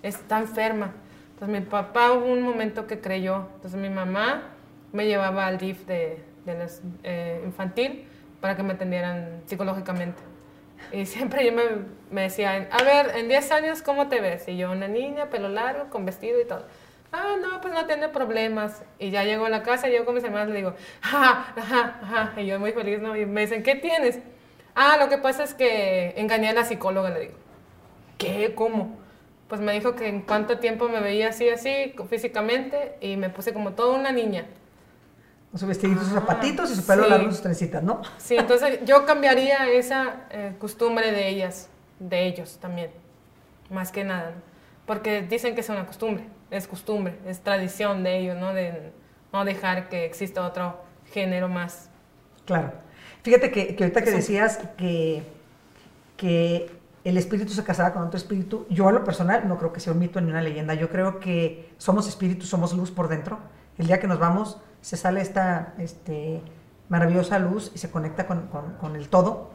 está 0.03 0.39
enferma. 0.39 0.93
Entonces 1.41 1.59
mi 1.59 1.67
papá 1.67 2.13
hubo 2.13 2.27
un 2.27 2.43
momento 2.43 2.87
que 2.87 3.01
creyó, 3.01 3.47
entonces 3.55 3.81
mi 3.81 3.89
mamá 3.89 4.43
me 4.93 5.07
llevaba 5.07 5.47
al 5.47 5.57
DIF 5.57 5.87
de, 5.87 6.23
eh, 7.03 7.43
infantil 7.47 8.07
para 8.43 8.57
que 8.57 8.63
me 8.63 8.75
atendieran 8.75 9.41
psicológicamente. 9.47 10.21
Y 10.93 11.07
siempre 11.07 11.47
yo 11.47 11.53
me, 12.11 12.21
decía, 12.21 12.69
a 12.71 12.83
ver, 12.83 13.17
en 13.17 13.29
10 13.29 13.53
años, 13.53 13.81
¿cómo 13.81 14.09
te 14.09 14.21
ves? 14.21 14.49
Y 14.49 14.59
yo, 14.59 14.71
una 14.71 14.87
niña, 14.87 15.31
pelo 15.31 15.49
largo, 15.49 15.89
con 15.89 16.05
vestido 16.05 16.39
y 16.39 16.45
todo. 16.45 16.67
Ah, 17.11 17.37
no, 17.41 17.63
pues 17.63 17.73
no 17.73 17.87
tiene 17.87 18.11
problemas. 18.11 18.83
Y 18.99 19.09
ya 19.09 19.25
llego 19.25 19.47
a 19.47 19.49
la 19.49 19.63
casa, 19.63 19.89
llego 19.89 20.05
con 20.05 20.17
mis 20.17 20.25
hermanas, 20.25 20.51
le 20.51 20.57
digo, 20.57 20.75
ja, 21.01 21.55
ja, 21.57 22.01
ja. 22.05 22.35
Y 22.39 22.45
yo 22.45 22.61
muy 22.61 22.73
feliz, 22.73 23.01
¿no? 23.01 23.17
Y 23.17 23.25
me 23.25 23.41
dicen, 23.41 23.63
¿qué 23.63 23.77
tienes? 23.77 24.19
Ah, 24.75 24.99
lo 25.01 25.09
que 25.09 25.17
pasa 25.17 25.45
es 25.45 25.55
que 25.55 26.13
engañé 26.19 26.51
a 26.51 26.53
la 26.53 26.65
psicóloga, 26.65 27.09
le 27.09 27.21
digo. 27.21 27.35
¿Qué? 28.19 28.53
¿Cómo? 28.55 29.00
Pues 29.51 29.61
me 29.61 29.73
dijo 29.73 29.95
que 29.95 30.09
en 30.09 30.23
cuánto 30.23 30.59
tiempo 30.59 30.89
me 30.89 31.01
veía 31.01 31.29
así, 31.29 31.51
así, 31.51 31.95
físicamente, 32.09 32.97
y 33.03 33.19
me 33.19 33.29
puse 33.29 33.53
como 33.53 33.73
toda 33.73 33.99
una 33.99 34.13
niña. 34.13 34.47
Con 35.51 35.61
su 35.61 35.67
vestidito, 35.67 36.01
sus 36.01 36.15
zapatitos 36.15 36.71
y 36.71 36.77
su 36.77 36.87
pelo 36.87 37.07
largo, 37.07 37.31
sus 37.31 37.43
trencitas, 37.43 37.83
¿no? 37.83 38.01
Sí, 38.17 38.37
entonces 38.37 38.79
yo 38.87 39.05
cambiaría 39.05 39.69
esa 39.69 40.27
eh, 40.31 40.55
costumbre 40.59 41.13
de 41.13 41.29
ellas, 41.29 41.69
de 41.99 42.27
ellos 42.27 42.57
también, 42.59 42.91
más 43.69 43.93
que 43.93 44.05
nada, 44.05 44.33
porque 44.87 45.21
dicen 45.21 45.55
que 45.55 45.61
es 45.61 45.69
una 45.69 45.85
costumbre 45.85 46.25
es 46.51 46.67
costumbre, 46.67 47.15
es 47.27 47.41
tradición 47.41 48.03
de 48.03 48.19
ellos, 48.19 48.37
¿no? 48.37 48.53
De 48.53 48.93
no 49.33 49.45
dejar 49.45 49.89
que 49.89 50.05
exista 50.05 50.45
otro 50.45 50.81
género 51.13 51.49
más. 51.49 51.89
Claro. 52.45 52.73
Fíjate 53.23 53.51
que, 53.51 53.77
que 53.77 53.85
ahorita 53.85 54.03
que 54.03 54.11
decías 54.11 54.59
que, 54.77 55.23
que 56.17 56.71
el 57.05 57.17
espíritu 57.17 57.53
se 57.53 57.65
casaba 57.65 57.93
con 57.93 58.03
otro 58.03 58.19
espíritu, 58.19 58.67
yo 58.69 58.89
a 58.89 58.93
lo 58.93 59.05
personal 59.05 59.49
no 59.49 59.59
creo 59.59 59.73
que 59.73 59.81
sea 59.81 59.93
un 59.93 59.99
mito 59.99 60.21
ni 60.21 60.31
una 60.31 60.43
leyenda, 60.43 60.75
yo 60.75 60.91
creo 60.91 61.21
que 61.21 61.73
somos 61.79 62.07
espíritus, 62.09 62.49
somos 62.49 62.75
luz 62.75 62.91
por 62.91 63.09
dentro. 63.09 63.39
El 63.79 63.87
día 63.87 64.01
que 64.01 64.07
nos 64.07 64.19
vamos, 64.19 64.59
se 64.83 64.97
sale 64.97 65.21
esta 65.21 65.75
este, 65.79 66.43
maravillosa 66.89 67.39
luz 67.39 67.73
y 67.75 67.79
se 67.79 67.91
conecta 67.91 68.27
con, 68.27 68.49
con, 68.81 68.97
el 68.97 69.09
todo. 69.09 69.53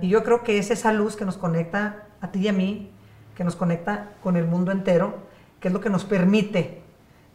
Y 0.00 0.08
yo 0.08 0.24
creo 0.24 0.42
que 0.42 0.58
es 0.58 0.70
esa 0.70 0.92
luz 0.92 1.16
que 1.16 1.24
nos 1.24 1.38
conecta 1.38 2.08
a 2.20 2.32
ti 2.32 2.40
y 2.40 2.48
a 2.48 2.52
mí, 2.52 2.90
que 3.36 3.44
nos 3.44 3.54
conecta 3.54 4.10
con 4.22 4.36
el 4.36 4.46
mundo 4.46 4.72
entero 4.72 5.28
que 5.60 5.68
es 5.68 5.74
lo 5.74 5.80
que 5.80 5.90
nos 5.90 6.04
permite 6.04 6.82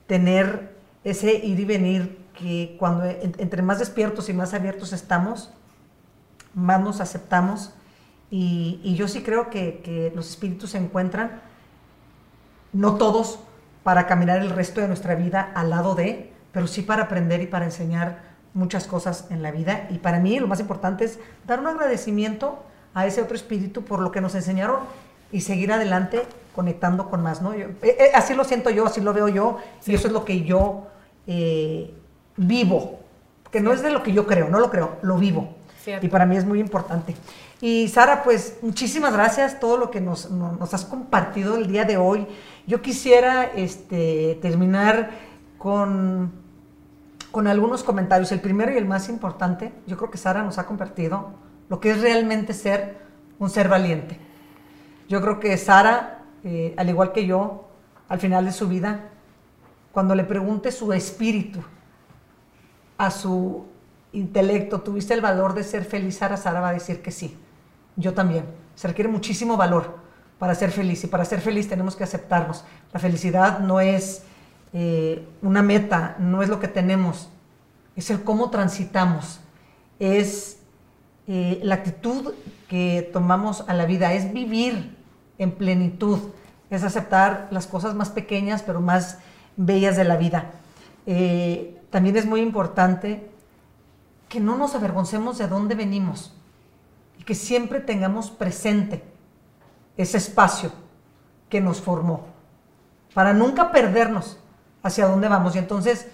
tener 0.07 0.75
ese 1.03 1.33
ir 1.33 1.59
y 1.59 1.65
venir 1.65 2.23
que 2.33 2.75
cuando 2.79 3.05
entre 3.05 3.61
más 3.61 3.79
despiertos 3.79 4.29
y 4.29 4.33
más 4.33 4.53
abiertos 4.53 4.93
estamos, 4.93 5.51
más 6.53 6.81
nos 6.81 7.01
aceptamos. 7.01 7.73
Y, 8.35 8.95
yo 8.95 9.07
sí 9.07 9.21
creo 9.21 9.51
que, 9.51 10.11
los 10.15 10.27
espíritus 10.27 10.71
se 10.71 10.79
encuentran, 10.79 11.39
no 12.71 12.95
todos 12.95 13.37
para 13.83 14.07
caminar 14.07 14.41
el 14.41 14.49
resto 14.49 14.81
de 14.81 14.87
nuestra 14.87 15.13
vida 15.13 15.51
al 15.53 15.69
lado 15.69 15.93
de, 15.93 16.33
pero 16.51 16.65
sí 16.65 16.81
para 16.81 17.03
aprender 17.03 17.43
y 17.43 17.45
para 17.45 17.65
enseñar 17.65 18.33
muchas 18.55 18.87
cosas 18.87 19.27
en 19.29 19.43
la 19.43 19.51
vida. 19.51 19.87
Y 19.91 19.99
para 19.99 20.19
mí 20.19 20.39
lo 20.39 20.47
más 20.47 20.59
importante 20.59 21.05
es 21.05 21.19
dar 21.45 21.59
un 21.59 21.67
agradecimiento 21.67 22.63
a 22.95 23.05
ese 23.05 23.21
otro 23.21 23.35
espíritu 23.35 23.83
por 23.83 23.99
lo 23.99 24.11
que 24.11 24.19
nos 24.19 24.33
enseñaron 24.33 24.79
y 25.31 25.41
seguir 25.41 25.71
adelante 25.71 26.23
conectando 26.55 27.11
con 27.11 27.21
más, 27.21 27.39
¿no? 27.39 27.53
Eh, 27.53 27.69
eh, 27.83 28.11
así 28.15 28.33
lo 28.33 28.45
siento 28.45 28.71
yo, 28.71 28.87
así 28.87 28.99
lo 28.99 29.13
veo 29.13 29.27
yo, 29.27 29.59
y 29.85 29.93
eso 29.93 30.07
es 30.07 30.13
lo 30.13 30.25
que 30.25 30.41
yo 30.41 30.87
eh, 31.27 31.93
vivo, 32.37 32.99
que 33.51 33.61
no 33.61 33.73
es 33.73 33.83
de 33.83 33.91
lo 33.91 34.01
que 34.01 34.11
yo 34.11 34.25
creo, 34.25 34.49
no 34.49 34.59
lo 34.59 34.71
creo, 34.71 34.97
lo 35.03 35.19
vivo. 35.19 35.53
Y 36.01 36.07
para 36.07 36.25
mí 36.25 36.35
es 36.35 36.45
muy 36.45 36.59
importante. 36.59 37.13
Y 37.65 37.87
Sara, 37.87 38.23
pues 38.23 38.57
muchísimas 38.61 39.13
gracias 39.13 39.57
todo 39.57 39.77
lo 39.77 39.89
que 39.89 40.01
nos, 40.01 40.27
has 40.73 40.83
compartido 40.83 41.55
el 41.55 41.67
día 41.67 41.85
de 41.85 41.95
hoy. 41.95 42.27
Yo 42.67 42.81
quisiera 42.81 43.45
este, 43.45 44.37
terminar 44.41 45.11
con, 45.57 46.33
algunos 47.33 47.81
comentarios. 47.83 48.33
El 48.33 48.41
primero 48.41 48.73
y 48.73 48.75
el 48.75 48.83
más 48.83 49.07
importante, 49.07 49.71
yo 49.87 49.95
creo 49.95 50.11
que 50.11 50.17
Sara 50.17 50.43
nos 50.43 50.57
ha 50.57 50.65
compartido 50.65 51.35
lo 51.69 51.79
que 51.79 51.91
es 51.91 52.01
realmente 52.01 52.51
ser 52.51 52.97
un 53.39 53.49
ser 53.49 53.69
valiente. 53.69 54.19
Yo 55.07 55.21
creo 55.21 55.39
que 55.39 55.55
Sara 55.55 56.25
eh, 56.43 56.73
al 56.75 56.89
igual 56.89 57.13
que 57.13 57.25
yo, 57.25 57.69
al 58.09 58.19
final 58.19 58.43
de 58.43 58.51
su 58.51 58.67
vida, 58.67 59.09
cuando 59.93 60.15
le 60.15 60.25
pregunte 60.25 60.69
su 60.69 60.91
espíritu 60.91 61.61
a 62.97 63.09
su 63.09 63.67
intelecto, 64.11 64.81
¿tuviste 64.81 65.13
el 65.13 65.21
valor 65.21 65.53
de 65.53 65.63
ser 65.63 65.85
feliz? 65.85 66.17
Sara, 66.17 66.35
Sara 66.35 66.59
va 66.59 66.67
a 66.67 66.73
decir 66.73 67.01
que 67.01 67.11
sí. 67.11 67.37
Yo 67.95 68.13
también. 68.13 68.45
Se 68.75 68.87
requiere 68.87 69.09
muchísimo 69.09 69.57
valor 69.57 69.97
para 70.39 70.55
ser 70.55 70.71
feliz 70.71 71.03
y 71.03 71.07
para 71.07 71.25
ser 71.25 71.41
feliz 71.41 71.69
tenemos 71.69 71.95
que 71.95 72.03
aceptarnos. 72.03 72.65
La 72.91 72.99
felicidad 72.99 73.59
no 73.59 73.79
es 73.79 74.23
eh, 74.73 75.27
una 75.41 75.61
meta, 75.61 76.15
no 76.19 76.41
es 76.41 76.49
lo 76.49 76.59
que 76.59 76.67
tenemos, 76.67 77.29
es 77.95 78.09
el 78.09 78.23
cómo 78.23 78.49
transitamos, 78.49 79.39
es 79.99 80.57
eh, 81.27 81.59
la 81.63 81.75
actitud 81.75 82.33
que 82.67 83.09
tomamos 83.13 83.63
a 83.67 83.73
la 83.73 83.85
vida, 83.85 84.13
es 84.13 84.33
vivir 84.33 84.97
en 85.37 85.51
plenitud, 85.51 86.19
es 86.69 86.83
aceptar 86.83 87.47
las 87.51 87.67
cosas 87.67 87.93
más 87.93 88.09
pequeñas 88.09 88.63
pero 88.63 88.81
más 88.81 89.19
bellas 89.55 89.95
de 89.95 90.03
la 90.03 90.17
vida. 90.17 90.51
Eh, 91.05 91.79
también 91.91 92.17
es 92.17 92.25
muy 92.25 92.41
importante 92.41 93.29
que 94.27 94.39
no 94.39 94.57
nos 94.57 94.73
avergoncemos 94.73 95.37
de 95.37 95.47
dónde 95.47 95.75
venimos 95.75 96.33
que 97.25 97.35
siempre 97.35 97.79
tengamos 97.79 98.29
presente 98.29 99.03
ese 99.97 100.17
espacio 100.17 100.71
que 101.49 101.61
nos 101.61 101.79
formó, 101.79 102.27
para 103.13 103.33
nunca 103.33 103.71
perdernos 103.71 104.39
hacia 104.81 105.07
dónde 105.07 105.27
vamos. 105.27 105.55
Y 105.55 105.59
entonces, 105.59 106.07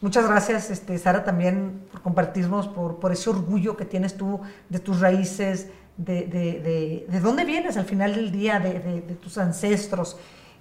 muchas 0.00 0.26
gracias, 0.26 0.70
este, 0.70 0.96
Sara, 0.98 1.24
también 1.24 1.86
por 1.92 2.02
compartirnos, 2.02 2.68
por, 2.68 3.12
ese 3.12 3.30
orgullo 3.30 3.76
que 3.76 3.84
tienes 3.84 4.16
tú 4.16 4.40
de 4.68 4.78
tus 4.78 5.00
raíces, 5.00 5.68
de, 5.96 7.06
dónde 7.22 7.44
vienes 7.44 7.76
al 7.76 7.84
final 7.84 8.14
del 8.14 8.32
día, 8.32 8.58
de, 8.58 9.00
tus 9.22 9.38
ancestros, 9.38 10.16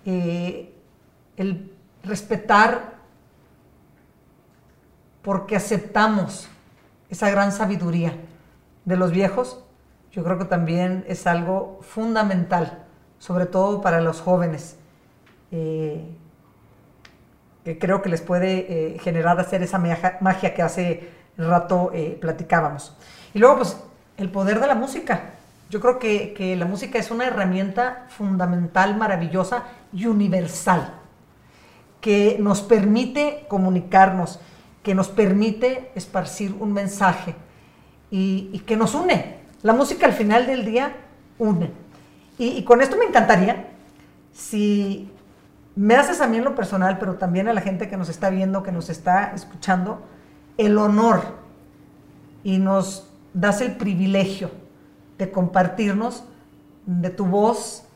eh, 0.05 0.73
el 1.37 1.71
respetar 2.03 2.93
porque 5.21 5.55
aceptamos 5.55 6.49
esa 7.09 7.29
gran 7.29 7.53
sabiduría 7.53 8.13
de 8.85 8.97
los 8.97 9.11
viejos, 9.11 9.63
yo 10.11 10.23
creo 10.23 10.37
que 10.37 10.45
también 10.45 11.05
es 11.07 11.25
algo 11.27 11.79
fundamental, 11.81 12.83
sobre 13.19 13.45
todo 13.45 13.81
para 13.81 14.01
los 14.01 14.21
jóvenes, 14.21 14.77
eh, 15.51 16.05
que 17.63 17.79
creo 17.79 18.01
que 18.01 18.09
les 18.09 18.21
puede 18.21 18.93
eh, 18.95 18.99
generar 18.99 19.39
hacer 19.39 19.63
esa 19.63 19.79
magia, 19.79 20.53
que 20.53 20.61
hace 20.61 21.09
rato 21.37 21.91
platicábamos. 22.19 22.95
Y 23.33 23.39
luego, 23.39 23.57
pues, 23.57 23.77
el 24.17 24.29
poder 24.29 24.59
de 24.59 24.67
la 24.67 24.75
música. 24.75 25.31
Yo 25.69 25.79
creo 25.79 25.97
que, 25.97 26.55
la 26.57 26.65
música 26.65 26.99
es 26.99 27.09
una 27.09 27.25
herramienta 27.25 28.05
fundamental, 28.09 28.95
maravillosa 28.95 29.63
y 29.91 30.05
universal, 30.05 30.93
que 31.99 32.37
nos 32.39 32.61
permite 32.61 33.45
comunicarnos, 33.47 34.39
que 34.83 34.93
nos 34.93 35.07
permite 35.07 35.91
esparcir 35.95 36.55
un 36.59 36.73
mensaje 36.73 37.33
y, 38.15 38.59
que 38.59 38.77
nos 38.77 38.93
une. 38.93 39.39
La 39.63 39.73
música 39.73 40.05
al 40.05 40.13
final 40.13 40.45
del 40.45 40.65
día 40.65 40.95
une. 41.39 41.71
Y, 42.37 42.63
con 42.63 42.81
esto 42.81 42.95
me 42.95 43.05
encantaría 43.05 43.69
si 44.31 45.09
me 45.75 45.95
haces 45.95 46.21
a 46.21 46.27
mí 46.27 46.37
en 46.37 46.43
lo 46.43 46.53
personal, 46.53 46.99
pero 46.99 47.15
también 47.15 47.47
a 47.47 47.53
la 47.53 47.61
gente 47.61 47.89
que 47.89 47.97
nos 47.97 48.09
está 48.09 48.29
viendo, 48.29 48.61
que 48.61 48.71
nos 48.71 48.89
está 48.89 49.33
escuchando, 49.33 50.03
el 50.57 50.77
honor 50.77 51.23
y 52.43 52.59
nos 52.59 53.09
das 53.33 53.61
el 53.61 53.77
privilegio 53.77 54.51
de 55.17 55.31
compartirnos 55.31 56.23
de 56.85 57.09
tu 57.09 57.25
voz 57.25 57.87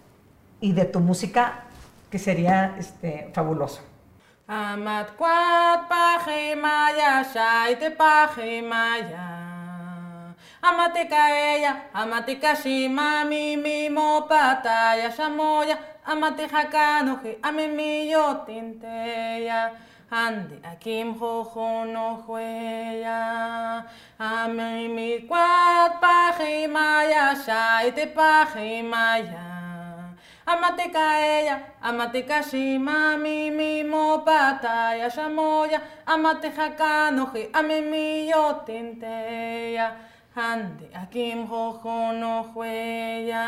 y 0.62 0.72
de 0.72 0.86
tu 0.86 1.00
música, 1.00 1.66
que 2.10 2.18
sería 2.18 2.76
este, 2.80 3.30
fabuloso. 3.36 3.82
Amat 4.48 5.16
kwat 5.16 5.88
pahimaya 5.88 7.22
shaite 7.22 7.92
pahimaya. 7.92 9.47
Amatika 9.47 9.47
Αμάτικα 10.60 11.24
αμάτικα 11.92 12.56
σημάμι, 12.56 13.46
μιμό 13.64 14.12
πατάια, 14.30 15.10
σαμόγια, 15.18 15.78
αμάτιχα 16.12 16.64
κάνοχη, 16.76 17.40
αμιμιό 17.48 18.28
την 18.46 18.66
τέια. 18.82 19.62
Άντι 20.28 20.60
ακίμ 20.72 21.18
χοχόνο 21.20 22.24
χουέλια, 22.26 23.22
μη 24.96 25.26
κουάτ 25.28 25.94
πάχη 26.04 26.68
μάγια, 26.76 27.28
σάιτε 27.46 28.06
πάχη 28.06 28.84
μάγια. 28.92 29.48
Αμάτικα 30.52 31.06
έλια, 31.38 31.62
αμάτικα 31.82 32.42
σημάμι, 32.42 33.40
μιμό 33.58 34.24
πατάια, 34.28 35.10
σαμόγια, 35.10 35.82
αμάτιχα 36.04 36.68
κάνοχη, 36.82 37.50
αμιμιό 37.54 38.62
την 38.66 39.00
τέια. 39.00 39.96
הנדאגים 40.38 41.42
הוכו 41.50 42.12
נוחוויה. 42.12 43.48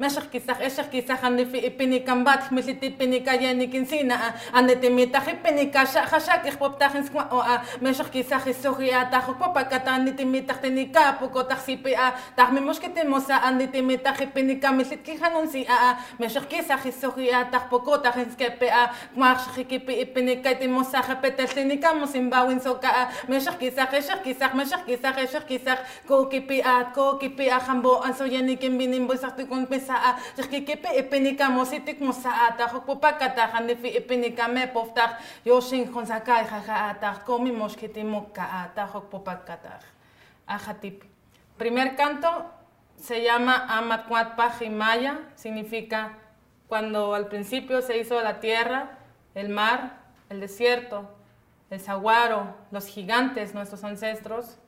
משך 0.00 0.22
כיסח 0.30 0.60
אשך 0.60 0.84
כיסח 0.90 1.18
הנפי 1.22 1.70
פיניקה 1.76 2.14
בת 2.14 2.42
חמישתי 2.48 2.94
פיניקה 2.98 3.34
יניקין 3.34 3.84
סינה 3.84 4.30
הנתי 4.52 4.88
מתחי 4.88 5.32
פיניקה 5.42 5.82
חשק 5.86 6.40
יכפו 6.44 6.72
פתחין 6.72 7.02
סקמאואה 7.02 7.56
משך 7.82 8.08
כיסח 8.12 8.46
איסוכיה 8.46 9.04
תחו 9.10 9.32
פופה 9.38 9.64
קטן 9.64 10.04
נתי 10.04 10.24
מתחתי 10.24 10.70
ניקה 10.70 11.12
פוקו 11.18 11.42
תחסיפיה 11.42 12.10
תח 12.34 12.48
ממושקתי 12.52 13.02
מוסה 13.02 13.36
הנתי 13.36 13.80
מתחי 13.80 14.26
פיניקה 14.32 14.70
משלית 14.70 15.00
כחנון 15.04 15.46
סיאה 15.46 15.92
משך 16.20 16.44
כיסח 16.48 16.86
איסוכיה 16.86 17.44
תח 17.50 17.62
פוקו 17.68 17.96
תחין 17.96 18.30
סקפיה 18.30 18.86
כמח 19.14 19.44
שחיקי 19.44 19.78
פיניקה 20.12 20.54
תמוסה 20.54 21.02
חפת 21.02 21.40
תלניקה 21.54 21.88
מוסים 22.00 22.30
באווין 22.30 22.60
סוקה 22.60 23.04
משך 23.28 23.52
כיסח 23.58 23.94
אשך 23.98 24.16
כיסח 24.24 24.50
משך 24.54 24.77
soka 24.86 25.22
a 40.46 40.58
primer 41.56 41.96
canto 41.96 42.50
se 42.96 43.22
llama 43.22 43.66
Amatkuat 43.68 44.36
Pajimaya, 44.36 45.20
significa 45.34 46.18
cuando 46.68 47.14
al 47.14 47.28
principio 47.28 47.82
se 47.82 47.98
hizo 47.98 48.20
la 48.20 48.40
tierra, 48.40 48.98
el 49.34 49.48
mar, 49.48 49.98
el 50.28 50.40
desierto, 50.40 51.08
el 51.70 51.80
saguaro, 51.80 52.54
los 52.70 52.86
gigantes, 52.86 53.54
nuestros 53.54 53.84
ancestros, 53.84 54.58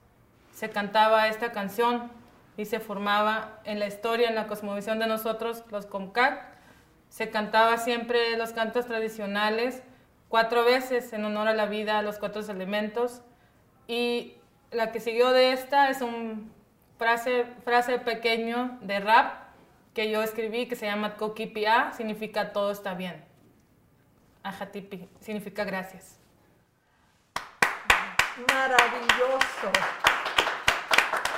se 0.60 0.68
cantaba 0.68 1.26
esta 1.28 1.52
canción 1.52 2.10
y 2.58 2.66
se 2.66 2.80
formaba 2.80 3.60
en 3.64 3.78
la 3.78 3.86
historia, 3.86 4.28
en 4.28 4.34
la 4.34 4.46
cosmovisión 4.46 4.98
de 4.98 5.06
nosotros, 5.06 5.64
los 5.70 5.86
Comcac. 5.86 6.44
Se 7.08 7.30
cantaba 7.30 7.78
siempre 7.78 8.36
los 8.36 8.52
cantos 8.52 8.84
tradicionales, 8.84 9.82
cuatro 10.28 10.62
veces 10.62 11.14
en 11.14 11.24
honor 11.24 11.48
a 11.48 11.54
la 11.54 11.64
vida, 11.64 11.98
a 11.98 12.02
los 12.02 12.18
cuatro 12.18 12.42
elementos. 12.42 13.22
Y 13.86 14.34
la 14.70 14.92
que 14.92 15.00
siguió 15.00 15.30
de 15.30 15.54
esta 15.54 15.88
es 15.88 16.02
un 16.02 16.52
frase, 16.98 17.46
frase 17.64 17.98
pequeño 17.98 18.76
de 18.82 19.00
rap 19.00 19.32
que 19.94 20.10
yo 20.10 20.22
escribí 20.22 20.68
que 20.68 20.76
se 20.76 20.84
llama 20.84 21.16
Kokipia, 21.16 21.94
significa 21.94 22.52
todo 22.52 22.70
está 22.70 22.92
bien. 22.92 23.24
Ajatipi, 24.42 25.08
significa 25.20 25.64
gracias. 25.64 26.18
Maravilloso. 28.46 30.19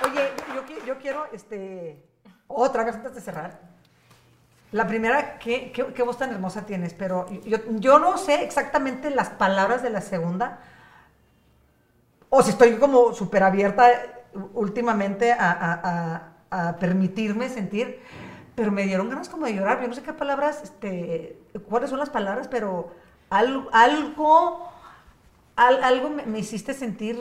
Oye, 0.04 0.30
yo, 0.54 0.64
qui- 0.66 0.84
yo 0.86 0.98
quiero, 0.98 1.26
este, 1.32 2.02
otra 2.48 2.84
vez 2.84 2.94
antes 2.96 3.14
de 3.14 3.20
cerrar. 3.20 3.60
La 4.72 4.86
primera, 4.86 5.38
¿qué, 5.38 5.70
qué, 5.72 5.86
qué 5.92 6.02
voz 6.02 6.16
tan 6.18 6.30
hermosa 6.30 6.64
tienes? 6.64 6.94
Pero 6.94 7.26
yo, 7.44 7.58
yo 7.72 7.98
no 7.98 8.16
sé 8.16 8.42
exactamente 8.42 9.10
las 9.10 9.28
palabras 9.30 9.82
de 9.82 9.90
la 9.90 10.00
segunda. 10.00 10.60
O 12.30 12.42
si 12.42 12.50
estoy 12.50 12.76
como 12.76 13.12
súper 13.12 13.42
abierta 13.42 13.90
últimamente 14.54 15.32
a, 15.38 16.28
permitirme 16.80 17.48
sentir. 17.48 18.00
Pero 18.54 18.70
me 18.70 18.84
dieron 18.84 19.08
ganas 19.08 19.28
como 19.28 19.46
de 19.46 19.54
llorar. 19.54 19.80
Yo 19.80 19.88
no 19.88 19.94
sé 19.94 20.02
qué 20.02 20.12
palabras, 20.12 20.62
este, 20.62 21.38
cuáles 21.68 21.90
son 21.90 21.98
las 21.98 22.10
palabras, 22.10 22.48
pero 22.48 22.90
al- 23.30 23.68
algo 23.72 24.68
al- 25.56 25.82
algo 25.84 26.10
me, 26.10 26.24
me 26.26 26.38
hiciste 26.38 26.74
sentir 26.74 27.18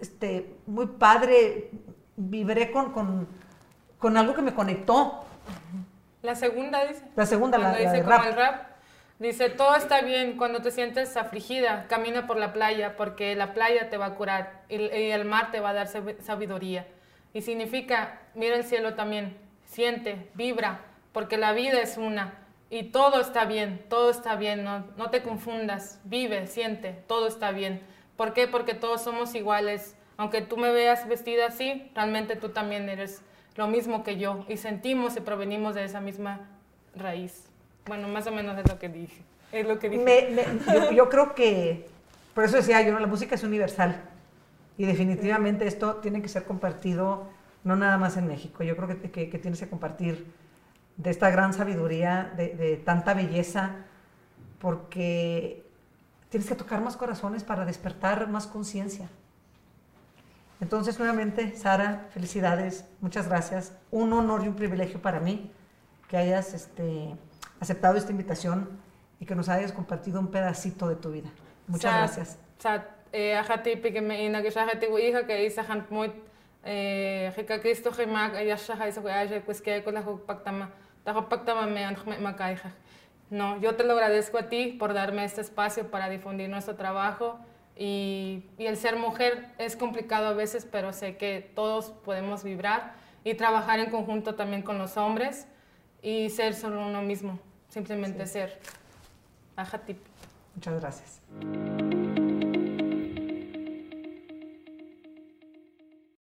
este, 0.00 0.54
muy 0.66 0.86
padre, 0.86 1.70
vibré 2.18 2.70
con, 2.70 2.92
con, 2.92 3.28
con 3.98 4.16
algo 4.16 4.34
que 4.34 4.42
me 4.42 4.52
conectó. 4.54 5.24
La 6.22 6.34
segunda 6.34 6.84
dice. 6.84 7.04
La 7.16 7.26
segunda, 7.26 7.58
la, 7.58 7.70
Cuando 7.70 7.84
la 7.84 7.92
dice 7.92 8.04
como 8.04 8.16
rap. 8.16 8.26
el 8.26 8.34
rap. 8.36 8.62
Dice, 9.20 9.50
todo 9.50 9.74
está 9.74 10.00
bien 10.02 10.36
cuando 10.36 10.60
te 10.62 10.70
sientes 10.70 11.16
afligida, 11.16 11.86
camina 11.88 12.26
por 12.28 12.36
la 12.36 12.52
playa 12.52 12.96
porque 12.96 13.34
la 13.34 13.52
playa 13.52 13.90
te 13.90 13.96
va 13.96 14.06
a 14.06 14.14
curar 14.14 14.62
y, 14.68 14.76
y 14.76 15.10
el 15.10 15.24
mar 15.24 15.50
te 15.50 15.58
va 15.58 15.70
a 15.70 15.72
dar 15.72 15.88
sab- 15.88 16.20
sabiduría. 16.20 16.86
Y 17.32 17.42
significa, 17.42 18.20
mira 18.34 18.54
el 18.54 18.62
cielo 18.64 18.94
también, 18.94 19.36
siente, 19.64 20.30
vibra, 20.34 20.82
porque 21.12 21.36
la 21.36 21.52
vida 21.52 21.80
es 21.80 21.96
una 21.98 22.34
y 22.70 22.84
todo 22.84 23.20
está 23.20 23.44
bien, 23.44 23.84
todo 23.88 24.10
está 24.10 24.36
bien, 24.36 24.62
no, 24.62 24.86
no 24.96 25.10
te 25.10 25.22
confundas, 25.22 26.00
vive, 26.04 26.46
siente, 26.46 26.92
todo 27.08 27.26
está 27.26 27.50
bien. 27.50 27.82
¿Por 28.16 28.34
qué? 28.34 28.46
Porque 28.46 28.74
todos 28.74 29.02
somos 29.02 29.34
iguales. 29.34 29.96
Aunque 30.18 30.42
tú 30.42 30.56
me 30.56 30.72
veas 30.72 31.06
vestida 31.06 31.46
así, 31.46 31.90
realmente 31.94 32.34
tú 32.34 32.48
también 32.48 32.88
eres 32.88 33.22
lo 33.54 33.68
mismo 33.68 34.02
que 34.02 34.18
yo 34.18 34.44
y 34.48 34.56
sentimos 34.56 35.16
y 35.16 35.20
provenimos 35.20 35.76
de 35.76 35.84
esa 35.84 36.00
misma 36.00 36.40
raíz. 36.96 37.44
Bueno, 37.86 38.08
más 38.08 38.26
o 38.26 38.32
menos 38.32 38.58
es 38.58 38.68
lo 38.68 38.80
que 38.80 38.88
dije. 38.88 39.22
Es 39.52 39.66
lo 39.66 39.78
que 39.78 39.88
dije. 39.88 40.44
Yo, 40.92 41.08
creo 41.08 41.36
que, 41.36 41.88
por 42.34 42.42
eso 42.42 42.56
decía 42.56 42.82
yo, 42.82 42.98
la 42.98 43.06
música 43.06 43.36
es 43.36 43.44
universal. 43.44 44.02
Y 44.76 44.86
definitivamente 44.86 45.68
esto 45.68 45.96
tiene 45.96 46.20
que 46.20 46.28
ser 46.28 46.44
compartido 46.44 47.28
no 47.62 47.76
nada 47.76 47.96
más 47.96 48.16
en 48.16 48.26
México. 48.26 48.64
Yo 48.64 48.76
creo 48.76 48.88
que, 48.88 49.38
tienes 49.38 49.60
que 49.60 49.68
compartir 49.68 50.26
de 50.96 51.10
esta 51.10 51.30
gran 51.30 51.54
sabiduría, 51.54 52.32
de 52.36 52.82
tanta 52.84 53.14
belleza, 53.14 53.76
porque 54.60 55.64
tienes 56.28 56.48
que 56.48 56.56
tocar 56.56 56.80
más 56.80 56.96
corazones 56.96 57.44
para 57.44 57.64
despertar 57.64 58.28
más 58.28 58.48
conciencia. 58.48 59.08
Entonces, 60.60 60.98
nuevamente, 60.98 61.54
Sara, 61.54 62.06
felicidades, 62.10 62.84
muchas 63.00 63.28
gracias. 63.28 63.76
Un 63.90 64.12
honor 64.12 64.44
y 64.44 64.48
un 64.48 64.54
privilegio 64.54 65.00
para 65.00 65.20
mí 65.20 65.50
que 66.08 66.16
hayas 66.16 66.52
este, 66.54 67.14
aceptado 67.60 67.96
esta 67.96 68.10
invitación 68.10 68.68
y 69.20 69.26
que 69.26 69.34
nos 69.34 69.48
hayas 69.48 69.72
compartido 69.72 70.18
un 70.20 70.28
pedacito 70.28 70.88
de 70.88 70.96
tu 70.96 71.10
vida. 71.12 71.30
Muchas 71.66 71.92
Sa- 71.92 71.98
gracias. 71.98 72.38
Sa 72.58 72.84
eh, 73.12 73.40
pike 73.82 74.00
me 74.00 74.24
ina 74.24 74.42
que 74.42 74.48
hija 74.48 75.26
que 75.26 75.44
isa 75.46 75.64
han 75.68 75.86
muy 75.90 76.12
eh 76.64 77.32
hika 77.36 77.60
Cristo 77.60 77.90
que 77.90 78.06
ma 78.06 78.32
ya 78.42 78.56
shaha 78.56 78.88
isa 78.88 79.00
que 79.00 79.10
ay 79.10 79.42
pues 79.44 79.62
que 79.62 79.82
con 79.82 79.94
la 79.94 80.02
pactama 80.02 80.70
ta 81.04 81.28
pactama 81.28 81.66
me 81.66 81.84
an 81.84 81.96
me 82.06 82.18
makaija. 82.18 82.72
No, 83.30 83.60
yo 83.60 83.76
te 83.76 83.84
lo 83.84 83.92
agradezco 83.92 84.38
a 84.38 84.48
ti 84.48 84.76
por 84.78 84.92
darme 84.94 85.24
este 85.24 85.40
espacio 85.42 85.90
para 85.90 86.08
difundir 86.08 86.48
nuestro 86.48 86.74
trabajo 86.74 87.38
y, 87.78 88.42
y 88.58 88.66
el 88.66 88.76
ser 88.76 88.96
mujer 88.96 89.46
es 89.58 89.76
complicado 89.76 90.26
a 90.26 90.32
veces, 90.32 90.66
pero 90.70 90.92
sé 90.92 91.16
que 91.16 91.50
todos 91.54 91.90
podemos 91.90 92.42
vibrar 92.42 92.94
y 93.24 93.34
trabajar 93.34 93.78
en 93.78 93.90
conjunto 93.90 94.34
también 94.34 94.62
con 94.62 94.78
los 94.78 94.96
hombres 94.96 95.46
y 96.02 96.28
ser 96.30 96.54
solo 96.54 96.86
uno 96.86 97.02
mismo, 97.02 97.38
simplemente 97.68 98.26
ser. 98.26 98.58
Ajatip. 99.56 99.98
Muchas 100.54 100.80
gracias. 100.80 101.97